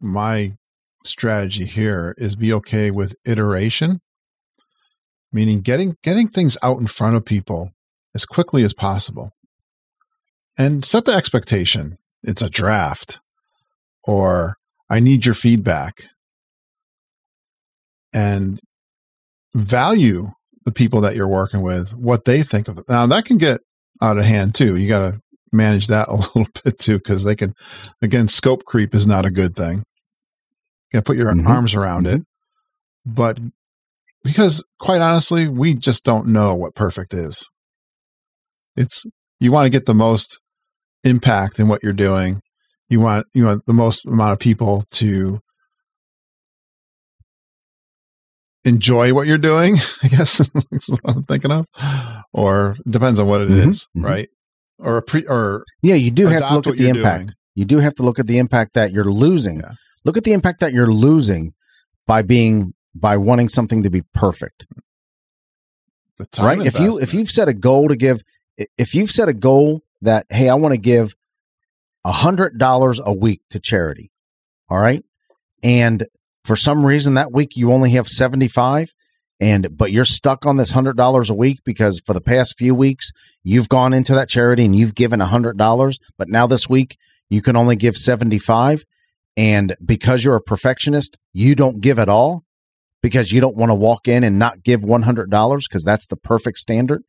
My 0.00 0.54
strategy 1.04 1.64
here 1.64 2.14
is 2.18 2.36
be 2.36 2.52
okay 2.52 2.90
with 2.90 3.16
iteration, 3.24 4.00
meaning 5.32 5.60
getting 5.60 5.96
getting 6.02 6.28
things 6.28 6.56
out 6.62 6.78
in 6.78 6.86
front 6.86 7.16
of 7.16 7.24
people 7.24 7.70
as 8.14 8.24
quickly 8.24 8.64
as 8.64 8.74
possible. 8.74 9.30
And 10.56 10.84
set 10.84 11.04
the 11.04 11.12
expectation. 11.12 11.98
It's 12.24 12.42
a 12.42 12.50
draft 12.50 13.20
or 14.04 14.56
I 14.90 15.00
need 15.00 15.26
your 15.26 15.34
feedback. 15.34 15.94
And 18.12 18.58
value 19.54 20.28
the 20.64 20.72
people 20.72 21.00
that 21.00 21.16
you're 21.16 21.28
working 21.28 21.62
with, 21.62 21.94
what 21.94 22.24
they 22.24 22.42
think 22.42 22.68
of 22.68 22.76
them. 22.76 22.84
Now 22.88 23.06
that 23.06 23.24
can 23.24 23.38
get 23.38 23.60
out 24.02 24.18
of 24.18 24.24
hand 24.24 24.54
too. 24.54 24.76
You 24.76 24.88
got 24.88 25.00
to 25.00 25.20
manage 25.52 25.86
that 25.86 26.08
a 26.08 26.14
little 26.34 26.46
bit 26.64 26.78
too, 26.78 26.98
because 26.98 27.24
they 27.24 27.34
can, 27.34 27.54
again, 28.02 28.28
scope 28.28 28.64
creep 28.64 28.94
is 28.94 29.06
not 29.06 29.24
a 29.26 29.30
good 29.30 29.56
thing. 29.56 29.78
You 30.92 30.94
got 30.94 30.98
to 31.00 31.02
put 31.04 31.16
your 31.16 31.32
Mhm. 31.32 31.46
arms 31.46 31.74
around 31.74 32.06
it. 32.06 32.22
But 33.06 33.38
because 34.22 34.62
quite 34.78 35.00
honestly, 35.00 35.48
we 35.48 35.74
just 35.74 36.04
don't 36.04 36.26
know 36.26 36.54
what 36.54 36.74
perfect 36.74 37.14
is. 37.14 37.48
It's, 38.76 39.06
you 39.40 39.50
want 39.50 39.66
to 39.66 39.70
get 39.70 39.86
the 39.86 39.94
most 39.94 40.40
impact 41.04 41.58
in 41.58 41.68
what 41.68 41.82
you're 41.82 41.92
doing. 41.92 42.40
You 42.88 43.00
want, 43.00 43.26
you 43.34 43.46
want 43.46 43.64
the 43.66 43.72
most 43.72 44.04
amount 44.04 44.32
of 44.32 44.38
people 44.38 44.84
to 44.92 45.40
enjoy 48.68 49.12
what 49.14 49.26
you're 49.26 49.38
doing, 49.38 49.76
I 50.02 50.08
guess 50.08 50.40
is 50.72 50.88
what 50.88 51.00
I'm 51.16 51.22
thinking 51.24 51.50
of. 51.50 51.66
Or 52.32 52.76
depends 52.88 53.18
on 53.20 53.26
what 53.28 53.40
it 53.40 53.50
is, 53.50 53.88
Mhm, 53.96 54.00
mhm. 54.02 54.04
right? 54.04 54.28
Or 54.78 54.96
a 54.98 55.02
pre 55.02 55.26
or 55.26 55.64
Yeah, 55.82 55.94
you 55.96 56.10
do 56.10 56.26
have 56.28 56.46
to 56.46 56.54
look 56.54 56.66
at 56.68 56.76
the 56.76 56.88
impact. 56.88 57.26
doing. 57.26 57.34
You 57.56 57.64
do 57.64 57.78
have 57.78 57.94
to 57.96 58.02
look 58.04 58.18
at 58.20 58.26
the 58.28 58.38
impact 58.38 58.74
that 58.74 58.92
you're 58.92 59.04
losing. 59.10 59.60
Yeah. 59.60 59.72
Look 60.04 60.16
at 60.16 60.22
the 60.24 60.32
impact 60.32 60.60
that 60.60 60.72
you're 60.72 60.86
losing 60.92 61.54
by 62.06 62.22
being 62.22 62.74
by 62.94 63.16
wanting 63.16 63.48
something 63.48 63.82
to 63.82 63.90
be 63.90 64.02
perfect. 64.14 64.66
the 66.18 66.26
time 66.26 66.58
right? 66.58 66.66
If 66.66 66.78
you 66.78 66.98
if 67.00 67.14
you've 67.14 67.28
set 67.30 67.48
a 67.48 67.52
goal 67.54 67.88
to 67.88 67.96
give 67.96 68.22
if 68.76 68.94
you've 68.94 69.10
set 69.10 69.28
a 69.28 69.32
goal 69.34 69.82
that 70.02 70.26
hey, 70.30 70.48
I 70.48 70.54
want 70.54 70.72
to 70.74 70.78
give 70.78 71.14
a 72.04 72.12
hundred 72.12 72.58
dollars 72.58 73.00
a 73.04 73.12
week 73.12 73.40
to 73.50 73.58
charity, 73.60 74.10
all 74.68 74.78
right, 74.78 75.04
and 75.62 76.06
for 76.48 76.56
some 76.56 76.84
reason 76.84 77.14
that 77.14 77.30
week 77.30 77.56
you 77.56 77.72
only 77.72 77.90
have 77.90 78.08
seventy 78.08 78.48
five, 78.48 78.92
and 79.38 79.76
but 79.76 79.92
you're 79.92 80.04
stuck 80.04 80.44
on 80.46 80.56
this 80.56 80.72
hundred 80.72 80.96
dollars 80.96 81.30
a 81.30 81.34
week 81.34 81.60
because 81.64 82.00
for 82.04 82.14
the 82.14 82.20
past 82.20 82.56
few 82.58 82.74
weeks 82.74 83.12
you've 83.44 83.68
gone 83.68 83.92
into 83.92 84.14
that 84.14 84.28
charity 84.28 84.64
and 84.64 84.74
you've 84.74 84.94
given 84.96 85.20
a 85.20 85.26
hundred 85.26 85.56
dollars, 85.56 85.98
but 86.16 86.28
now 86.28 86.46
this 86.46 86.68
week 86.68 86.96
you 87.30 87.40
can 87.42 87.54
only 87.54 87.76
give 87.76 87.96
seventy 87.96 88.38
five, 88.38 88.84
and 89.36 89.76
because 89.84 90.24
you're 90.24 90.34
a 90.36 90.40
perfectionist, 90.40 91.16
you 91.32 91.54
don't 91.54 91.80
give 91.80 91.98
at 91.98 92.08
all 92.08 92.42
because 93.02 93.30
you 93.30 93.40
don't 93.40 93.56
want 93.56 93.70
to 93.70 93.74
walk 93.74 94.08
in 94.08 94.24
and 94.24 94.40
not 94.40 94.64
give 94.64 94.80
$100 94.80 95.60
because 95.68 95.84
that's 95.84 96.06
the 96.06 96.16
perfect 96.16 96.58
standard 96.58 97.02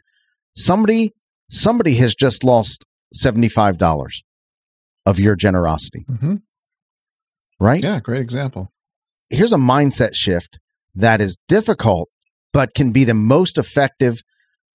somebody 0.56 1.14
somebody 1.50 1.96
has 1.96 2.14
just 2.14 2.44
lost 2.44 2.86
$75 3.26 4.24
of 5.08 5.20
your 5.20 5.36
generosity 5.36 6.06
Mhm. 6.08 6.42
right 7.60 7.84
yeah, 7.84 8.00
great 8.00 8.22
example. 8.22 8.72
Here's 9.30 9.54
a 9.54 9.58
mindset 9.58 10.16
shift 10.16 10.60
that 10.96 11.22
is 11.22 11.38
difficult 11.48 12.10
but 12.52 12.74
can 12.74 12.92
be 12.92 13.04
the 13.04 13.14
most 13.14 13.58
effective 13.58 14.22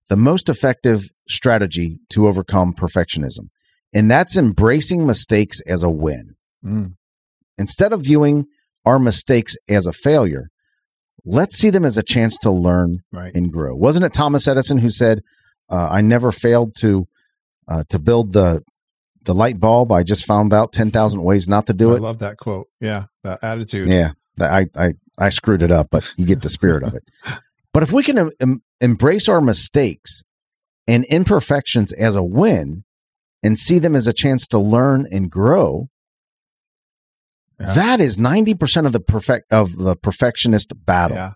the 0.08 0.16
most 0.16 0.48
effective 0.48 1.04
strategy 1.28 1.98
to 2.10 2.26
overcome 2.28 2.72
perfectionism 2.72 3.46
and 3.92 4.10
that's 4.10 4.36
embracing 4.36 5.06
mistakes 5.06 5.60
as 5.66 5.82
a 5.82 5.90
win 5.90 6.34
Mm. 6.64 6.94
instead 7.58 7.92
of 7.92 8.00
viewing 8.02 8.46
our 8.86 8.98
mistakes 8.98 9.54
as 9.68 9.86
a 9.86 9.92
failure 9.92 10.48
let's 11.26 11.56
see 11.56 11.70
them 11.70 11.84
as 11.84 11.96
a 11.98 12.02
chance 12.02 12.38
to 12.38 12.50
learn 12.50 12.98
Right. 13.12 13.34
and 13.34 13.50
grow. 13.52 13.74
Wasn't 13.74 14.04
it 14.04 14.12
Thomas 14.12 14.46
Edison 14.46 14.78
who 14.78 14.90
said, 14.90 15.20
uh, 15.70 15.88
"I 15.90 16.00
never 16.02 16.30
failed 16.32 16.74
to 16.80 17.06
uh, 17.66 17.84
to 17.88 17.98
build 17.98 18.32
the 18.34 18.62
the 19.22 19.34
light 19.34 19.58
bulb. 19.58 19.90
I 19.90 20.02
just 20.02 20.26
found 20.26 20.52
out 20.52 20.72
ten 20.74 20.90
thousand 20.90 21.22
ways 21.22 21.48
not 21.48 21.66
to 21.68 21.72
do 21.72 21.92
I 21.92 21.94
it." 21.94 21.96
I 21.96 22.00
love 22.00 22.18
that 22.18 22.36
quote. 22.36 22.66
Yeah, 22.80 23.04
that 23.22 23.38
attitude. 23.42 23.88
Yeah, 23.88 24.12
I 24.40 24.66
I 24.76 24.92
I 25.18 25.28
screwed 25.28 25.62
it 25.62 25.70
up, 25.70 25.88
but 25.90 26.12
you 26.16 26.26
get 26.26 26.42
the 26.42 26.48
spirit 26.48 26.82
of 26.82 26.94
it. 26.94 27.04
But 27.72 27.82
if 27.82 27.90
we 27.90 28.04
can 28.04 28.18
em- 28.18 28.30
em- 28.38 28.62
embrace 28.80 29.28
our 29.28 29.40
mistakes 29.40 30.22
and 30.86 31.04
imperfections 31.06 31.92
as 31.92 32.14
a 32.14 32.22
win, 32.22 32.84
and 33.42 33.58
see 33.58 33.80
them 33.80 33.96
as 33.96 34.06
a 34.06 34.12
chance 34.12 34.46
to 34.46 34.60
learn 34.60 35.08
and 35.10 35.28
grow, 35.28 35.88
Yeah. 37.58 37.74
that 37.74 38.00
is 38.00 38.16
ninety 38.16 38.54
percent 38.54 38.86
of 38.86 38.92
the 38.92 39.00
perfect 39.00 39.52
of 39.52 39.76
the 39.76 39.96
perfectionist 39.96 40.72
battle. 40.86 41.16
Yeah. 41.16 41.32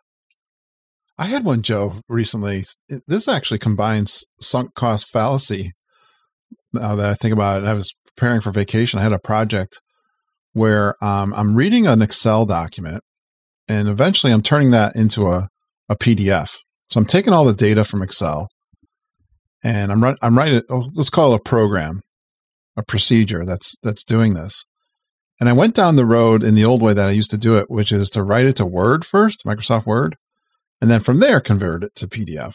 I 1.18 1.26
had 1.26 1.44
one, 1.44 1.62
Joe, 1.62 2.02
recently. 2.08 2.64
This 3.08 3.26
actually 3.26 3.58
combines 3.58 4.24
sunk 4.40 4.74
cost 4.74 5.08
fallacy. 5.08 5.72
Now 6.72 6.94
that 6.94 7.10
I 7.10 7.14
think 7.14 7.32
about 7.32 7.62
it, 7.64 7.66
I 7.66 7.74
was 7.74 7.92
preparing 8.14 8.40
for 8.40 8.52
vacation. 8.52 9.00
I 9.00 9.02
had 9.02 9.12
a 9.12 9.18
project 9.18 9.80
where 10.58 11.02
um, 11.02 11.32
I'm 11.34 11.54
reading 11.54 11.86
an 11.86 12.02
Excel 12.02 12.44
document 12.44 13.02
and 13.66 13.88
eventually 13.88 14.32
I'm 14.32 14.42
turning 14.42 14.70
that 14.72 14.96
into 14.96 15.30
a, 15.30 15.48
a 15.88 15.96
PDF. 15.96 16.56
So 16.88 17.00
I'm 17.00 17.06
taking 17.06 17.32
all 17.32 17.44
the 17.44 17.54
data 17.54 17.84
from 17.84 18.02
Excel 18.02 18.48
and 19.62 19.92
I'm, 19.92 20.16
I'm 20.20 20.36
writing, 20.36 20.62
oh, 20.68 20.90
let's 20.94 21.10
call 21.10 21.32
it 21.32 21.36
a 21.36 21.42
program, 21.42 22.02
a 22.76 22.82
procedure 22.82 23.44
that's, 23.44 23.76
that's 23.82 24.04
doing 24.04 24.34
this. 24.34 24.64
And 25.40 25.48
I 25.48 25.52
went 25.52 25.74
down 25.74 25.96
the 25.96 26.04
road 26.04 26.42
in 26.42 26.54
the 26.54 26.64
old 26.64 26.82
way 26.82 26.92
that 26.92 27.06
I 27.06 27.12
used 27.12 27.30
to 27.30 27.38
do 27.38 27.56
it, 27.56 27.70
which 27.70 27.92
is 27.92 28.10
to 28.10 28.22
write 28.22 28.46
it 28.46 28.56
to 28.56 28.66
Word 28.66 29.04
first, 29.04 29.44
Microsoft 29.44 29.86
Word, 29.86 30.16
and 30.80 30.90
then 30.90 31.00
from 31.00 31.20
there 31.20 31.40
convert 31.40 31.84
it 31.84 31.94
to 31.96 32.08
PDF. 32.08 32.54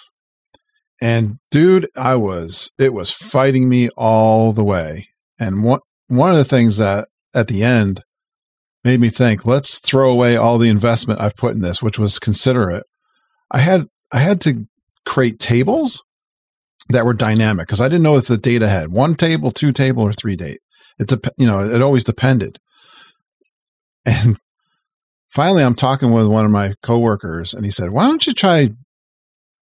And 1.02 1.40
dude, 1.52 1.90
I 1.98 2.16
was 2.16 2.72
it 2.78 2.94
was 2.94 3.12
fighting 3.12 3.68
me 3.68 3.90
all 3.90 4.54
the 4.54 4.64
way. 4.64 5.10
And 5.40 5.64
one 5.64 5.80
one 6.08 6.30
of 6.30 6.38
the 6.38 6.46
things 6.46 6.78
that 6.78 7.08
at 7.34 7.48
the 7.48 7.64
end 7.64 8.04
made 8.84 9.00
me 9.00 9.10
think, 9.10 9.46
let's 9.46 9.80
throw 9.80 10.12
away 10.12 10.36
all 10.36 10.58
the 10.58 10.70
investment 10.70 11.22
I've 11.22 11.36
put 11.36 11.56
in 11.56 11.62
this, 11.62 11.82
which 11.82 11.98
was 11.98 12.20
considerate. 12.20 12.86
I 13.52 13.60
had 13.60 13.88
I 14.12 14.20
had 14.20 14.42
to 14.42 14.66
create 15.06 15.40
tables 15.40 16.04
that 16.90 17.06
were 17.06 17.14
dynamic 17.14 17.68
because 17.68 17.82
I 17.82 17.88
didn't 17.88 18.04
know 18.04 18.18
if 18.18 18.28
the 18.28 18.38
data 18.38 18.68
had 18.68 18.92
one 18.92 19.16
table, 19.16 19.52
two 19.52 19.72
table, 19.72 20.04
or 20.04 20.14
three 20.14 20.36
date. 20.36 20.60
It 21.00 21.08
dep- 21.08 21.34
you 21.38 21.48
know 21.48 21.60
it 21.60 21.82
always 21.82 22.04
depended. 22.04 22.60
And 24.06 24.38
finally, 25.30 25.64
I'm 25.64 25.76
talking 25.76 26.12
with 26.12 26.28
one 26.28 26.44
of 26.44 26.52
my 26.52 26.76
coworkers, 26.84 27.54
and 27.54 27.64
he 27.64 27.72
said, 27.72 27.92
"Why 27.92 28.08
don't 28.08 28.28
you 28.28 28.34
try 28.34 28.72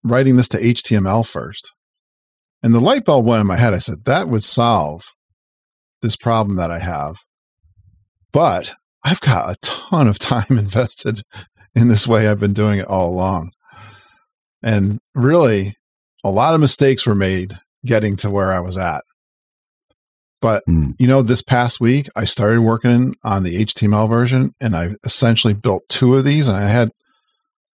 writing 0.05 0.37
this 0.37 0.49
to 0.51 0.59
HTML 0.63 1.27
first? 1.27 1.73
And 2.63 2.73
the 2.73 2.81
light 2.81 3.05
bulb 3.05 3.27
went 3.27 3.41
in 3.41 3.49
my 3.49 3.57
head. 3.57 3.75
I 3.75 3.79
said, 3.79 4.05
"That 4.05 4.29
would 4.29 4.45
solve 4.45 5.03
this 6.03 6.15
problem 6.15 6.57
that 6.57 6.71
I 6.71 6.79
have." 6.79 7.17
But 8.33 8.75
I've 9.05 9.21
got 9.21 9.51
a 9.51 9.57
ton 9.63 10.09
of 10.09 10.19
time 10.19 10.47
invested 10.51 11.23
in 11.75 11.89
this 11.89 12.07
way 12.07 12.29
I've 12.29 12.41
been 12.41 12.53
doing 12.53 12.79
it 12.79 12.87
all 12.87 13.09
along. 13.11 13.51
And 14.63 14.99
really, 15.15 15.77
a 16.25 16.31
lot 16.31 16.55
of 16.55 16.61
mistakes 16.61 17.07
were 17.07 17.15
made 17.15 17.59
getting 17.87 18.17
to 18.17 18.31
where 18.31 18.53
I 18.53 18.61
was 18.61 18.77
at. 18.77 19.05
But, 20.41 20.63
Mm. 20.69 20.93
you 20.99 21.07
know, 21.07 21.23
this 21.23 21.43
past 21.43 21.81
week, 21.81 22.09
I 22.15 22.25
started 22.25 22.61
working 22.63 23.15
on 23.25 23.43
the 23.43 23.57
HTML 23.65 24.09
version 24.09 24.55
and 24.61 24.77
I 24.77 24.91
essentially 25.05 25.55
built 25.55 25.83
two 25.89 26.15
of 26.17 26.25
these. 26.25 26.49
And 26.49 26.57
I 26.57 26.69
had 26.69 26.91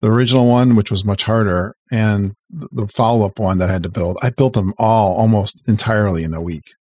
the 0.01 0.09
original 0.09 0.47
one, 0.47 0.75
which 0.75 0.91
was 0.91 1.05
much 1.05 1.23
harder, 1.23 1.75
and 1.91 2.33
the 2.49 2.67
the 2.73 2.87
follow 2.87 3.25
up 3.25 3.39
one 3.39 3.57
that 3.59 3.69
I 3.69 3.73
had 3.73 3.83
to 3.83 3.89
build. 3.89 4.17
I 4.21 4.29
built 4.31 4.53
them 4.53 4.73
all 4.77 5.13
almost 5.15 5.67
entirely 5.67 6.23
in 6.25 6.33
a 6.33 6.41
week. 6.41 6.73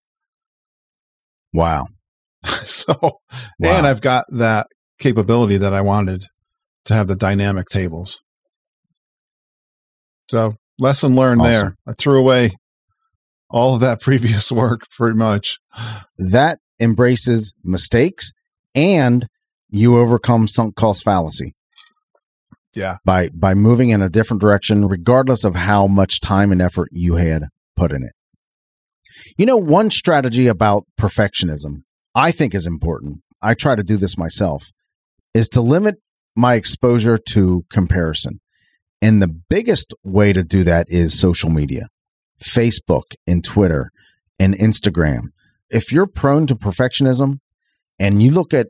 Wow. 1.53 1.87
so, 2.65 2.95
Wow. 3.01 3.19
and 3.61 3.87
I've 3.87 4.01
got 4.01 4.25
that 4.31 4.67
capability 4.99 5.57
that 5.59 5.75
I 5.75 5.81
wanted 5.81 6.27
to 6.87 6.95
have 6.95 7.07
the 7.09 7.17
dynamic 7.17 7.67
tables. 7.71 8.21
So, 10.29 10.55
lesson 10.79 11.15
learned 11.15 11.41
Awesome. 11.41 11.53
there. 11.53 11.77
I 11.87 11.93
threw 11.99 12.19
away 12.19 12.53
all 13.51 13.75
of 13.75 13.81
that 13.81 14.01
previous 14.03 14.51
work 14.53 14.83
pretty 14.97 15.17
much. 15.19 15.59
that 16.19 16.59
embraces 16.79 17.53
mistakes 17.63 18.33
and 18.75 19.27
you 19.69 19.99
overcome 19.99 20.49
sunk 20.49 20.75
cost 20.77 21.03
fallacy 21.05 21.53
Yeah. 22.75 22.97
by 23.05 23.29
by 23.35 23.53
moving 23.55 23.91
in 23.91 24.01
a 24.01 24.09
different 24.09 24.41
direction 24.41 24.87
regardless 24.87 25.45
of 25.45 25.55
how 25.57 25.87
much 25.87 26.21
time 26.21 26.53
and 26.53 26.63
effort 26.63 26.89
you 26.93 27.17
had 27.17 27.45
put 27.77 27.93
in 27.93 28.03
it 28.03 28.13
you 29.37 29.45
know 29.45 29.57
one 29.59 29.91
strategy 29.91 30.47
about 30.47 30.85
perfectionism 30.99 31.81
i 32.15 32.31
think 32.31 32.55
is 32.55 32.67
important 32.67 33.23
i 33.43 33.55
try 33.55 33.75
to 33.75 33.83
do 33.83 33.97
this 33.97 34.17
myself 34.19 34.71
is 35.35 35.49
to 35.49 35.61
limit 35.61 35.97
my 36.37 36.55
exposure 36.55 37.19
to 37.19 37.65
comparison 37.71 38.41
and 39.03 39.23
the 39.23 39.29
biggest 39.29 39.95
way 40.05 40.33
to 40.33 40.43
do 40.43 40.63
that 40.65 40.87
is 40.89 41.19
social 41.19 41.51
media 41.51 41.89
facebook 42.43 43.15
and 43.27 43.45
twitter 43.45 43.91
and 44.39 44.55
instagram 44.55 45.25
if 45.71 45.93
you're 45.93 46.07
prone 46.07 46.47
to 46.49 46.57
perfectionism 46.57 47.39
and 47.99 48.23
you 48.23 48.31
look 48.31 48.53
at 48.53 48.67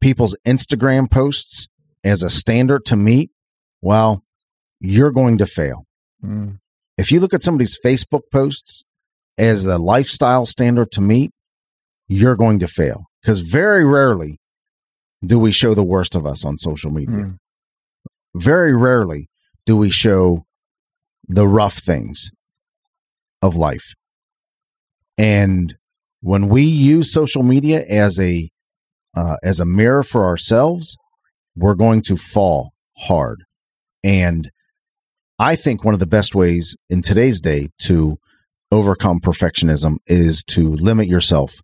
people's 0.00 0.36
Instagram 0.46 1.10
posts 1.10 1.68
as 2.02 2.22
a 2.22 2.30
standard 2.30 2.84
to 2.86 2.96
meet, 2.96 3.30
well, 3.82 4.24
you're 4.80 5.10
going 5.10 5.38
to 5.38 5.46
fail. 5.46 5.86
Mm. 6.24 6.58
If 6.96 7.12
you 7.12 7.20
look 7.20 7.34
at 7.34 7.42
somebody's 7.42 7.78
Facebook 7.84 8.22
posts 8.32 8.84
as 9.36 9.64
the 9.64 9.78
lifestyle 9.78 10.46
standard 10.46 10.90
to 10.92 11.00
meet, 11.00 11.32
you're 12.10 12.36
going 12.36 12.58
to 12.58 12.66
fail 12.66 13.04
because 13.22 13.38
very 13.40 13.84
rarely 13.84 14.40
do 15.24 15.38
we 15.38 15.52
show 15.52 15.74
the 15.74 15.84
worst 15.84 16.16
of 16.16 16.26
us 16.26 16.44
on 16.44 16.58
social 16.58 16.90
media. 16.90 17.14
Mm. 17.14 17.38
Very 18.34 18.74
rarely 18.74 19.28
do 19.64 19.76
we 19.76 19.90
show 19.90 20.44
the 21.28 21.46
rough 21.46 21.78
things 21.78 22.32
of 23.42 23.54
life. 23.54 23.94
And 25.18 25.76
when 26.20 26.48
we 26.48 26.62
use 26.62 27.12
social 27.12 27.44
media 27.44 27.84
as 27.88 28.18
a 28.18 28.50
uh, 29.16 29.36
as 29.44 29.60
a 29.60 29.64
mirror 29.64 30.02
for 30.02 30.24
ourselves, 30.24 30.96
we're 31.54 31.74
going 31.74 32.00
to 32.02 32.16
fall 32.16 32.72
hard. 32.98 33.44
And 34.02 34.50
I 35.38 35.54
think 35.54 35.84
one 35.84 35.94
of 35.94 36.00
the 36.00 36.06
best 36.06 36.34
ways 36.34 36.76
in 36.88 37.02
today's 37.02 37.40
day 37.40 37.68
to 37.82 38.18
overcome 38.72 39.20
perfectionism 39.20 39.98
is 40.06 40.42
to 40.44 40.74
limit 40.74 41.06
yourself 41.06 41.60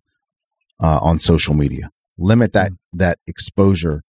uh, 0.81 0.99
on 1.01 1.19
social 1.19 1.53
media. 1.53 1.89
Limit 2.17 2.53
that 2.53 2.71
that 2.93 3.19
exposure 3.27 4.03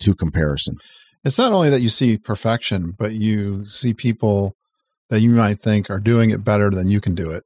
to 0.00 0.14
comparison. 0.14 0.76
It's 1.24 1.38
not 1.38 1.52
only 1.52 1.68
that 1.68 1.80
you 1.80 1.90
see 1.90 2.16
perfection, 2.16 2.94
but 2.96 3.12
you 3.12 3.66
see 3.66 3.92
people 3.92 4.56
that 5.10 5.20
you 5.20 5.30
might 5.30 5.60
think 5.60 5.90
are 5.90 6.00
doing 6.00 6.30
it 6.30 6.44
better 6.44 6.70
than 6.70 6.88
you 6.88 7.00
can 7.00 7.14
do 7.14 7.30
it. 7.30 7.44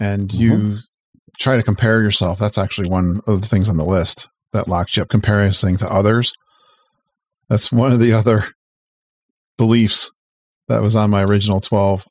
And 0.00 0.32
you 0.32 0.78
try 1.38 1.56
to 1.56 1.62
compare 1.62 2.02
yourself. 2.02 2.38
That's 2.38 2.58
actually 2.58 2.88
one 2.88 3.20
of 3.26 3.42
the 3.42 3.46
things 3.46 3.68
on 3.68 3.76
the 3.76 3.84
list 3.84 4.28
that 4.52 4.66
locks 4.66 4.96
you 4.96 5.02
up, 5.02 5.08
comparing 5.08 5.52
to 5.52 5.88
others. 5.88 6.32
That's 7.48 7.70
one 7.70 7.92
of 7.92 8.00
the 8.00 8.12
other 8.20 8.46
beliefs 9.56 10.10
that 10.68 10.82
was 10.82 10.96
on 10.96 11.10
my 11.10 11.22
original 11.22 11.60
12. 11.60 12.06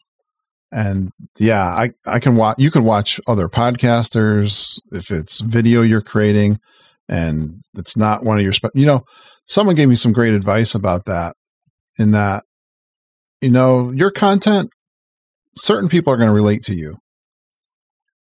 And 0.72 1.12
yeah, 1.40 1.66
I, 1.66 1.92
I 2.06 2.20
can 2.20 2.36
watch, 2.36 2.58
you 2.60 2.70
can 2.70 2.84
watch 2.84 3.20
other 3.28 3.50
podcasters 3.50 4.80
if 4.92 5.10
it's 5.12 5.40
video 5.40 5.82
you're 5.82 6.02
creating 6.02 6.60
and 7.08 7.62
it's 7.76 7.98
not 7.98 8.24
one 8.24 8.38
of 8.38 8.44
your, 8.44 8.54
spe- 8.54 8.76
you 8.76 8.86
know, 8.86 9.04
someone 9.48 9.76
gave 9.76 9.90
me 9.90 9.96
some 9.96 10.12
great 10.12 10.34
advice 10.34 10.76
about 10.76 11.06
that 11.06 11.36
in 11.98 12.12
that, 12.12 12.44
you 13.42 13.50
know, 13.50 13.92
your 13.92 14.12
content, 14.12 14.70
certain 15.58 15.90
people 15.90 16.14
are 16.14 16.18
going 16.18 16.30
to 16.30 16.34
relate 16.34 16.64
to 16.64 16.76
you. 16.76 16.98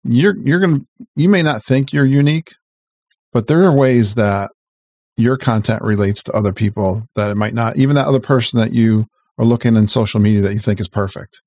You're, 0.04 0.38
you're 0.38 0.62
going 0.62 0.80
to, 0.80 0.86
you 1.18 1.28
may 1.28 1.44
not 1.44 1.66
think 1.66 1.92
you're 1.92 2.06
unique, 2.06 2.54
but 3.34 3.48
there 3.48 3.64
are 3.64 3.76
ways 3.76 4.16
that 4.16 4.52
your 5.18 5.36
content 5.36 5.82
relates 5.82 6.24
to 6.24 6.32
other 6.32 6.54
people 6.54 7.04
that 7.16 7.30
it 7.30 7.36
might 7.36 7.54
not, 7.54 7.76
even 7.76 7.96
that 7.96 8.08
other 8.08 8.22
person 8.22 8.60
that 8.60 8.74
you 8.74 9.06
are 9.38 9.46
looking 9.46 9.76
in 9.76 9.88
social 9.90 10.22
media 10.22 10.42
that 10.42 10.54
you 10.54 10.60
think 10.60 10.80
is 10.80 10.88
perfect. 10.88 11.42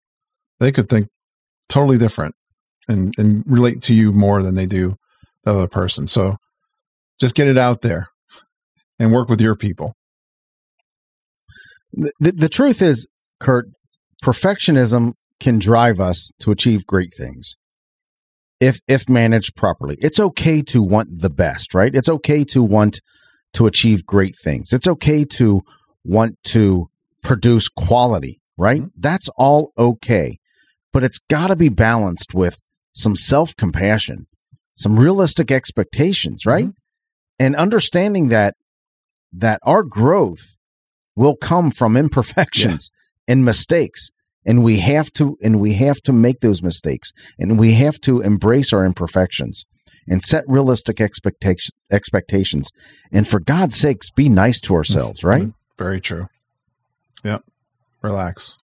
They 0.61 0.73
could 0.73 0.89
think 0.89 1.09
totally 1.69 1.99
different 1.99 2.35
and, 2.89 3.15
and 3.19 3.43
relate 3.47 3.83
to 3.83 3.95
you 3.95 4.13
more 4.13 4.43
than 4.43 4.55
they 4.55 4.67
do 4.67 4.97
the 5.45 5.53
other 5.53 5.69
person. 5.69 6.07
So 6.07 6.37
just 7.19 7.35
get 7.35 7.49
it 7.49 7.59
out 7.59 7.81
there 7.81 8.09
and 8.99 9.13
work 9.13 9.29
with 9.29 9.41
your 9.41 9.57
people. 9.57 9.95
The, 11.93 12.33
the, 12.33 12.49
truth 12.49 12.83
is, 12.83 13.09
Curt, 13.41 13.67
perfectionism 14.23 15.15
can 15.41 15.59
drive 15.59 15.99
us 15.99 16.31
to 16.41 16.53
achieve 16.53 16.87
great 16.87 17.13
things 17.17 17.57
if 18.61 18.79
if 18.87 19.09
managed 19.09 19.57
properly. 19.57 19.97
It's 20.01 20.21
okay 20.21 20.63
to 20.63 20.83
want 20.83 21.09
the 21.21 21.31
best, 21.31 21.75
right? 21.75 21.93
It's 21.95 22.09
okay 22.09 22.45
to 22.45 22.63
want 22.63 23.01
to 23.55 23.67
achieve 23.67 24.07
great 24.07 24.37
things. 24.41 24.73
It's 24.73 24.87
okay 24.87 25.25
to 25.25 25.63
want 26.05 26.37
to 26.45 26.89
produce 27.23 27.69
quality, 27.69 28.41
right? 28.57 28.83
Mm-hmm. 28.83 29.01
That's 29.01 29.29
all 29.37 29.73
okay. 29.77 30.39
But 30.93 31.05
it's 31.05 31.19
got 31.19 31.49
to 31.49 31.57
be 31.57 31.69
balanced 31.69 32.35
with 32.35 32.61
some 32.93 33.17
self-compassion, 33.17 34.27
some 34.75 34.99
realistic 34.99 35.51
expectations, 35.51 36.45
right? 36.45 36.67
Mm-hmm. 36.67 37.45
And 37.45 37.57
understanding 37.57 38.29
that 38.29 38.55
that 39.33 39.61
our 39.63 39.83
growth 39.83 40.57
will 41.15 41.37
come 41.37 41.71
from 41.71 41.97
imperfections 41.97 42.91
and 43.29 43.45
mistakes 43.45 44.11
and 44.45 44.65
we 44.65 44.81
have 44.81 45.13
to 45.13 45.37
and 45.41 45.61
we 45.61 45.75
have 45.75 46.01
to 46.03 46.13
make 46.13 46.41
those 46.41 46.63
mistakes 46.63 47.13
and 47.39 47.59
we 47.59 47.75
have 47.75 48.01
to 48.01 48.21
embrace 48.21 48.73
our 48.73 48.85
imperfections 48.85 49.67
and 50.09 50.23
set 50.23 50.45
realistic 50.49 51.01
expectation 51.01 51.73
expectations 51.93 52.71
and 53.13 53.29
for 53.29 53.39
god's 53.39 53.77
sakes 53.77 54.11
be 54.11 54.29
nice 54.29 54.61
to 54.61 54.75
ourselves 54.75 55.21
mm-hmm. 55.21 55.29
right 55.29 55.53
Very 55.81 55.99
true. 55.99 56.27
Yep. 57.25 57.43
Relax. 58.03 58.59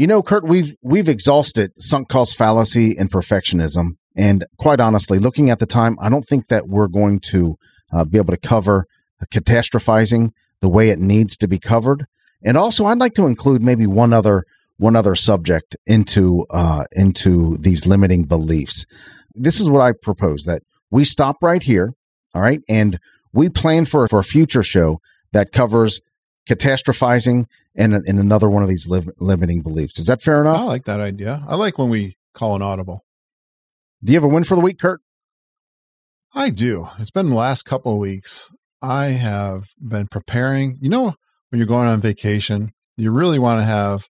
You 0.00 0.06
know 0.06 0.22
Curt 0.22 0.44
we've 0.44 0.74
we've 0.80 1.10
exhausted 1.10 1.72
sunk 1.78 2.08
cost 2.08 2.34
fallacy 2.34 2.96
and 2.96 3.10
perfectionism. 3.10 3.98
And 4.16 4.46
quite 4.56 4.80
honestly 4.80 5.18
looking 5.18 5.50
at 5.50 5.58
the 5.58 5.66
time 5.66 5.98
i 6.00 6.08
don't 6.08 6.24
think 6.24 6.46
that 6.46 6.68
we're 6.68 6.88
going 6.88 7.20
to 7.32 7.58
uh, 7.92 8.06
be 8.06 8.16
able 8.16 8.32
to 8.32 8.40
cover 8.40 8.86
catastrophizing 9.30 10.30
the 10.62 10.70
way 10.70 10.88
it 10.88 10.98
needs 10.98 11.36
to 11.36 11.46
be 11.46 11.58
covered. 11.58 12.06
And 12.42 12.56
also 12.56 12.86
i'd 12.86 12.96
like 12.96 13.12
to 13.16 13.26
include 13.26 13.62
maybe 13.62 13.86
one 13.86 14.14
other 14.14 14.44
one 14.78 14.96
other 14.96 15.14
subject 15.14 15.76
into 15.86 16.46
uh, 16.48 16.86
into 16.92 17.58
these 17.58 17.86
limiting 17.86 18.24
beliefs. 18.24 18.86
This 19.34 19.60
is 19.60 19.68
what 19.68 19.82
i 19.82 19.92
propose 19.92 20.44
that 20.44 20.62
we 20.90 21.04
stop 21.04 21.42
right 21.42 21.62
here 21.62 21.92
all 22.34 22.40
right? 22.40 22.62
And 22.70 22.98
we 23.34 23.50
plan 23.50 23.84
for 23.84 24.08
for 24.08 24.20
a 24.20 24.24
future 24.24 24.62
show 24.62 25.02
that 25.32 25.52
covers 25.52 26.00
catastrophizing 26.48 27.46
and, 27.74 27.94
and 27.94 28.18
another 28.18 28.48
one 28.48 28.62
of 28.62 28.68
these 28.68 28.88
li- 28.88 29.08
limiting 29.18 29.62
beliefs. 29.62 29.98
Is 29.98 30.06
that 30.06 30.22
fair 30.22 30.40
enough? 30.40 30.60
I 30.60 30.64
like 30.64 30.84
that 30.84 31.00
idea. 31.00 31.44
I 31.48 31.56
like 31.56 31.78
when 31.78 31.90
we 31.90 32.16
call 32.34 32.56
an 32.56 32.62
audible. 32.62 33.04
Do 34.02 34.12
you 34.12 34.16
have 34.16 34.24
a 34.24 34.28
win 34.32 34.44
for 34.44 34.54
the 34.54 34.60
week, 34.60 34.78
Curt? 34.78 35.00
I 36.34 36.50
do. 36.50 36.86
It's 36.98 37.10
been 37.10 37.30
the 37.30 37.34
last 37.34 37.64
couple 37.64 37.92
of 37.92 37.98
weeks. 37.98 38.50
I 38.80 39.06
have 39.08 39.68
been 39.80 40.06
preparing. 40.06 40.78
You 40.80 40.88
know, 40.88 41.14
when 41.50 41.58
you're 41.58 41.66
going 41.66 41.88
on 41.88 42.00
vacation, 42.00 42.72
you 42.96 43.10
really 43.10 43.38
want 43.38 43.60
to 43.60 43.64
have 43.64 44.08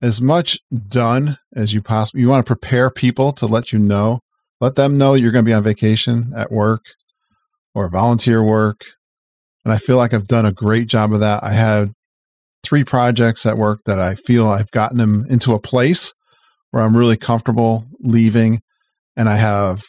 as 0.00 0.20
much 0.20 0.60
done 0.88 1.38
as 1.54 1.72
you 1.72 1.82
possibly. 1.82 2.20
You 2.20 2.28
want 2.28 2.44
to 2.46 2.48
prepare 2.48 2.90
people 2.90 3.32
to 3.32 3.46
let 3.46 3.72
you 3.72 3.78
know, 3.78 4.20
let 4.60 4.76
them 4.76 4.96
know 4.96 5.14
you're 5.14 5.32
going 5.32 5.44
to 5.44 5.48
be 5.48 5.54
on 5.54 5.64
vacation 5.64 6.32
at 6.36 6.52
work 6.52 6.84
or 7.74 7.88
volunteer 7.88 8.44
work. 8.44 8.82
And 9.68 9.74
I 9.74 9.76
feel 9.76 9.98
like 9.98 10.14
I've 10.14 10.26
done 10.26 10.46
a 10.46 10.52
great 10.52 10.86
job 10.86 11.12
of 11.12 11.20
that. 11.20 11.44
I 11.44 11.52
had 11.52 11.92
three 12.62 12.84
projects 12.84 13.44
at 13.44 13.58
work 13.58 13.80
that 13.84 13.98
I 13.98 14.14
feel 14.14 14.48
I've 14.48 14.70
gotten 14.70 14.96
them 14.96 15.26
into 15.28 15.52
a 15.52 15.60
place 15.60 16.14
where 16.70 16.82
I'm 16.82 16.96
really 16.96 17.18
comfortable 17.18 17.84
leaving 18.00 18.62
and 19.14 19.28
I 19.28 19.36
have 19.36 19.84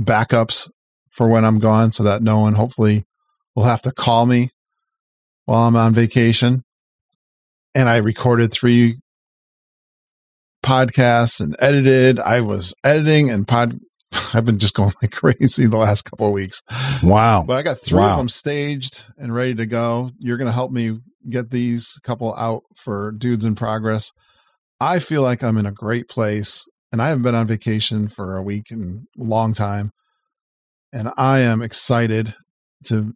backups 0.00 0.70
for 1.10 1.26
when 1.26 1.44
I'm 1.44 1.58
gone 1.58 1.90
so 1.90 2.04
that 2.04 2.22
no 2.22 2.38
one 2.38 2.54
hopefully 2.54 3.02
will 3.56 3.64
have 3.64 3.82
to 3.82 3.90
call 3.90 4.24
me 4.24 4.50
while 5.46 5.66
I'm 5.66 5.74
on 5.74 5.94
vacation. 5.94 6.62
And 7.74 7.88
I 7.88 7.96
recorded 7.96 8.52
three 8.52 9.00
podcasts 10.62 11.40
and 11.40 11.56
edited. 11.58 12.20
I 12.20 12.40
was 12.40 12.72
editing 12.84 13.32
and 13.32 13.48
pod. 13.48 13.74
I've 14.34 14.44
been 14.44 14.58
just 14.58 14.74
going 14.74 14.92
like 15.02 15.10
crazy 15.12 15.66
the 15.66 15.76
last 15.76 16.02
couple 16.04 16.26
of 16.26 16.32
weeks. 16.32 16.62
Wow. 17.02 17.44
But 17.46 17.56
I 17.58 17.62
got 17.62 17.78
three 17.78 17.98
Wow. 18.00 18.12
of 18.12 18.18
them 18.18 18.28
staged 18.28 19.04
and 19.16 19.34
ready 19.34 19.54
to 19.54 19.66
go. 19.66 20.10
You're 20.18 20.36
going 20.36 20.46
to 20.46 20.52
help 20.52 20.70
me 20.72 20.98
get 21.28 21.50
these 21.50 21.98
couple 22.04 22.34
out 22.36 22.62
for 22.76 23.12
dudes 23.12 23.44
in 23.44 23.54
progress. 23.54 24.10
I 24.80 24.98
feel 24.98 25.22
like 25.22 25.42
I'm 25.42 25.56
in 25.56 25.66
a 25.66 25.72
great 25.72 26.08
place 26.08 26.64
and 26.92 27.00
I 27.00 27.08
haven't 27.08 27.22
been 27.22 27.34
on 27.34 27.46
vacation 27.46 28.08
for 28.08 28.36
a 28.36 28.42
week 28.42 28.70
and 28.70 29.06
a 29.18 29.24
long 29.24 29.54
time. 29.54 29.90
And 30.92 31.10
I 31.16 31.40
am 31.40 31.62
excited 31.62 32.34
to 32.86 33.14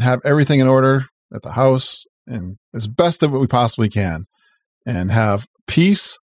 have 0.00 0.20
everything 0.24 0.60
in 0.60 0.68
order 0.68 1.06
at 1.34 1.42
the 1.42 1.52
house 1.52 2.04
and 2.26 2.56
as 2.74 2.86
best 2.86 3.22
of 3.22 3.32
what 3.32 3.40
we 3.40 3.46
possibly 3.46 3.88
can 3.88 4.26
and 4.86 5.10
have 5.10 5.46
peace 5.66 6.16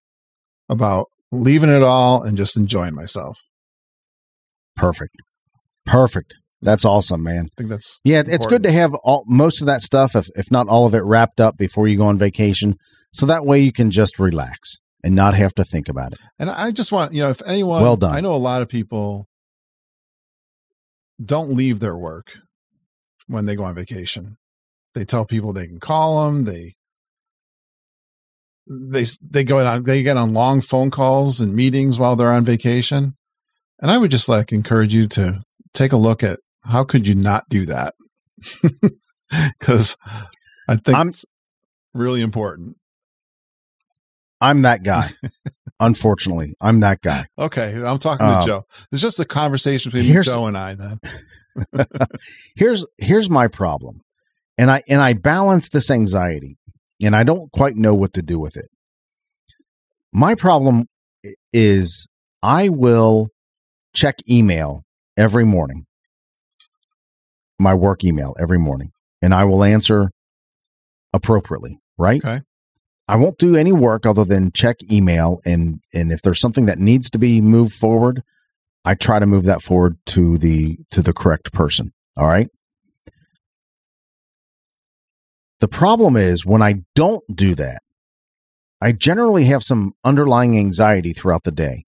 about 0.70 1.08
leaving 1.32 1.70
it 1.70 1.84
all 1.84 2.24
and 2.24 2.38
just 2.38 2.56
enjoying 2.56 2.96
myself. 2.96 3.40
Perfect. 4.76 5.16
Perfect. 5.86 6.36
That's 6.62 6.86
awesome, 6.86 7.24
man. 7.24 7.48
I 7.52 7.56
think 7.58 7.70
that's 7.70 8.00
Yeah, 8.04 8.24
it's 8.26 8.48
good 8.48 8.64
to 8.64 8.72
have 8.72 8.94
all 9.04 9.24
most 9.28 9.62
of 9.62 9.68
that 9.68 9.82
stuff, 9.82 10.16
if 10.16 10.28
if 10.36 10.52
not 10.52 10.68
all 10.68 10.86
of 10.86 10.96
it, 10.96 11.04
wrapped 11.04 11.40
up 11.40 11.58
before 11.58 11.88
you 11.88 11.98
go 11.98 12.08
on 12.08 12.18
vacation, 12.18 12.78
so 13.14 13.26
that 13.26 13.46
way 13.46 13.60
you 13.60 13.72
can 13.72 13.92
just 13.92 14.18
relax 14.18 14.80
and 15.04 15.14
not 15.14 15.36
have 15.36 15.54
to 15.54 15.64
think 15.64 15.88
about 15.88 16.14
it. 16.14 16.20
And 16.40 16.50
I 16.50 16.72
just 16.72 16.92
want, 16.92 17.14
you 17.14 17.22
know, 17.22 17.30
if 17.30 17.42
anyone, 17.46 17.84
Well 17.84 17.96
done. 17.98 18.16
I 18.16 18.22
know 18.22 18.34
a 18.34 18.38
lot 18.38 18.64
of 18.64 18.70
people 18.70 19.28
don't 21.24 21.52
leave 21.52 21.80
their 21.80 21.96
work 21.96 22.40
when 23.28 23.46
they 23.46 23.56
go 23.56 23.64
on 23.64 23.76
vacation. 23.76 24.38
They 24.96 25.06
tell 25.06 25.24
people 25.24 25.54
they 25.54 25.68
can 25.68 25.80
call 25.80 26.26
them. 26.26 26.46
They, 26.46 26.74
they, 28.68 29.06
they 29.22 29.44
go 29.44 29.60
on, 29.60 29.84
they 29.84 30.02
get 30.02 30.18
on 30.18 30.34
long 30.34 30.62
phone 30.62 30.90
calls 30.90 31.40
and 31.40 31.54
meetings 31.54 32.00
while 32.00 32.16
they're 32.16 32.32
on 32.32 32.44
vacation. 32.44 33.16
And 33.82 33.92
I 33.92 33.98
would 33.98 34.12
just 34.12 34.30
like 34.30 34.52
encourage 34.52 34.94
you 34.94 35.08
to 35.10 35.42
take 35.74 35.92
a 35.92 35.98
look 35.98 36.24
at 36.24 36.40
how 36.64 36.84
could 36.84 37.08
you 37.08 37.16
not 37.16 37.44
do 37.50 37.66
that? 37.68 37.94
Cause 39.60 39.98
I 40.68 40.76
think 40.78 40.98
I'm- 40.98 41.10
it's 41.10 41.26
really 41.94 42.22
important. 42.22 42.78
I'm 44.42 44.64
that 44.64 44.84
guy. 44.84 45.10
Unfortunately, 45.80 46.54
I'm 46.62 46.80
that 46.82 47.02
guy. 47.02 47.26
Okay. 47.38 47.74
I'm 47.84 47.98
talking 48.00 48.26
Um, 48.26 48.42
to 48.42 48.46
Joe. 48.48 48.66
It's 48.92 49.02
just 49.02 49.20
a 49.20 49.26
conversation 49.26 49.92
between 49.92 50.22
Joe 50.24 50.46
and 50.46 50.58
I 50.58 50.76
then. 50.76 51.00
here's 52.56 52.86
here's 52.98 53.30
my 53.30 53.48
problem, 53.48 54.02
and 54.58 54.70
I 54.70 54.84
and 54.90 55.02
I 55.02 55.14
balance 55.14 55.70
this 55.70 55.90
anxiety, 55.90 56.58
and 57.02 57.16
I 57.16 57.24
don't 57.24 57.50
quite 57.52 57.76
know 57.76 57.94
what 57.94 58.14
to 58.14 58.22
do 58.22 58.40
with 58.40 58.56
it. 58.58 58.68
My 60.14 60.36
problem 60.36 60.86
is 61.54 62.08
I 62.44 62.70
will 62.70 63.30
check 63.96 64.16
email 64.30 64.84
every 65.18 65.46
morning, 65.46 65.86
my 67.60 67.74
work 67.74 68.04
email 68.04 68.36
every 68.40 68.60
morning, 68.60 68.92
and 69.22 69.34
I 69.34 69.46
will 69.46 69.64
answer 69.64 70.12
appropriately. 71.14 71.80
Right? 71.98 72.24
Okay. 72.24 72.42
I 73.08 73.16
won't 73.16 73.38
do 73.38 73.56
any 73.56 73.72
work 73.72 74.06
other 74.06 74.26
than 74.26 74.52
check 74.52 74.78
email 74.92 75.40
and 75.46 75.80
and 75.94 76.12
if 76.12 76.22
there's 76.22 76.42
something 76.42 76.66
that 76.66 76.80
needs 76.80 77.10
to 77.12 77.20
be 77.20 77.40
moved 77.40 77.74
forward, 77.74 78.24
I 78.84 78.96
try 78.96 79.20
to 79.20 79.26
move 79.26 79.46
that 79.46 79.62
forward 79.62 79.98
to 80.08 80.38
the 80.38 80.78
to 80.92 81.02
the 81.02 81.14
correct 81.14 81.54
person. 81.54 81.94
All 82.18 82.28
right? 82.28 82.50
The 85.60 85.68
problem 85.68 86.18
is 86.18 86.46
when 86.46 86.62
I 86.62 86.84
don't 86.96 87.24
do 87.34 87.56
that, 87.56 87.82
I 88.82 88.92
generally 88.92 89.46
have 89.46 89.64
some 89.64 89.94
underlying 90.04 90.58
anxiety 90.58 91.14
throughout 91.14 91.44
the 91.44 91.52
day, 91.52 91.85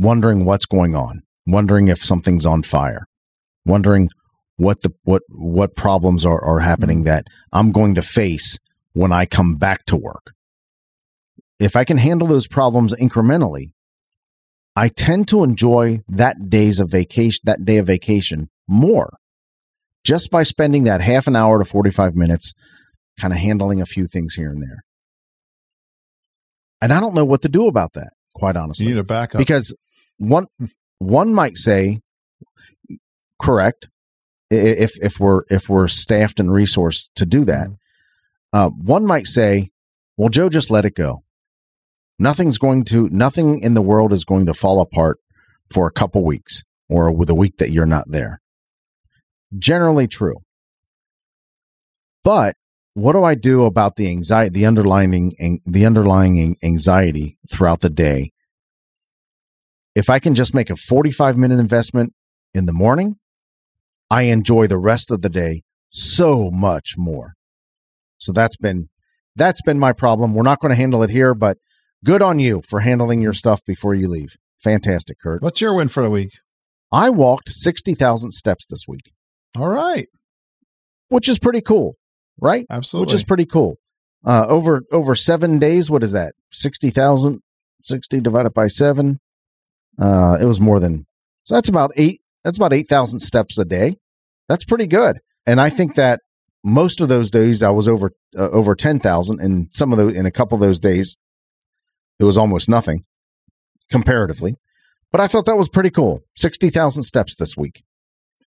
wondering 0.00 0.44
what's 0.44 0.66
going 0.66 0.94
on, 0.94 1.22
wondering 1.46 1.88
if 1.88 2.02
something's 2.02 2.46
on 2.46 2.62
fire, 2.62 3.06
wondering 3.64 4.08
what 4.56 4.82
the 4.82 4.92
what 5.04 5.22
what 5.28 5.76
problems 5.76 6.26
are, 6.26 6.42
are 6.44 6.60
happening 6.60 7.02
mm. 7.02 7.04
that 7.04 7.26
I'm 7.52 7.72
going 7.72 7.94
to 7.94 8.02
face 8.02 8.58
when 8.92 9.12
I 9.12 9.26
come 9.26 9.54
back 9.54 9.84
to 9.86 9.96
work. 9.96 10.32
If 11.58 11.76
I 11.76 11.84
can 11.84 11.98
handle 11.98 12.26
those 12.26 12.48
problems 12.48 12.94
incrementally, 12.94 13.72
I 14.74 14.88
tend 14.88 15.28
to 15.28 15.44
enjoy 15.44 16.00
that 16.08 16.48
days 16.48 16.80
of 16.80 16.90
vacation, 16.90 17.42
that 17.44 17.64
day 17.64 17.78
of 17.78 17.86
vacation 17.86 18.48
more 18.66 19.10
just 20.04 20.30
by 20.30 20.42
spending 20.42 20.84
that 20.84 21.00
half 21.00 21.26
an 21.26 21.36
hour 21.36 21.58
to 21.58 21.64
45 21.64 22.14
minutes 22.16 22.52
kind 23.18 23.32
of 23.32 23.38
handling 23.38 23.80
a 23.80 23.86
few 23.86 24.06
things 24.06 24.34
here 24.34 24.50
and 24.50 24.62
there. 24.62 24.84
And 26.80 26.92
I 26.92 27.00
don't 27.00 27.14
know 27.14 27.24
what 27.24 27.42
to 27.42 27.48
do 27.48 27.66
about 27.66 27.92
that, 27.94 28.12
quite 28.34 28.56
honestly 28.56 28.86
You 28.86 28.94
need 28.94 29.00
a 29.00 29.04
backup. 29.04 29.38
because 29.38 29.76
one 30.20 30.46
one 30.98 31.34
might 31.34 31.56
say 31.56 32.00
correct 33.40 33.88
if 34.50 34.92
if 35.02 35.18
we're 35.18 35.42
if 35.50 35.68
we're 35.68 35.88
staffed 35.88 36.38
and 36.38 36.50
resourced 36.50 37.08
to 37.16 37.26
do 37.26 37.44
that. 37.44 37.68
Uh, 38.52 38.68
one 38.68 39.06
might 39.06 39.26
say 39.26 39.70
well 40.16 40.28
joe 40.28 40.48
just 40.48 40.70
let 40.70 40.84
it 40.84 40.94
go. 40.94 41.24
Nothing's 42.18 42.58
going 42.58 42.84
to 42.86 43.08
nothing 43.08 43.60
in 43.60 43.74
the 43.74 43.82
world 43.82 44.12
is 44.12 44.24
going 44.24 44.46
to 44.46 44.54
fall 44.54 44.80
apart 44.80 45.18
for 45.70 45.86
a 45.86 45.92
couple 45.92 46.22
weeks 46.22 46.62
or 46.88 47.10
with 47.10 47.30
a 47.30 47.34
week 47.34 47.56
that 47.56 47.70
you're 47.70 47.86
not 47.86 48.04
there. 48.08 48.40
Generally 49.56 50.08
true. 50.08 50.36
But 52.22 52.56
what 52.94 53.12
do 53.12 53.22
i 53.22 53.34
do 53.34 53.64
about 53.64 53.96
the 53.96 54.08
anxiety 54.08 54.50
the 54.50 54.66
underlying 54.66 55.60
the 55.64 55.86
underlying 55.86 56.56
anxiety 56.62 57.38
throughout 57.48 57.80
the 57.80 57.88
day 57.88 58.32
if 60.00 60.08
I 60.08 60.18
can 60.18 60.34
just 60.34 60.54
make 60.54 60.70
a 60.70 60.76
45 60.76 61.36
minute 61.36 61.60
investment 61.60 62.14
in 62.54 62.64
the 62.64 62.72
morning, 62.72 63.16
I 64.10 64.22
enjoy 64.22 64.66
the 64.66 64.78
rest 64.78 65.10
of 65.10 65.20
the 65.20 65.28
day 65.28 65.62
so 65.90 66.50
much 66.50 66.94
more. 66.96 67.34
So 68.16 68.32
that's 68.32 68.56
been 68.56 68.88
that's 69.36 69.60
been 69.62 69.78
my 69.78 69.92
problem. 69.92 70.34
We're 70.34 70.42
not 70.42 70.58
going 70.60 70.70
to 70.70 70.76
handle 70.76 71.02
it 71.02 71.10
here, 71.10 71.34
but 71.34 71.58
good 72.02 72.22
on 72.22 72.38
you 72.38 72.62
for 72.66 72.80
handling 72.80 73.20
your 73.20 73.34
stuff 73.34 73.60
before 73.66 73.94
you 73.94 74.08
leave. 74.08 74.36
Fantastic, 74.58 75.18
Curt. 75.20 75.42
What's 75.42 75.60
your 75.60 75.74
win 75.76 75.88
for 75.88 76.02
the 76.02 76.10
week? 76.10 76.32
I 76.90 77.10
walked 77.10 77.50
60,000 77.50 78.32
steps 78.32 78.66
this 78.66 78.84
week, 78.88 79.12
All 79.56 79.68
right. 79.68 80.06
which 81.08 81.28
is 81.28 81.38
pretty 81.38 81.60
cool, 81.60 81.96
right? 82.40 82.64
Absolutely. 82.70 83.04
Which 83.04 83.14
is 83.14 83.24
pretty 83.24 83.46
cool. 83.46 83.76
Uh, 84.24 84.46
over 84.48 84.82
over 84.90 85.14
7 85.14 85.58
days, 85.58 85.90
what 85.90 86.02
is 86.02 86.12
that? 86.12 86.32
60,000 86.52 87.38
60 87.82 88.20
divided 88.20 88.52
by 88.54 88.66
7. 88.66 89.20
Uh, 90.00 90.38
it 90.40 90.46
was 90.46 90.60
more 90.60 90.80
than 90.80 91.06
so 91.42 91.54
that's 91.54 91.68
about 91.68 91.92
eight 91.96 92.20
that's 92.44 92.56
about 92.56 92.72
8000 92.72 93.18
steps 93.18 93.58
a 93.58 93.64
day. 93.64 93.96
That's 94.48 94.64
pretty 94.64 94.86
good. 94.86 95.18
And 95.46 95.60
i 95.60 95.70
think 95.70 95.94
that 95.94 96.20
most 96.62 97.00
of 97.00 97.08
those 97.08 97.30
days 97.30 97.62
i 97.62 97.70
was 97.70 97.88
over 97.88 98.12
uh, 98.38 98.50
over 98.50 98.74
10000 98.74 99.40
and 99.40 99.68
some 99.72 99.92
of 99.92 99.98
those 99.98 100.14
in 100.14 100.26
a 100.26 100.30
couple 100.30 100.56
of 100.56 100.60
those 100.60 100.80
days. 100.80 101.16
It 102.18 102.24
was 102.24 102.36
almost 102.36 102.68
nothing 102.68 103.04
comparatively. 103.90 104.56
But 105.12 105.20
i 105.20 105.26
thought 105.26 105.46
that 105.46 105.56
was 105.56 105.68
pretty 105.68 105.90
cool. 105.90 106.22
60000 106.36 107.02
steps 107.02 107.34
this 107.36 107.56
week. 107.56 107.82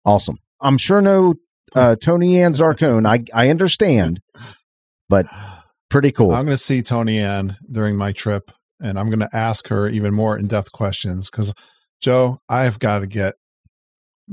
Awesome. 0.04 0.36
I'm 0.60 0.78
sure 0.78 1.00
no 1.00 1.34
uh, 1.74 1.96
tony 1.96 2.40
ann 2.40 2.52
zarcone 2.52 3.06
i 3.06 3.24
i 3.34 3.48
understand 3.48 4.20
but 5.08 5.26
pretty 5.92 6.10
cool. 6.10 6.32
I'm 6.32 6.46
going 6.46 6.56
to 6.56 6.62
see 6.62 6.82
Tony 6.82 7.18
Ann 7.18 7.58
during 7.70 7.96
my 7.96 8.12
trip, 8.12 8.50
and 8.82 8.98
I'm 8.98 9.08
going 9.08 9.20
to 9.20 9.30
ask 9.34 9.68
her 9.68 9.88
even 9.88 10.12
more 10.14 10.36
in 10.38 10.48
depth 10.48 10.72
questions 10.72 11.30
because, 11.30 11.54
Joe, 12.00 12.38
I've 12.48 12.78
got 12.78 12.98
to 12.98 13.06
get 13.06 13.34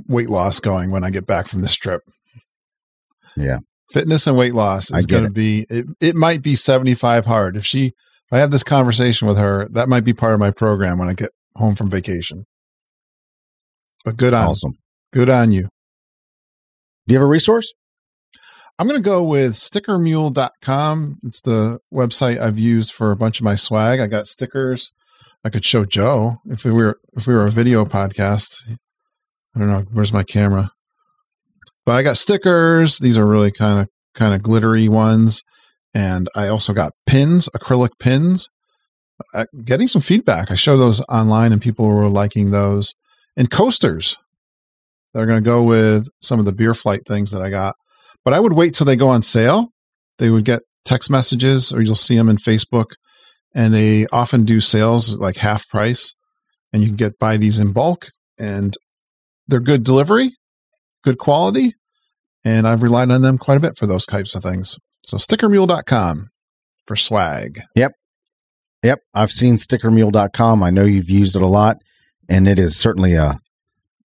weight 0.07 0.29
loss 0.29 0.59
going 0.59 0.91
when 0.91 1.03
I 1.03 1.09
get 1.09 1.25
back 1.25 1.47
from 1.47 1.61
this 1.61 1.75
trip. 1.75 2.01
Yeah. 3.37 3.59
Fitness 3.91 4.27
and 4.27 4.37
weight 4.37 4.53
loss 4.53 4.91
is 4.91 5.05
going 5.05 5.23
to 5.23 5.31
be, 5.31 5.65
it, 5.69 5.85
it 5.99 6.15
might 6.15 6.41
be 6.41 6.55
75 6.55 7.25
hard. 7.25 7.55
If 7.55 7.65
she, 7.65 7.87
if 7.87 7.93
I 8.33 8.37
have 8.39 8.51
this 8.51 8.63
conversation 8.63 9.27
with 9.27 9.37
her, 9.37 9.67
that 9.71 9.89
might 9.89 10.03
be 10.03 10.13
part 10.13 10.33
of 10.33 10.39
my 10.39 10.51
program 10.51 10.99
when 10.99 11.09
I 11.09 11.13
get 11.13 11.31
home 11.55 11.75
from 11.75 11.89
vacation. 11.89 12.45
But 14.05 14.17
good 14.17 14.33
on, 14.33 14.49
Awesome. 14.49 14.73
good 15.11 15.29
on 15.29 15.51
you. 15.51 15.63
Do 17.07 17.13
you 17.13 17.19
have 17.19 17.25
a 17.25 17.29
resource? 17.29 17.73
I'm 18.79 18.87
going 18.87 18.97
to 18.97 19.09
go 19.09 19.21
with 19.21 19.55
stickermule.com. 19.55 21.19
It's 21.23 21.41
the 21.41 21.79
website 21.93 22.39
I've 22.39 22.57
used 22.57 22.93
for 22.93 23.11
a 23.11 23.17
bunch 23.17 23.41
of 23.41 23.43
my 23.43 23.55
swag. 23.55 23.99
I 23.99 24.07
got 24.07 24.29
stickers. 24.29 24.93
I 25.43 25.49
could 25.49 25.65
show 25.65 25.83
Joe 25.83 26.37
if 26.45 26.63
we 26.63 26.71
were 26.71 26.97
if 27.17 27.27
we 27.27 27.33
were 27.33 27.45
a 27.45 27.51
video 27.51 27.83
podcast. 27.83 28.61
I 29.53 29.59
don't 29.59 29.67
know, 29.67 29.83
where's 29.91 30.13
my 30.13 30.23
camera? 30.23 30.71
But 31.85 31.97
I 31.97 32.03
got 32.03 32.17
stickers. 32.17 32.99
These 32.99 33.17
are 33.17 33.27
really 33.27 33.51
kind 33.51 33.81
of 33.81 33.89
kind 34.15 34.33
of 34.33 34.41
glittery 34.41 34.87
ones 34.87 35.43
and 35.93 36.29
I 36.33 36.47
also 36.47 36.71
got 36.71 36.93
pins, 37.05 37.49
acrylic 37.49 37.91
pins. 37.99 38.49
Getting 39.65 39.89
some 39.89 40.01
feedback. 40.01 40.51
I 40.51 40.55
showed 40.55 40.77
those 40.77 41.01
online 41.09 41.51
and 41.51 41.61
people 41.61 41.85
were 41.85 42.07
liking 42.07 42.51
those. 42.51 42.95
And 43.35 43.51
coasters. 43.51 44.15
They're 45.13 45.25
going 45.25 45.43
to 45.43 45.49
go 45.49 45.63
with 45.63 46.07
some 46.21 46.39
of 46.39 46.45
the 46.45 46.53
beer 46.53 46.73
flight 46.73 47.05
things 47.05 47.31
that 47.31 47.41
I 47.41 47.49
got 47.49 47.75
but 48.29 48.35
I 48.35 48.41
would 48.41 48.53
wait 48.53 48.75
till 48.75 48.85
they 48.85 48.95
go 48.95 49.09
on 49.09 49.23
sale. 49.23 49.73
They 50.19 50.29
would 50.29 50.45
get 50.45 50.61
text 50.85 51.09
messages 51.09 51.73
or 51.73 51.81
you'll 51.81 51.95
see 51.95 52.15
them 52.15 52.29
in 52.29 52.37
Facebook 52.37 52.91
and 53.55 53.73
they 53.73 54.05
often 54.11 54.45
do 54.45 54.61
sales 54.61 55.15
like 55.17 55.37
half 55.37 55.67
price 55.67 56.13
and 56.71 56.83
you 56.83 56.89
can 56.89 56.95
get 56.95 57.17
buy 57.17 57.37
these 57.37 57.57
in 57.57 57.71
bulk 57.71 58.11
and 58.37 58.77
they're 59.47 59.59
good 59.59 59.83
delivery, 59.83 60.35
good 61.03 61.17
quality, 61.17 61.73
and 62.45 62.67
I've 62.67 62.83
relied 62.83 63.09
on 63.09 63.23
them 63.23 63.39
quite 63.39 63.57
a 63.57 63.61
bit 63.61 63.79
for 63.79 63.87
those 63.87 64.05
types 64.05 64.35
of 64.35 64.43
things. 64.43 64.77
So 65.01 65.17
stickermule.com 65.17 66.27
for 66.85 66.95
swag. 66.95 67.61
Yep. 67.73 67.93
Yep. 68.83 68.99
I've 69.15 69.31
seen 69.31 69.55
stickermule.com. 69.55 70.61
I 70.61 70.69
know 70.69 70.85
you've 70.85 71.09
used 71.09 71.35
it 71.35 71.41
a 71.41 71.47
lot, 71.47 71.77
and 72.29 72.47
it 72.47 72.59
is 72.59 72.77
certainly 72.77 73.15
a, 73.15 73.39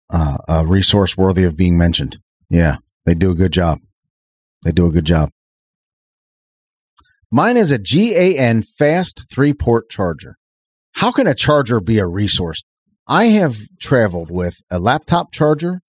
a, 0.09 0.39
a 0.49 0.67
resource 0.67 1.15
worthy 1.15 1.45
of 1.45 1.59
being 1.59 1.77
mentioned. 1.77 2.17
Yeah, 2.49 2.77
they 3.05 3.15
do 3.15 3.31
a 3.31 3.35
good 3.35 3.53
job. 3.53 3.81
They 4.65 4.73
do 4.73 4.87
a 4.87 4.91
good 4.91 5.05
job. 5.05 5.31
Mine 7.31 7.57
is 7.57 7.71
a 7.71 7.79
GAN 7.79 8.63
fast 8.63 9.23
three 9.31 9.53
port 9.53 9.91
charger. 9.91 10.37
How 10.93 11.13
can 11.13 11.27
a 11.27 11.35
charger 11.35 11.81
be 11.81 11.99
a 11.99 12.07
resource? 12.07 12.63
I 13.07 13.27
have 13.27 13.59
traveled 13.81 14.31
with 14.31 14.63
a 14.71 14.79
laptop 14.79 15.33
charger, 15.33 15.83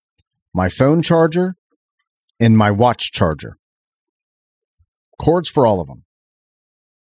my 0.53 0.69
phone 0.69 1.01
charger, 1.01 1.55
and 2.39 2.57
my 2.57 2.71
watch 2.71 3.11
charger. 3.11 3.57
Cords 5.19 5.47
for 5.47 5.65
all 5.65 5.79
of 5.79 5.87
them. 5.87 6.03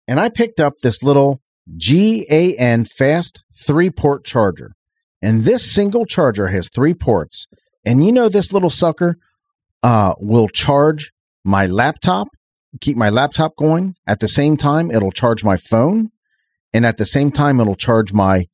And 0.07 0.21
I 0.21 0.29
picked 0.29 0.61
up 0.61 0.75
this 0.79 1.03
little 1.03 1.41
GAN 1.77 2.85
fast 2.85 3.43
three 3.67 3.91
port 3.91 4.25
charger. 4.25 4.75
And 5.23 5.43
this 5.43 5.73
single 5.73 6.05
charger 6.05 6.49
has 6.49 6.69
three 6.69 6.95
ports. 6.95 7.49
And 7.85 8.05
you 8.05 8.13
know, 8.13 8.29
this 8.29 8.53
little 8.53 8.71
sucker 8.71 9.17
uh, 9.83 10.15
will 10.21 10.49
charge 10.49 11.14
my 11.45 11.67
laptop, 11.67 12.29
keep 12.81 12.97
my 12.97 13.11
laptop 13.11 13.57
going. 13.57 13.95
At 14.07 14.21
the 14.21 14.29
same 14.29 14.57
time, 14.57 14.91
it'll 14.91 15.13
charge 15.13 15.45
my 15.45 15.57
phone. 15.57 16.11
And 16.73 16.85
at 16.85 16.97
the 16.97 17.07
same 17.07 17.31
time, 17.31 17.61
it'll 17.61 17.77
charge 17.77 18.13
my 18.13 18.47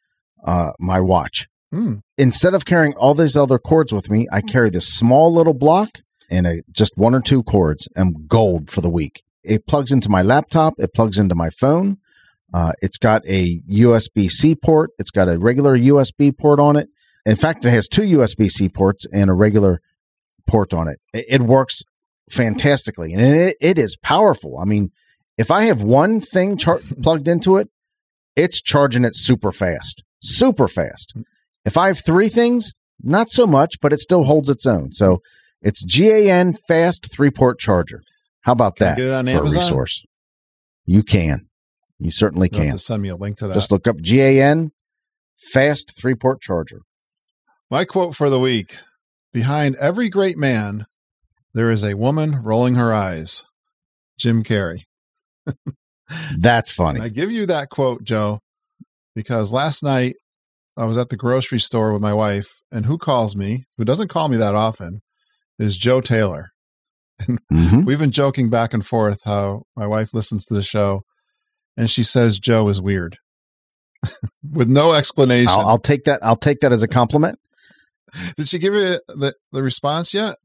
uh, 0.45 0.73
my 0.79 1.01
watch. 1.01 1.49
Hmm. 1.73 1.97
Instead 2.19 2.55
of 2.55 2.65
carrying 2.65 2.95
all 2.95 3.15
these 3.15 3.37
other 3.37 3.59
cords 3.59 3.93
with 3.93 4.11
me, 4.11 4.27
I 4.33 4.41
carry 4.41 4.71
this 4.71 4.89
small 4.89 5.33
little 5.33 5.55
block 5.55 5.91
and 6.31 6.47
a, 6.47 6.63
just 6.71 6.97
one 6.97 7.15
or 7.15 7.21
two 7.21 7.43
cords 7.43 7.89
and 7.95 8.29
gold 8.29 8.71
for 8.71 8.81
the 8.81 8.91
week. 8.91 9.23
It 9.45 9.67
plugs 9.67 9.93
into 9.93 10.09
my 10.09 10.23
laptop. 10.23 10.75
It 10.79 10.93
plugs 10.95 11.19
into 11.19 11.35
my 11.35 11.51
phone. 11.51 11.99
Uh, 12.53 12.73
it's 12.83 12.99
got 12.99 13.25
a 13.27 13.61
USB 13.71 14.29
C 14.29 14.55
port. 14.55 14.91
It's 14.99 15.11
got 15.11 15.29
a 15.29 15.39
regular 15.39 15.77
USB 15.77 16.37
port 16.37 16.59
on 16.59 16.77
it. 16.77 16.89
In 17.25 17.37
fact, 17.37 17.65
it 17.65 17.71
has 17.71 17.87
two 17.87 18.03
USB 18.03 18.51
C 18.51 18.69
ports 18.69 19.07
and 19.13 19.31
a 19.31 19.35
regular 19.35 19.81
port 20.47 20.75
on 20.75 20.89
it. 20.89 20.99
It, 21.13 21.27
it 21.29 21.43
works 21.43 21.83
fantastically 22.31 23.13
and 23.13 23.23
it, 23.23 23.57
it 23.61 23.79
is 23.79 23.97
powerful. 23.97 24.59
I 24.59 24.65
mean, 24.65 24.91
if 25.37 25.51
I 25.51 25.65
have 25.65 25.83
one 25.83 26.21
thing 26.21 26.57
char- 26.57 26.81
plugged 27.03 27.29
into 27.29 27.57
it, 27.57 27.69
it's 28.37 28.61
charging 28.61 29.05
it 29.05 29.15
super 29.17 29.53
fast, 29.53 30.05
super 30.23 30.69
fast. 30.69 31.13
Mm. 31.17 31.25
If 31.65 31.77
I 31.77 31.89
have 31.89 32.05
three 32.05 32.29
things, 32.29 32.75
not 33.03 33.31
so 33.31 33.47
much, 33.47 33.81
but 33.81 33.93
it 33.93 34.01
still 34.01 34.25
holds 34.25 34.49
its 34.49 34.67
own. 34.67 34.93
So 34.93 35.21
it's 35.61 35.85
GAN 35.85 36.55
fast 36.55 37.13
three 37.13 37.31
port 37.31 37.59
charger. 37.59 38.03
How 38.43 38.53
about 38.53 38.77
Can 38.77 38.87
that 38.87 38.97
get 38.97 39.07
it 39.07 39.13
on 39.13 39.25
for 39.27 39.31
Amazon? 39.33 39.57
a 39.57 39.61
resource? 39.61 40.05
You 40.87 41.03
can. 41.03 41.49
You 41.99 42.11
certainly 42.11 42.49
You'll 42.51 42.63
can. 42.63 42.79
send 42.79 43.03
me 43.03 43.11
a 43.11 43.17
link 43.17 43.37
to 43.39 43.49
that. 43.49 43.55
Just 43.55 43.71
look 43.71 43.87
up 43.87 44.01
GAN 44.01 44.73
fast 45.53 45.93
three 45.99 46.15
port 46.15 46.41
charger. 46.41 46.81
My 47.71 47.85
quote 47.85 48.15
for 48.15 48.31
the 48.31 48.39
week 48.41 48.77
Behind 49.33 49.77
every 49.77 50.09
great 50.09 50.37
man, 50.37 50.87
there 51.55 51.71
is 51.71 51.83
a 51.83 51.95
woman 51.95 52.43
rolling 52.43 52.75
her 52.75 52.93
eyes. 52.93 53.45
Jim 54.19 54.43
Carrey. 54.43 54.83
That's 56.39 56.79
And 56.79 57.03
I 57.03 57.09
give 57.09 57.31
you 57.31 57.47
that 57.47 57.71
quote, 57.71 58.05
Joe, 58.05 58.41
because 59.15 59.53
last 59.53 59.83
night 59.83 60.17
I 60.77 60.85
was 60.85 60.99
at 60.99 61.09
the 61.09 61.17
grocery 61.17 61.61
store 61.61 61.93
with 61.93 62.03
my 62.03 62.13
wife, 62.13 62.49
and 62.71 62.87
who 62.87 62.99
calls 62.99 63.37
me, 63.37 63.65
who 63.77 63.85
doesn't 63.85 64.09
call 64.09 64.29
me 64.29 64.37
that 64.37 64.55
often, 64.55 65.01
is 65.59 65.77
Joe 65.77 66.01
Taylor. 66.01 66.51
Mhm. 67.53 67.85
We've 67.85 67.99
been 67.99 68.13
joking 68.13 68.49
back 68.49 68.73
and 68.73 68.87
forth 68.87 69.25
how 69.25 69.65
my 69.77 69.87
wife 69.87 70.15
listens 70.15 70.47
to 70.47 70.55
the 70.55 70.63
show, 70.63 71.03
and 71.77 71.91
she 71.91 72.03
says 72.03 72.39
Joe 72.39 72.67
is 72.69 72.81
weird 72.81 73.19
with 74.43 74.69
no 74.69 74.95
explanation. 74.95 75.51
I'll, 75.51 75.67
I'll 75.69 75.79
take 75.79 76.05
that. 76.05 76.25
I'll 76.25 76.35
take 76.37 76.61
that 76.61 76.73
as 76.73 76.83
a 76.83 76.89
compliment. 76.89 77.39
Did 78.37 78.49
she 78.49 78.59
give 78.59 78.73
you 78.73 79.01
the, 79.09 79.35
the 79.53 79.63
response 79.63 80.15
yet 80.15 80.37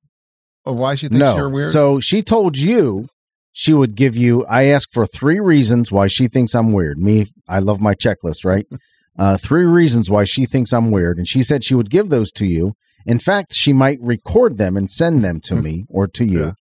of 0.66 0.78
why 0.78 0.96
she 0.96 1.08
thinks 1.08 1.20
no. 1.20 1.36
you're 1.36 1.50
weird? 1.50 1.72
So 1.72 2.00
she 2.00 2.22
told 2.22 2.58
you 2.58 3.08
she 3.52 3.74
would 3.74 3.96
give 3.96 4.16
you. 4.18 4.46
I 4.46 4.66
asked 4.66 4.94
for 4.94 5.06
three 5.06 5.40
reasons 5.40 5.92
why 5.92 6.08
she 6.08 6.28
thinks 6.28 6.54
I'm 6.56 6.72
weird. 6.74 6.98
Me, 7.00 7.28
I 7.48 7.60
love 7.60 7.80
my 7.82 7.94
checklist, 7.94 8.46
right? 8.46 8.66
Uh, 9.18 9.38
three 9.38 9.64
reasons 9.64 10.10
why 10.10 10.26
she 10.26 10.46
thinks 10.46 10.74
I'm 10.74 10.92
weird, 10.92 11.18
and 11.18 11.26
she 11.26 11.42
said 11.42 11.64
she 11.64 11.74
would 11.74 11.90
give 11.90 12.10
those 12.10 12.34
to 12.34 12.46
you. 12.46 12.74
In 13.06 13.18
fact, 13.18 13.54
she 13.54 13.72
might 13.72 13.98
record 14.02 14.58
them 14.58 14.76
and 14.76 14.92
send 14.92 15.24
them 15.24 15.40
to 15.46 15.56
me 15.62 15.86
or 15.88 16.06
to 16.08 16.26
you. 16.26 16.40
Yeah. 16.48 16.52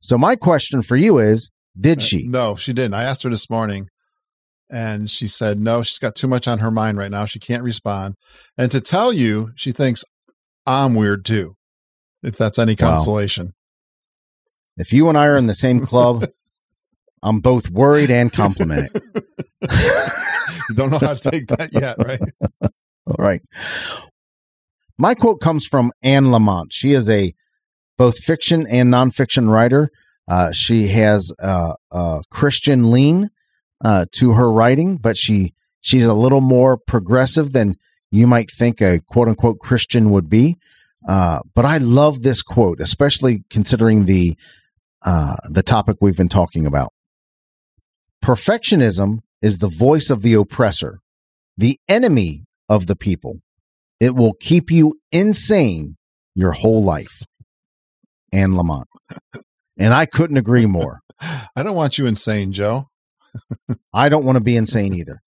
So 0.00 0.18
my 0.18 0.34
question 0.34 0.82
for 0.82 0.96
you 0.96 1.18
is: 1.20 1.52
Did 1.80 1.98
Uh, 1.98 2.00
she? 2.00 2.26
No, 2.26 2.56
she 2.56 2.72
didn't. 2.72 2.94
I 2.94 3.04
asked 3.04 3.22
her 3.22 3.30
this 3.30 3.48
morning 3.48 3.86
and 4.68 5.10
she 5.10 5.28
said 5.28 5.60
no, 5.60 5.82
she's 5.82 5.98
got 5.98 6.16
too 6.16 6.26
much 6.26 6.48
on 6.48 6.58
her 6.58 6.70
mind 6.70 6.96
right 6.98 7.10
now. 7.10 7.26
She 7.26 7.38
can't 7.38 7.62
respond. 7.62 8.14
And 8.56 8.72
to 8.72 8.80
tell 8.80 9.12
you, 9.12 9.50
she 9.54 9.70
thinks 9.70 10.02
I'm 10.66 10.94
weird 10.94 11.24
too. 11.24 11.54
If 12.22 12.36
that's 12.36 12.58
any 12.58 12.76
Wow. 12.78 12.90
consolation. 12.90 13.54
If 14.76 14.92
you 14.92 15.08
and 15.08 15.18
I 15.18 15.26
are 15.26 15.36
in 15.36 15.46
the 15.46 15.54
same 15.54 15.80
club, 15.80 16.26
I'm 17.22 17.40
both 17.40 17.70
worried 17.70 18.10
and 18.10 18.32
complimented. 18.32 19.00
You 20.68 20.76
don't 20.76 20.90
know 20.90 20.98
how 20.98 21.14
to 21.14 21.30
take 21.30 21.48
that 21.48 21.70
yet, 21.72 21.98
right? 21.98 22.20
All 22.62 23.16
right. 23.18 23.42
My 24.96 25.14
quote 25.14 25.40
comes 25.40 25.66
from 25.66 25.92
Anne 26.02 26.26
Lamott. 26.26 26.66
She 26.70 26.92
is 26.92 27.10
a 27.10 27.34
both 27.98 28.18
fiction 28.18 28.66
and 28.66 28.88
nonfiction 28.88 29.50
writer. 29.50 29.90
Uh, 30.28 30.52
she 30.52 30.88
has 30.88 31.32
a, 31.40 31.74
a 31.90 32.22
Christian 32.30 32.90
lean 32.90 33.28
uh, 33.84 34.06
to 34.12 34.32
her 34.32 34.50
writing, 34.52 34.96
but 34.98 35.16
she 35.16 35.52
she's 35.80 36.06
a 36.06 36.14
little 36.14 36.40
more 36.40 36.76
progressive 36.76 37.52
than 37.52 37.76
you 38.10 38.26
might 38.26 38.48
think 38.56 38.80
a 38.80 39.00
quote 39.00 39.28
unquote 39.28 39.58
Christian 39.58 40.10
would 40.10 40.28
be. 40.30 40.56
Uh, 41.08 41.40
but 41.54 41.64
I 41.64 41.78
love 41.78 42.22
this 42.22 42.42
quote, 42.42 42.80
especially 42.80 43.44
considering 43.50 44.04
the 44.04 44.36
uh, 45.04 45.36
the 45.50 45.62
topic 45.62 45.96
we've 46.00 46.16
been 46.16 46.28
talking 46.28 46.66
about. 46.66 46.92
Perfectionism 48.22 49.18
is 49.40 49.58
the 49.58 49.68
voice 49.68 50.10
of 50.10 50.22
the 50.22 50.34
oppressor, 50.34 51.00
the 51.56 51.78
enemy 51.88 52.44
of 52.68 52.86
the 52.86 52.94
people. 52.94 53.38
It 53.98 54.14
will 54.14 54.34
keep 54.34 54.70
you 54.70 55.00
insane 55.10 55.96
your 56.34 56.52
whole 56.52 56.82
life. 56.82 57.22
Anne 58.32 58.52
Lamott. 58.52 58.84
And 59.76 59.92
I 59.92 60.06
couldn't 60.06 60.36
agree 60.36 60.66
more. 60.66 61.00
I 61.20 61.62
don't 61.62 61.76
want 61.76 61.98
you 61.98 62.06
insane, 62.06 62.52
Joe. 62.52 62.88
I 63.92 64.08
don't 64.08 64.24
want 64.24 64.36
to 64.36 64.44
be 64.44 64.56
insane 64.56 64.94
either. 64.94 65.20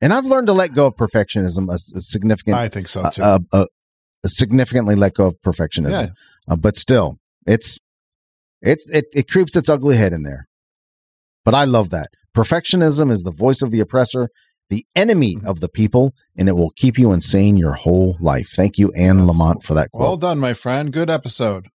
And 0.00 0.12
I've 0.12 0.26
learned 0.26 0.46
to 0.46 0.52
let 0.52 0.74
go 0.74 0.86
of 0.86 0.94
perfectionism, 0.94 1.68
a, 1.68 1.74
a 1.74 2.00
significant, 2.00 2.56
I 2.56 2.68
think 2.68 2.86
so 2.86 3.02
uh, 3.02 3.10
too. 3.10 3.22
uh, 3.22 3.38
uh, 3.52 3.66
significantly 4.26 4.94
let 4.96 5.14
go 5.14 5.26
of 5.26 5.40
perfectionism. 5.40 5.90
yeah. 6.08 6.08
Uh, 6.48 6.56
but 6.56 6.76
still, 6.76 7.18
it's 7.46 7.78
it's 8.60 8.88
it, 8.90 9.06
it 9.14 9.28
creeps 9.28 9.54
its 9.56 9.68
ugly 9.68 9.96
head 9.96 10.12
in 10.12 10.22
there. 10.22 10.48
But 11.44 11.54
I 11.54 11.64
love 11.64 11.90
that. 11.90 12.08
Perfectionism 12.36 13.10
is 13.10 13.22
the 13.22 13.30
voice 13.30 13.62
of 13.62 13.70
the 13.70 13.80
oppressor, 13.80 14.28
the 14.70 14.84
enemy 14.96 15.36
Mm-hmm. 15.36 15.46
of 15.46 15.60
the 15.60 15.68
people, 15.68 16.12
and 16.36 16.48
it 16.48 16.52
will 16.52 16.70
keep 16.76 16.98
you 16.98 17.12
insane 17.12 17.56
your 17.56 17.74
whole 17.74 18.16
life. 18.20 18.48
Thank 18.54 18.78
you, 18.78 18.90
Anne 18.92 19.18
Yes. 19.26 19.28
Lamott, 19.36 19.62
for 19.62 19.74
that 19.74 19.90
quote. 19.90 20.02
Well 20.02 20.16
done, 20.16 20.38
my 20.38 20.54
friend. 20.54 20.92
Good 20.92 21.08
episode. 21.10 21.68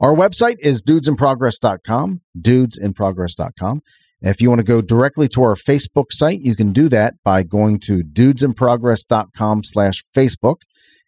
Our 0.00 0.14
website 0.14 0.56
is 0.60 0.82
dudesinprogress.com, 0.82 2.20
dudesinprogress.com. 2.38 3.80
If 4.22 4.40
you 4.40 4.48
want 4.48 4.60
to 4.60 4.64
go 4.64 4.80
directly 4.80 5.28
to 5.28 5.42
our 5.42 5.56
Facebook 5.56 6.06
site, 6.10 6.40
you 6.40 6.54
can 6.54 6.72
do 6.72 6.88
that 6.88 7.14
by 7.24 7.42
going 7.42 7.80
to 7.80 8.04
dudesinprogress.com 8.04 9.64
slash 9.64 10.04
Facebook. 10.14 10.58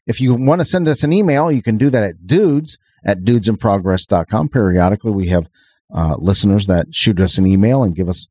If 0.06 0.20
you 0.20 0.34
want 0.34 0.60
to 0.60 0.64
send 0.64 0.88
us 0.88 1.04
an 1.04 1.12
email, 1.12 1.50
you 1.50 1.62
can 1.62 1.78
do 1.78 1.90
that 1.90 2.02
at 2.02 2.26
dudes 2.26 2.76
at 3.04 3.20
dudesinprogress.com. 3.20 4.48
Periodically, 4.48 5.12
we 5.12 5.28
have 5.28 5.48
uh, 5.94 6.16
listeners 6.18 6.66
that 6.66 6.92
shoot 6.92 7.20
us 7.20 7.38
an 7.38 7.46
email 7.46 7.84
and 7.84 7.94
give 7.94 8.08
us 8.08 8.26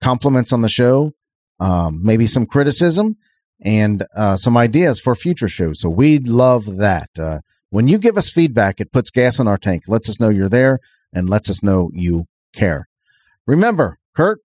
compliments 0.00 0.52
on 0.52 0.62
the 0.62 0.68
show, 0.68 1.12
um, 1.60 2.00
maybe 2.02 2.26
some 2.26 2.46
criticism, 2.46 3.16
and 3.62 4.04
uh, 4.16 4.36
some 4.36 4.56
ideas 4.56 4.98
for 4.98 5.14
future 5.14 5.48
shows. 5.48 5.80
So 5.80 5.90
we'd 5.90 6.26
love 6.26 6.78
that. 6.78 7.10
Uh, 7.18 7.40
when 7.70 7.86
you 7.86 7.98
give 7.98 8.16
us 8.16 8.30
feedback, 8.30 8.80
it 8.80 8.92
puts 8.92 9.10
gas 9.10 9.38
in 9.38 9.46
our 9.46 9.58
tank, 9.58 9.84
lets 9.88 10.08
us 10.08 10.18
know 10.18 10.30
you're 10.30 10.48
there, 10.48 10.78
and 11.12 11.28
lets 11.28 11.50
us 11.50 11.62
know 11.62 11.90
you 11.92 12.26
care. 12.54 12.88
Remember, 13.46 13.98
Curt, 14.14 14.40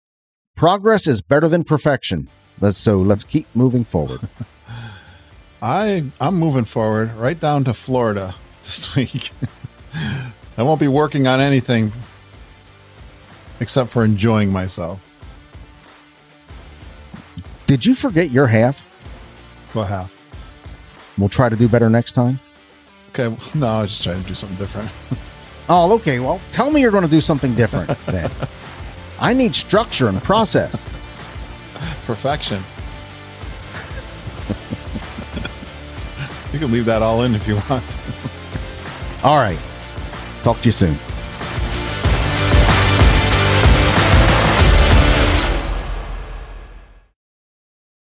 progress 0.56 1.08
is 1.08 1.22
better 1.22 1.50
than 1.50 1.64
perfection. 1.64 2.30
Let's, 2.62 2.78
so 2.78 3.02
let's 3.02 3.24
keep 3.24 3.48
moving 3.54 3.84
forward. 3.84 4.22
I 5.62 6.06
I'm 6.22 6.36
moving 6.36 6.66
forward 6.66 7.14
right 7.16 7.40
down 7.40 7.64
to 7.64 7.74
Florida 7.74 8.36
this 8.64 8.96
week. 8.96 9.32
I 10.56 10.64
won't 10.64 10.80
be 10.80 10.88
working 10.88 11.28
on 11.28 11.42
anything 11.42 11.92
except 13.60 13.90
for 13.90 14.06
enjoying 14.06 14.52
myself. 14.52 15.04
Did 17.66 17.86
you 17.86 17.96
forget 17.96 18.32
your 18.32 18.48
half? 18.48 18.86
What 19.74 19.88
half? 19.88 20.16
We'll 21.18 21.30
try 21.30 21.50
to 21.50 21.56
do 21.56 21.68
better 21.68 21.90
next 21.90 22.14
time. 22.14 22.40
Okay, 23.10 23.36
no, 23.56 23.68
I 23.68 23.82
was 23.82 23.92
just 23.92 24.04
trying 24.04 24.22
to 24.22 24.28
do 24.28 24.36
something 24.36 24.58
different. 24.58 24.90
Oh, 25.68 25.92
okay. 25.96 26.20
Well, 26.20 26.40
tell 26.52 26.72
me 26.72 26.80
you're 26.80 26.92
going 26.92 27.04
to 27.04 27.10
do 27.10 27.20
something 27.20 27.54
different 27.56 27.90
then. 28.06 28.32
I 29.20 29.34
need 29.34 29.56
structure 29.56 30.10
and 30.10 30.22
process. 30.22 30.86
Perfection. 32.06 32.58
you 36.54 36.60
can 36.60 36.72
leave 36.72 36.86
that 36.86 37.02
all 37.02 37.24
in 37.24 37.34
if 37.36 37.48
you 37.48 37.56
want. 37.70 37.84
All 39.24 39.38
right. 39.38 39.60
Talk 40.44 40.60
to 40.62 40.66
you 40.66 40.72
soon. 40.72 40.98